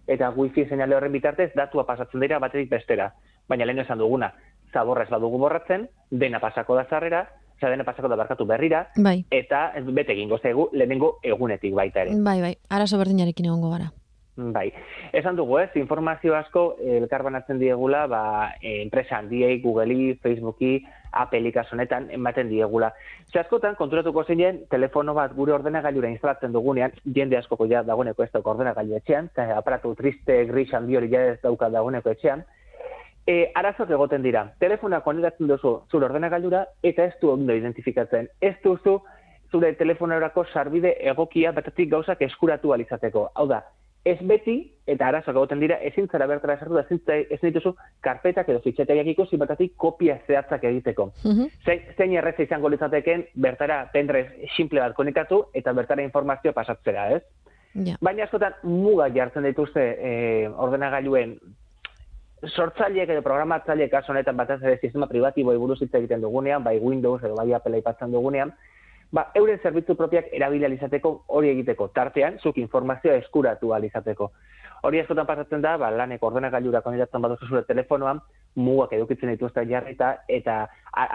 eta 0.07 0.29
wifi 0.35 0.65
seinale 0.67 0.95
horren 0.95 1.13
bitartez 1.13 1.51
datua 1.55 1.85
pasatzen 1.85 2.21
dira 2.21 2.39
batetik 2.39 2.69
bestera. 2.69 3.11
Baina 3.49 3.65
lehen 3.65 3.81
esan 3.83 3.97
duguna, 3.97 4.31
zaborrez 4.73 5.09
badugu 5.09 5.39
borratzen, 5.41 5.87
dena 6.11 6.39
pasako 6.39 6.75
da 6.77 6.85
zarrera, 6.89 7.25
osea 7.57 7.69
dena 7.69 7.85
pasako 7.85 8.09
da 8.09 8.15
barkatu 8.15 8.45
berrira, 8.45 8.87
Bai. 8.97 9.23
eta 9.31 9.71
bete 9.89 10.13
egingo 10.13 10.37
zaigu 10.37 10.69
lehenengo 10.73 11.17
egunetik 11.23 11.73
baita 11.73 12.05
ere. 12.05 12.15
Bai, 12.21 12.39
bai. 12.41 12.55
Arazo 12.69 12.97
berdinarekin 13.01 13.49
egongo 13.49 13.71
gara. 13.71 13.91
Bai, 14.35 14.71
esan 15.11 15.35
dugu 15.35 15.57
ez, 15.59 15.69
informazio 15.75 16.35
asko 16.37 16.77
elkarbanatzen 16.79 17.59
diegula, 17.59 18.05
ba, 18.07 18.21
eh, 18.61 18.81
enpresa 18.81 19.17
handiei, 19.17 19.59
Googleei, 19.61 20.15
Facebooki, 20.23 20.85
Appleik 21.11 21.57
honetan 21.71 22.07
ematen 22.09 22.47
diegula. 22.47 22.93
Ze 23.33 23.39
askotan, 23.39 23.75
konturatuko 23.75 24.23
zeinen, 24.23 24.61
telefono 24.69 25.13
bat 25.13 25.33
gure 25.35 25.51
ordenagailura 25.51 26.09
instalatzen 26.09 26.53
dugunean, 26.53 26.93
jende 27.03 27.37
askoko 27.37 27.67
ja 27.67 27.83
dagoeneko 27.83 28.23
ez 28.23 28.31
dauka 28.31 28.51
ordenagailu 28.51 28.95
etxean, 28.95 29.27
eta 29.33 29.57
aparatu 29.57 29.93
triste, 29.95 30.45
gris 30.45 30.73
handi 30.73 30.95
hori 30.95 31.11
ja 31.11 31.25
ez 31.33 31.41
dauka 31.43 31.69
dagoeneko 31.69 32.09
etxean, 32.11 32.45
e, 33.27 33.51
arazoak 33.53 33.91
egoten 33.91 34.23
dira. 34.23 34.45
Telefonak 34.59 35.03
konektatzen 35.03 35.47
duzu 35.47 35.81
zure 35.91 36.07
ordenagailura 36.07 36.65
eta 36.83 37.05
ez 37.05 37.13
du 37.21 37.31
ondo 37.31 37.53
identifikatzen. 37.53 38.29
Ez 38.41 38.55
duzu 38.63 39.01
zure 39.51 39.73
telefonorako 39.75 40.45
sarbide 40.53 40.95
egokia 41.11 41.51
batatik 41.51 41.91
gauzak 41.91 42.21
eskuratu 42.21 42.71
alizateko. 42.73 43.29
Hau 43.35 43.47
da, 43.47 43.61
ez 44.05 44.17
beti, 44.25 44.55
eta 44.89 45.07
arazoak 45.07 45.35
egoten 45.35 45.59
dira, 45.61 45.77
ezin 45.85 46.07
zara 46.09 46.25
bertara 46.27 46.57
sartu 46.57 46.73
da, 46.73 46.81
ezin 46.87 47.01
ezin 47.05 47.51
dituzu 47.51 47.75
karpetak 48.01 48.49
edo 48.49 48.61
fitxetegiak 48.63 49.11
ikusi 49.13 49.37
batatik 49.37 49.75
kopia 49.77 50.17
zehatzak 50.27 50.63
egiteko. 50.71 51.11
Mhm. 51.23 51.51
Zein, 51.65 51.85
zein 51.97 52.15
erreza 52.17 52.43
izango 52.43 52.69
litzateken 52.69 53.27
bertara 53.35 53.83
pendrive 53.93 54.49
simple 54.55 54.81
bat 54.81 54.97
konektatu 54.97 55.45
eta 55.53 55.73
bertara 55.73 56.03
informazioa 56.03 56.53
pasatzera, 56.53 57.11
ez? 57.17 57.23
Ja. 57.73 57.95
Baina 58.01 58.25
askotan 58.25 58.57
muga 58.63 59.07
jartzen 59.13 59.45
dituzte 59.47 59.83
eh, 59.95 60.49
ordenagailuen 60.49 61.37
sortzaileek 62.49 63.09
edo 63.13 63.21
programatzaileek 63.21 63.91
kasu 63.91 64.11
honetan 64.11 64.37
batez 64.37 64.57
ere 64.63 64.79
sistema 64.81 65.07
pribatiboei 65.07 65.59
buruz 65.61 65.77
hitz 65.81 65.93
egiten 65.93 66.23
dugunean, 66.25 66.63
bai 66.63 66.79
Windows 66.81 67.21
edo 67.23 67.35
bai 67.37 67.53
Apple 67.53 67.77
aipatzen 67.77 68.11
dugunean, 68.11 68.51
ba, 69.11 69.27
euren 69.35 69.59
zerbitzu 69.59 69.95
propiak 69.99 70.31
erabili 70.31 70.65
alizateko 70.65 71.11
hori 71.35 71.51
egiteko 71.51 71.89
tartean, 71.95 72.39
zuk 72.39 72.57
informazioa 72.57 73.17
eskuratu 73.19 73.73
alizateko. 73.75 74.31
Hori 74.87 75.01
askotan 75.01 75.27
pasatzen 75.29 75.61
da, 75.61 75.75
ba, 75.77 75.91
laneko 75.93 76.31
ordenagailura 76.31 76.81
konektatzen 76.81 77.21
baduzu 77.21 77.49
zure 77.49 77.63
telefonoan, 77.67 78.21
mugak 78.55 78.95
edukitzen 78.97 79.29
dituzte 79.33 79.65
jarrita, 79.69 80.15
eta 80.27 80.63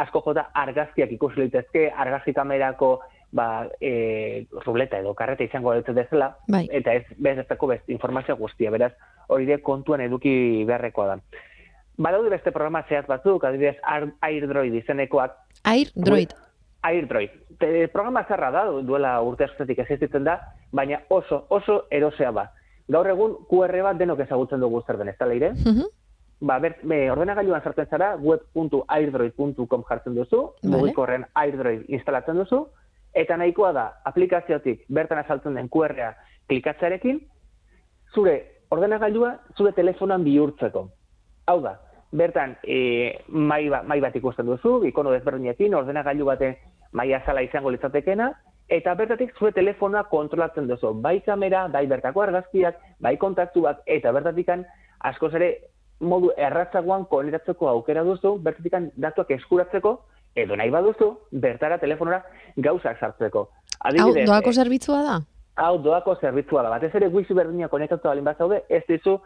asko 0.04 0.22
jota 0.28 0.50
argazkiak 0.54 1.12
ikusi 1.16 1.42
litezke, 1.42 1.88
argazki 1.90 2.36
kamerako 2.36 3.00
ba, 3.36 3.66
e, 3.80 4.46
ruleta 4.64 5.00
edo 5.02 5.16
karreta 5.18 5.44
izango 5.44 5.74
dut 5.74 5.90
dezela, 5.96 6.36
Bai. 6.48 6.66
eta 6.70 6.94
ez 6.94 7.04
bezatako 7.18 7.72
best 7.74 7.90
informazio 7.90 8.36
guztia, 8.36 8.70
beraz, 8.70 8.92
hori 9.28 9.48
de 9.50 9.58
kontuan 9.58 10.04
eduki 10.04 10.64
beharrekoa 10.68 11.14
da. 11.14 11.20
Badaude 11.96 12.30
beste 12.30 12.52
programa 12.52 12.84
zehatz 12.88 13.06
batzuk, 13.08 13.44
adibidez 13.48 13.76
AirDroid 14.20 14.74
izenekoak, 14.82 15.36
Air 15.64 15.88
Droid. 15.96 15.96
AirDroid. 15.96 16.45
Te, 17.58 17.88
programa 17.88 18.24
zarra 18.28 18.50
da, 18.52 18.64
duela 18.84 19.20
urte 19.24 19.44
askotik 19.44 19.78
existitzen 19.78 20.24
da, 20.24 20.36
baina 20.72 21.00
oso, 21.08 21.46
oso 21.48 21.84
erosea 21.90 22.30
ba. 22.30 22.50
Gaur 22.88 23.08
egun 23.10 23.36
QR 23.50 23.82
bat 23.82 23.98
denok 23.98 24.20
ezagutzen 24.20 24.60
dugu 24.60 24.82
zer 24.86 24.98
den, 25.00 25.08
ez 25.08 25.16
da 25.18 25.26
leire? 25.26 25.52
Mhm. 25.52 25.86
Ba, 26.46 26.58
ber, 26.60 26.76
be, 26.84 27.10
ordenagailuan 27.10 27.62
sartzen 27.64 27.88
zara, 27.88 28.10
web.airdroid.com 28.20 29.84
jartzen 29.88 30.14
duzu, 30.14 30.42
Vale. 30.62 30.74
mugikorren 30.74 31.24
AirDroid 31.34 31.86
instalatzen 31.88 32.36
duzu, 32.36 32.66
eta 33.16 33.38
nahikoa 33.40 33.72
da, 33.72 33.86
aplikaziotik 34.04 34.84
bertan 34.92 35.22
azaltzen 35.22 35.56
den 35.56 35.70
QR-a 35.72 36.12
klikatzearekin, 36.50 37.22
zure 38.12 38.36
ordenagailua 38.70 39.32
zure 39.56 39.72
telefonan 39.72 40.24
bihurtzeko. 40.24 40.90
Hau 41.46 41.60
da, 41.64 41.78
bertan 42.12 42.56
e, 42.62 43.24
mai, 43.28 43.68
ba, 43.72 43.82
mai 43.82 44.00
bat 44.04 44.14
ikusten 44.16 44.46
duzu, 44.46 44.82
ikono 44.84 45.14
desberdinekin, 45.16 45.74
ordenagailu 45.74 46.28
baten 46.28 46.56
mai 46.92 47.12
azala 47.14 47.42
izango 47.42 47.70
litzatekena, 47.70 48.32
eta 48.68 48.94
bertatik 48.98 49.34
zure 49.38 49.52
telefonoa 49.52 50.04
kontrolatzen 50.10 50.68
duzu. 50.68 50.92
Bai 51.02 51.20
kamera, 51.26 51.66
bai 51.68 51.86
bertako 51.86 52.22
argazkiak, 52.22 52.80
bai 53.00 53.16
kontaktuak, 53.16 53.82
eta 53.86 54.12
bertatikan 54.12 54.64
askoz 55.10 55.32
ere 55.34 55.52
modu 56.00 56.32
erratzagoan 56.36 57.06
konektatzeko 57.10 57.68
aukera 57.68 58.02
duzu, 58.04 58.36
bertatikan 58.42 58.90
datuak 58.96 59.30
eskuratzeko, 59.38 59.94
edo 60.36 60.56
nahi 60.56 60.70
baduzu, 60.70 61.14
bertara 61.32 61.78
telefonora 61.78 62.20
gauzak 62.56 63.00
sartzeko. 63.00 63.48
Hau, 63.78 63.88
Adibidez, 63.90 64.26
doako 64.28 64.52
eh, 64.52 64.60
zerbitzua 64.60 65.00
da? 65.06 65.16
hau 65.56 65.78
doako 65.82 66.16
zerbitzua 66.20 66.62
da. 66.62 66.70
Batez 66.72 66.92
ere 66.98 67.08
wifi 67.12 67.34
berdina 67.34 67.68
konektatu 67.72 68.08
balin 68.08 68.24
bat 68.26 68.38
zaude, 68.38 68.60
ez 68.68 68.82
dizu 68.88 69.16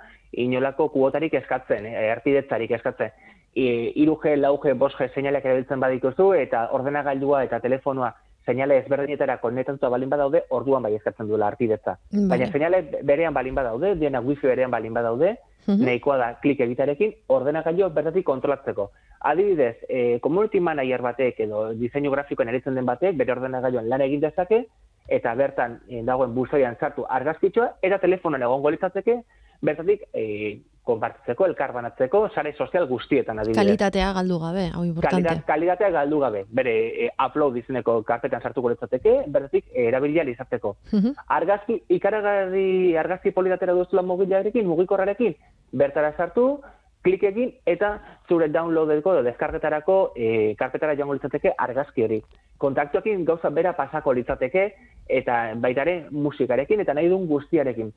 inolako 0.45 0.89
kuotarik 0.95 1.35
eskatzen, 1.41 1.87
eh, 1.87 2.07
erpidetzarik 2.15 2.71
eskatzen. 2.79 3.11
E, 3.55 3.93
3G, 3.97 4.37
4G, 4.39 4.75
5G 4.79 5.15
seinaleak 5.15 5.45
erabiltzen 5.45 5.81
badituzu 5.81 6.33
eta 6.35 6.69
ordenagailua 6.73 7.45
eta 7.45 7.61
telefonoa 7.61 8.15
seinale 8.47 8.79
ezberdinetara 8.79 9.37
konektatuta 9.39 9.89
balin 9.89 10.09
badaude, 10.09 10.45
orduan 10.51 10.83
bai 10.83 10.95
eskatzen 10.95 11.29
duela 11.29 11.49
arpidetza. 11.49 11.99
Baina 12.13 12.47
Vale. 12.47 12.53
seinale 12.53 13.03
berean 13.03 13.35
balin 13.35 13.55
badaude, 13.55 13.95
diena 13.97 14.21
wifi 14.21 14.47
berean 14.47 14.71
balin 14.71 14.95
badaude, 14.95 15.37
Mhm. 15.67 15.85
nahikoa 15.85 16.17
da 16.17 16.35
klik 16.41 16.61
egitarekin 16.61 17.13
ordenagailua 17.29 17.89
bertatik 17.89 18.25
kontrolatzeko. 18.25 18.91
Adibidez, 19.21 19.77
e, 19.89 20.19
community 20.21 20.59
manager 20.61 21.03
batek 21.03 21.41
edo 21.41 21.75
diseinu 21.75 22.11
grafikoen 22.11 22.49
eritzen 22.49 22.75
den 22.75 22.87
batek 22.87 23.17
bere 23.17 23.33
ordenagailuan 23.33 23.89
lan 23.89 24.01
egin 24.01 24.21
dezake 24.21 24.67
eta 25.09 25.35
bertan 25.35 25.81
e, 25.89 26.03
dagoen 26.03 26.35
buzoian 26.35 26.77
sartu 26.81 27.05
argazkitxoa 27.09 27.75
eta 27.83 27.99
telefonoan 27.99 28.43
egongo 28.43 28.71
litzateke 28.71 29.21
bertatik 29.61 30.07
e, 30.15 30.61
konpartitzeko, 30.91 31.47
elkarbanatzeko, 31.51 32.23
sare 32.35 32.53
sozial 32.57 32.89
guztietan 32.91 33.39
adibidez. 33.43 33.61
Kalitatea 33.63 34.11
galdu 34.17 34.39
gabe, 34.43 34.67
hau 34.75 34.85
importante. 34.87 35.23
Kalitat, 35.23 35.47
kalitatea 35.49 35.91
galdu 35.95 36.21
gabe, 36.25 36.45
bere 36.61 36.75
e, 37.07 37.09
upload 37.27 37.57
izeneko 37.63 38.01
karpetan 38.09 38.43
sartuko 38.43 38.73
litzateke, 38.75 39.15
bertatik 39.29 39.71
e, 39.73 39.87
erabilia 39.93 40.27
izateko. 40.35 40.77
Mhm. 40.93 41.17
Argazki, 41.39 41.81
ikaragarri 41.97 42.97
argazki 43.01 43.33
polidatera 43.37 43.77
duzula 43.79 44.05
mugilarekin, 44.07 44.69
mugikorrarekin, 44.69 45.35
bertara 45.73 46.13
sartu, 46.17 46.51
klik 47.03 47.23
egin, 47.25 47.55
eta 47.67 47.95
zure 48.29 48.51
downloadeko 48.53 49.15
edo 49.17 49.25
deskargetarako 49.25 49.99
e, 50.17 50.55
karpetara 50.61 50.97
joango 50.99 51.17
litzateke 51.17 51.55
argazki 51.57 52.05
hori. 52.05 52.21
Kontaktuekin 52.61 53.25
gauza 53.25 53.49
bera 53.57 53.73
pasako 53.77 54.13
litzateke, 54.19 54.67
eta 55.09 55.41
baitare 55.63 56.05
musikarekin, 56.11 56.83
eta 56.85 56.95
nahi 56.95 57.09
duen 57.09 57.27
guztiarekin. 57.31 57.93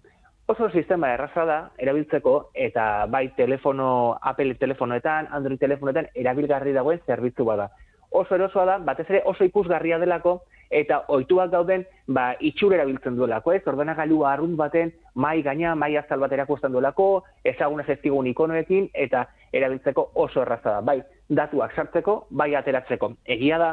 Oso 0.46 0.70
sistema 0.70 1.14
erraza 1.14 1.46
da 1.46 1.58
erabiltzeko 1.78 2.52
eta 2.54 3.06
bai 3.10 3.30
telefono, 3.38 4.18
Apple 4.22 4.56
telefonoetan, 4.56 5.30
Android 5.32 5.60
telefonoetan 5.60 6.10
erabilgarri 6.16 6.74
dagoen 6.74 7.00
zerbitzu 7.08 7.46
bada. 7.48 7.70
Oso 8.12 8.36
erosoa 8.36 8.66
da, 8.66 8.78
batez 8.78 9.08
ere 9.10 9.24
oso 9.26 9.46
ikusgarria 9.48 9.98
delako 10.00 10.42
eta 10.74 11.04
ohituak 11.14 11.52
gauden 11.54 11.86
ba, 12.08 12.34
itxur 12.40 12.74
erabiltzen 12.74 13.16
duelako, 13.18 13.54
ez? 13.54 13.62
Ordenagailu 13.68 14.24
arrunt 14.26 14.58
baten 14.58 14.92
mai 15.16 15.42
gaina, 15.46 15.76
mai 15.76 15.96
azal 15.98 16.20
bat 16.20 16.34
erakusten 16.34 16.74
duelako, 16.74 17.24
ezagun 17.46 17.82
efektigun 17.82 18.28
ikonoekin 18.34 18.90
eta 18.94 19.28
erabiltzeko 19.54 20.12
oso 20.26 20.42
erraza 20.42 20.78
da. 20.78 20.82
Bai, 20.82 21.00
datuak 21.30 21.76
sartzeko, 21.76 22.26
bai 22.30 22.54
ateratzeko. 22.56 23.14
Egia 23.26 23.58
da, 23.62 23.72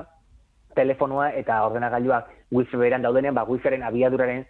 telefonoa 0.77 1.31
eta 1.41 1.61
ordenagailuak 1.66 2.31
wifi 2.53 2.79
beran 2.79 3.03
daudenean, 3.03 3.35
ba, 3.35 3.45
wifiaren 3.49 3.83
abiaduraren 3.83 4.45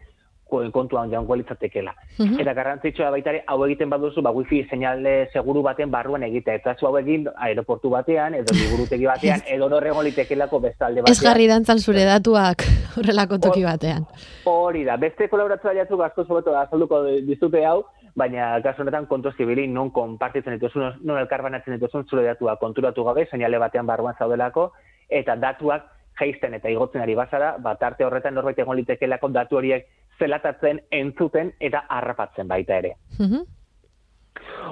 kontuan 0.51 1.11
jaungo 1.11 1.37
litzatekela. 1.37 1.95
Mhm. 2.19 2.41
Eta 2.43 2.55
garrantzitsua 2.55 3.11
baita 3.11 3.31
ere, 3.31 3.43
hau 3.47 3.59
egiten 3.67 3.91
baduzu, 3.91 4.23
ba, 4.23 4.33
wifi 4.35 4.65
seinale 4.69 5.29
seguru 5.33 5.63
baten 5.63 5.91
barruan 5.91 6.23
egitea. 6.23 6.59
Eta 6.61 6.75
zu 6.75 6.87
hau 6.87 6.97
egin 6.99 7.29
aeroportu 7.37 7.91
batean, 7.91 8.35
edo 8.35 8.55
liburutegi 8.55 9.07
batean, 9.07 9.43
edo 9.47 9.69
norrego 9.69 10.03
litekelako 10.03 10.61
bestalde 10.61 11.03
batean. 11.03 11.17
Ez 11.17 11.23
jarri 11.23 11.47
dantzan 11.47 11.79
zure 11.79 12.05
datuak 12.05 12.67
horrelako 12.97 13.39
toki 13.39 13.65
batean. 13.65 14.05
Hori 14.45 14.85
da, 14.85 14.97
beste 14.97 15.29
kolaboratzea 15.29 15.75
jatzuk 15.83 16.03
asko 16.05 16.25
sobeto 16.27 16.57
azalduko 16.59 17.05
dizute 17.27 17.65
hau, 17.65 17.85
baina 18.17 18.59
kasu 18.65 18.83
honetan 18.83 19.07
kontu 19.07 19.33
zibili 19.37 19.67
non 19.69 19.91
konpartitzen 19.95 20.57
dituzun, 20.59 21.01
non 21.07 21.21
elkarbanatzen 21.23 21.77
dituzun 21.79 22.07
zure 22.11 22.27
datuak 22.27 22.59
konturatu 22.61 23.05
gabe, 23.07 23.27
seinale 23.31 23.59
batean 23.63 23.87
barruan 23.87 24.19
zaudelako, 24.19 24.73
eta 25.09 25.37
datuak 25.37 25.87
jaisten 26.21 26.55
eta 26.55 26.69
igotzen 26.69 27.03
ari 27.03 27.15
bazara, 27.17 27.55
bat 27.59 27.83
arte 27.83 28.05
horretan 28.05 28.35
norbait 28.35 28.59
egon 28.59 28.77
litekelako 28.77 29.31
datu 29.37 29.61
horiek 29.61 29.87
zelatatzen, 30.21 30.83
entzuten 30.91 31.55
eta 31.61 31.87
harrapatzen 31.89 32.49
baita 32.49 32.77
ere. 32.83 32.95
Mhm. 33.19 33.43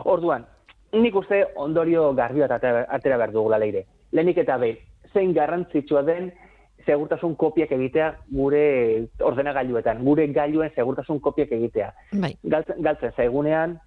Orduan, 0.04 0.44
nik 0.92 1.16
uste 1.16 1.40
ondorio 1.56 2.12
garbi 2.14 2.44
bat 2.44 2.58
atera, 2.58 2.84
atera 2.88 3.16
behar 3.16 3.32
dugula 3.32 3.58
leire. 3.58 3.86
Lehenik 4.12 4.38
eta 4.44 4.56
behin, 4.60 4.78
zein 5.12 5.34
garrantzitsua 5.34 6.02
den 6.06 6.30
segurtasun 6.86 7.34
kopiak 7.36 7.72
egitea 7.76 8.12
gure 8.32 8.62
ordenagailuetan, 9.24 10.04
gure 10.04 10.28
gailuen 10.32 10.72
segurtasun 10.74 11.20
kopiak 11.20 11.52
egitea. 11.52 11.90
Bai. 12.22 12.32
Galtzen, 12.44 12.80
galtzen 12.84 13.12
zaigunean, 13.16 13.78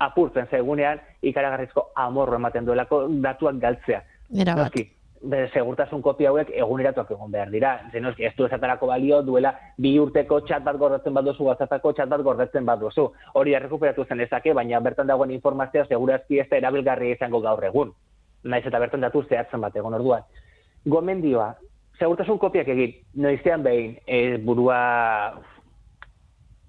apurtzen 0.00 0.50
zaigunean, 0.50 1.00
ikaragarrizko 1.22 1.90
amorro 1.94 2.40
ematen 2.40 2.66
duelako 2.66 3.04
datuak 3.24 3.60
galtzea. 3.62 4.02
Era 4.34 4.56
bat. 4.58 4.66
Noski, 4.66 4.88
be, 5.30 5.40
segurtasun 5.52 6.02
kopia 6.02 6.30
hauek 6.30 6.50
eguneratuak 6.54 7.10
egon 7.14 7.32
behar 7.32 7.50
dira. 7.52 7.72
Zenoski, 7.92 8.24
ez 8.28 8.32
du 8.36 8.46
esatarako 8.46 8.88
balio 8.90 9.20
duela 9.22 9.54
bi 9.80 9.94
urteko 10.00 10.40
txat 10.46 10.64
bat 10.66 10.78
gordetzen 10.80 11.14
baduzu, 11.16 11.44
WhatsAppako 11.48 11.92
txat 11.92 12.10
bat 12.12 12.22
gordetzen 12.26 12.66
baduzu. 12.68 13.08
Hori 13.40 13.54
errekuperatu 13.58 14.06
zen 14.08 14.20
ezake, 14.24 14.54
baina 14.54 14.80
bertan 14.80 15.10
dagoen 15.10 15.32
informazioa 15.34 15.86
segurazki 15.88 16.40
ez 16.40 16.48
da 16.50 16.60
erabilgarria 16.60 17.16
izango 17.16 17.40
gaur 17.44 17.64
egun. 17.64 17.92
Naiz 18.44 18.64
eta 18.66 18.80
bertan 18.80 19.04
datu 19.04 19.24
zehatzen 19.28 19.60
bat 19.64 19.76
egon 19.76 19.96
orduan. 19.96 20.24
Gomendioa, 20.84 21.54
segurtasun 21.98 22.38
kopiak 22.38 22.68
egin, 22.68 22.96
noizean 23.16 23.62
behin 23.64 23.96
e, 24.06 24.38
burua 24.44 24.78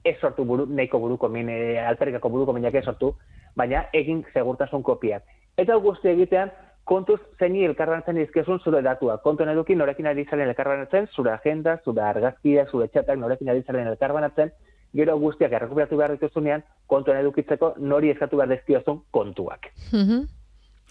ez 0.05 0.15
sortu 0.21 0.45
buru, 0.45 0.67
nahiko 0.69 0.99
buruko 1.01 1.29
min, 1.29 1.49
e, 1.49 1.79
alperikako 1.81 2.29
buruko 2.29 2.53
minak 2.53 2.75
ez 2.75 2.85
sortu, 2.85 3.15
baina 3.57 3.87
egin 3.93 4.23
segurtasun 4.33 4.83
kopiak. 4.83 5.25
Eta 5.57 5.75
guzti 5.81 6.11
egitean, 6.11 6.51
kontuz 6.85 7.19
zeini 7.39 7.65
elkarranatzen 7.65 8.17
izkezun 8.21 8.61
zure 8.63 8.81
datua. 8.85 9.17
Kontu 9.23 9.43
eduki 9.49 9.75
norekin 9.75 10.07
ari 10.07 10.25
zaren 10.29 10.47
elkarranatzen, 10.49 11.09
zure 11.15 11.33
agenda, 11.33 11.79
zure 11.83 12.01
argazkia, 12.05 12.67
zure 12.71 12.87
txatak 12.87 13.19
norekin 13.19 13.49
ari 13.49 13.63
zaren 13.65 13.89
elkarbanatzen, 13.93 14.53
gero 14.95 15.17
guztiak 15.19 15.51
errekuperatu 15.51 15.97
behar 15.97 16.15
dituzunean, 16.15 16.63
kontuan 16.87 17.19
edukitzeko 17.23 17.73
nori 17.79 18.13
eskatu 18.13 18.37
behar 18.37 18.53
dezkiozun 18.53 19.01
kontuak. 19.11 19.71
Mhm. 19.91 20.25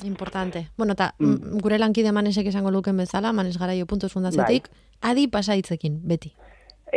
Importante. 0.03 0.69
Bueno, 0.77 0.93
eta 0.93 1.13
mm. 1.21 1.61
gure 1.63 1.79
lankide 1.79 2.11
manesek 2.13 2.49
esango 2.51 2.73
luken 2.75 2.97
bezala, 2.99 3.31
manes 3.33 3.55
garaio 3.59 3.87
puntuz 3.87 4.11
fundaziotik, 4.13 4.67
adi 5.01 5.29
pasaitzekin, 5.31 6.01
beti. 6.03 6.33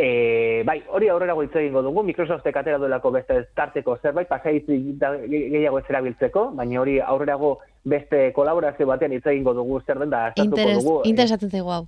E, 0.00 0.62
bai, 0.62 0.76
hori 0.94 1.08
aurrera 1.10 1.34
hitz 1.42 1.56
egingo 1.58 1.80
dugu, 1.82 2.04
Microsoftek 2.06 2.54
atera 2.60 2.78
duelako 2.78 3.10
beste 3.10 3.40
tarteko 3.58 3.96
zerbait, 3.98 4.28
pasaitzik 4.30 5.00
gehiago 5.00 5.80
ez 5.80 5.86
erabiltzeko, 5.90 6.44
baina 6.54 6.78
hori 6.80 7.00
aurrerago 7.02 7.56
beste 7.84 8.28
kolaborazio 8.36 8.86
batean 8.86 9.16
hitz 9.16 9.24
egingo 9.26 9.54
dugu 9.58 9.80
zer 9.86 9.98
den 9.98 10.10
da 10.14 10.20
Interes, 10.36 10.84
dugu. 10.84 11.00
interesatzen 11.04 11.50
zaigu 11.50 11.72
hau. 11.74 11.86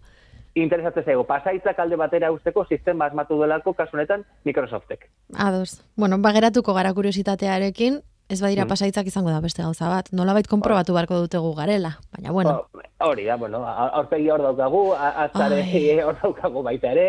interesatzen 0.55 1.05
zaigu. 1.05 1.23
Pasaitzak 1.25 1.79
alde 1.79 1.97
batera 1.97 2.33
usteko 2.35 2.65
sistema 2.67 3.07
asmatu 3.07 3.37
duelako 3.39 3.73
kasunetan 3.79 4.25
Microsoftek. 4.45 5.07
Ados. 5.39 5.79
Bueno, 5.97 6.19
bageratuko 6.19 6.75
gara 6.75 6.93
kuriositatearekin, 6.93 8.01
ez 8.31 8.41
badira 8.41 8.65
Mm. 8.65 8.69
pasaitzak 8.69 9.07
izango 9.07 9.31
da 9.31 9.41
beste 9.41 9.63
gauza 9.63 9.89
bat. 9.89 10.09
Nolabait 10.13 10.47
konprobatu 10.47 10.95
beharko 10.95 11.19
dutegu 11.21 11.55
garela, 11.55 11.99
baina 12.15 12.31
bueno. 12.33 12.51
Oh, 13.01 13.09
hori 13.11 13.25
da, 13.25 13.37
bueno, 13.37 13.65
aurpegi 13.67 14.31
hor 14.31 14.43
daukagu, 14.43 14.95
azare 14.95 15.65
hor 16.07 16.17
daukagu 16.23 16.63
baita 16.63 16.93
ere, 16.93 17.07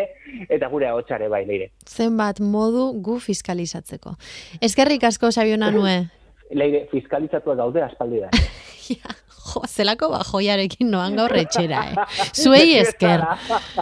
eta 0.48 0.68
gure 0.68 0.88
ahotsare 0.88 1.28
bai 1.28 1.44
leire. 1.46 1.70
zenbat 1.86 2.40
modu 2.40 2.92
gu 3.00 3.18
fiskalizatzeko. 3.20 4.16
Eskerrik 4.60 5.04
asko 5.04 5.30
Xabiona 5.32 5.70
nue. 5.70 6.08
Leire, 6.52 6.86
fiskalizatua 6.90 7.54
gaude 7.56 7.82
aspaldi 7.82 8.20
da. 8.20 8.28
Ja, 8.82 9.12
jo, 9.54 9.60
zelako 9.68 10.08
bajoiarekin 10.10 10.90
noan 10.90 11.14
gaur 11.16 11.30
etxera, 11.38 11.84
eh? 11.92 12.26
Zuei 12.34 12.74
esker. 12.80 13.22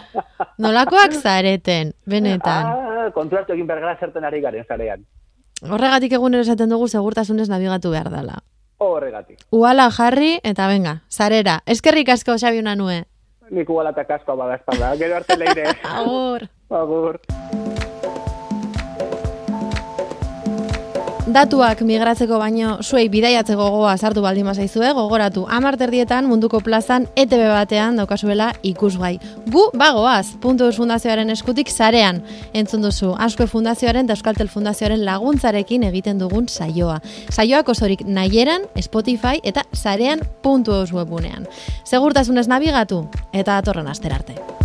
Nolakoak 0.63 1.13
zareten, 1.17 1.95
benetan. 2.07 2.67
Ah, 2.67 3.07
konturatu 3.15 3.55
egin 3.57 3.67
behar 3.67 3.81
gara 3.81 3.97
zerten 4.01 4.25
ari 4.29 4.41
garen 4.45 4.65
zarean. 4.69 5.07
Horregatik 5.69 6.13
egunero 6.17 6.43
esaten 6.47 6.71
dugu 6.73 6.89
segurtasunez 6.89 7.49
nabigatu 7.49 7.91
behar 7.93 8.11
dela. 8.11 8.41
Horregatik. 8.81 9.43
Uala 9.53 9.91
jarri 9.93 10.39
eta 10.43 10.69
venga, 10.69 11.03
zarera. 11.11 11.61
Eskerrik 11.67 12.09
asko 12.09 12.39
Xabiona 12.41 12.77
nue. 12.77 13.03
Nik 13.51 13.69
igual 13.69 13.91
eta 13.91 14.07
kaskoa 14.09 14.39
bada 14.45 14.57
espalda. 14.61 14.95
Gero 14.97 15.17
arte 15.21 15.37
leire. 15.37 15.75
Agur. 15.99 16.49
Agur. 16.71 17.21
Datuak 21.31 21.85
migratzeko 21.87 22.41
baino 22.43 22.73
zuei 22.83 23.05
bidaiatzeko 23.13 23.63
gogoa 23.63 23.93
sartu 23.95 24.23
baldin 24.25 24.49
bazaizue, 24.51 24.89
gogoratu 24.97 25.45
amarterdietan 25.47 26.27
munduko 26.27 26.59
plazan 26.67 27.05
ETB 27.15 27.45
batean 27.53 28.01
daukazuela 28.01 28.49
ikusgai. 28.67 29.13
Gu 29.47 29.69
bagoaz, 29.79 30.33
puntu 30.43 30.67
fundazioaren 30.75 31.31
eskutik 31.31 31.71
zarean. 31.71 32.19
Entzun 32.53 32.83
duzu, 32.83 33.13
Asko 33.15 33.47
fundazioaren 33.47 34.09
eta 34.09 34.17
Euskaltel 34.19 34.51
fundazioaren 34.51 35.05
laguntzarekin 35.07 35.87
egiten 35.87 36.19
dugun 36.19 36.49
saioa. 36.49 36.99
Saioak 37.31 37.71
osorik 37.71 38.03
nahieran, 38.03 38.67
Spotify 38.83 39.39
eta 39.45 39.63
zarean 39.73 40.27
puntu 40.43 40.75
Eus 40.81 40.91
webunean. 40.91 41.47
Segurtasunez 41.85 42.49
nabigatu 42.51 43.05
eta 43.31 43.61
datorren 43.61 43.87
asterarte. 43.87 44.60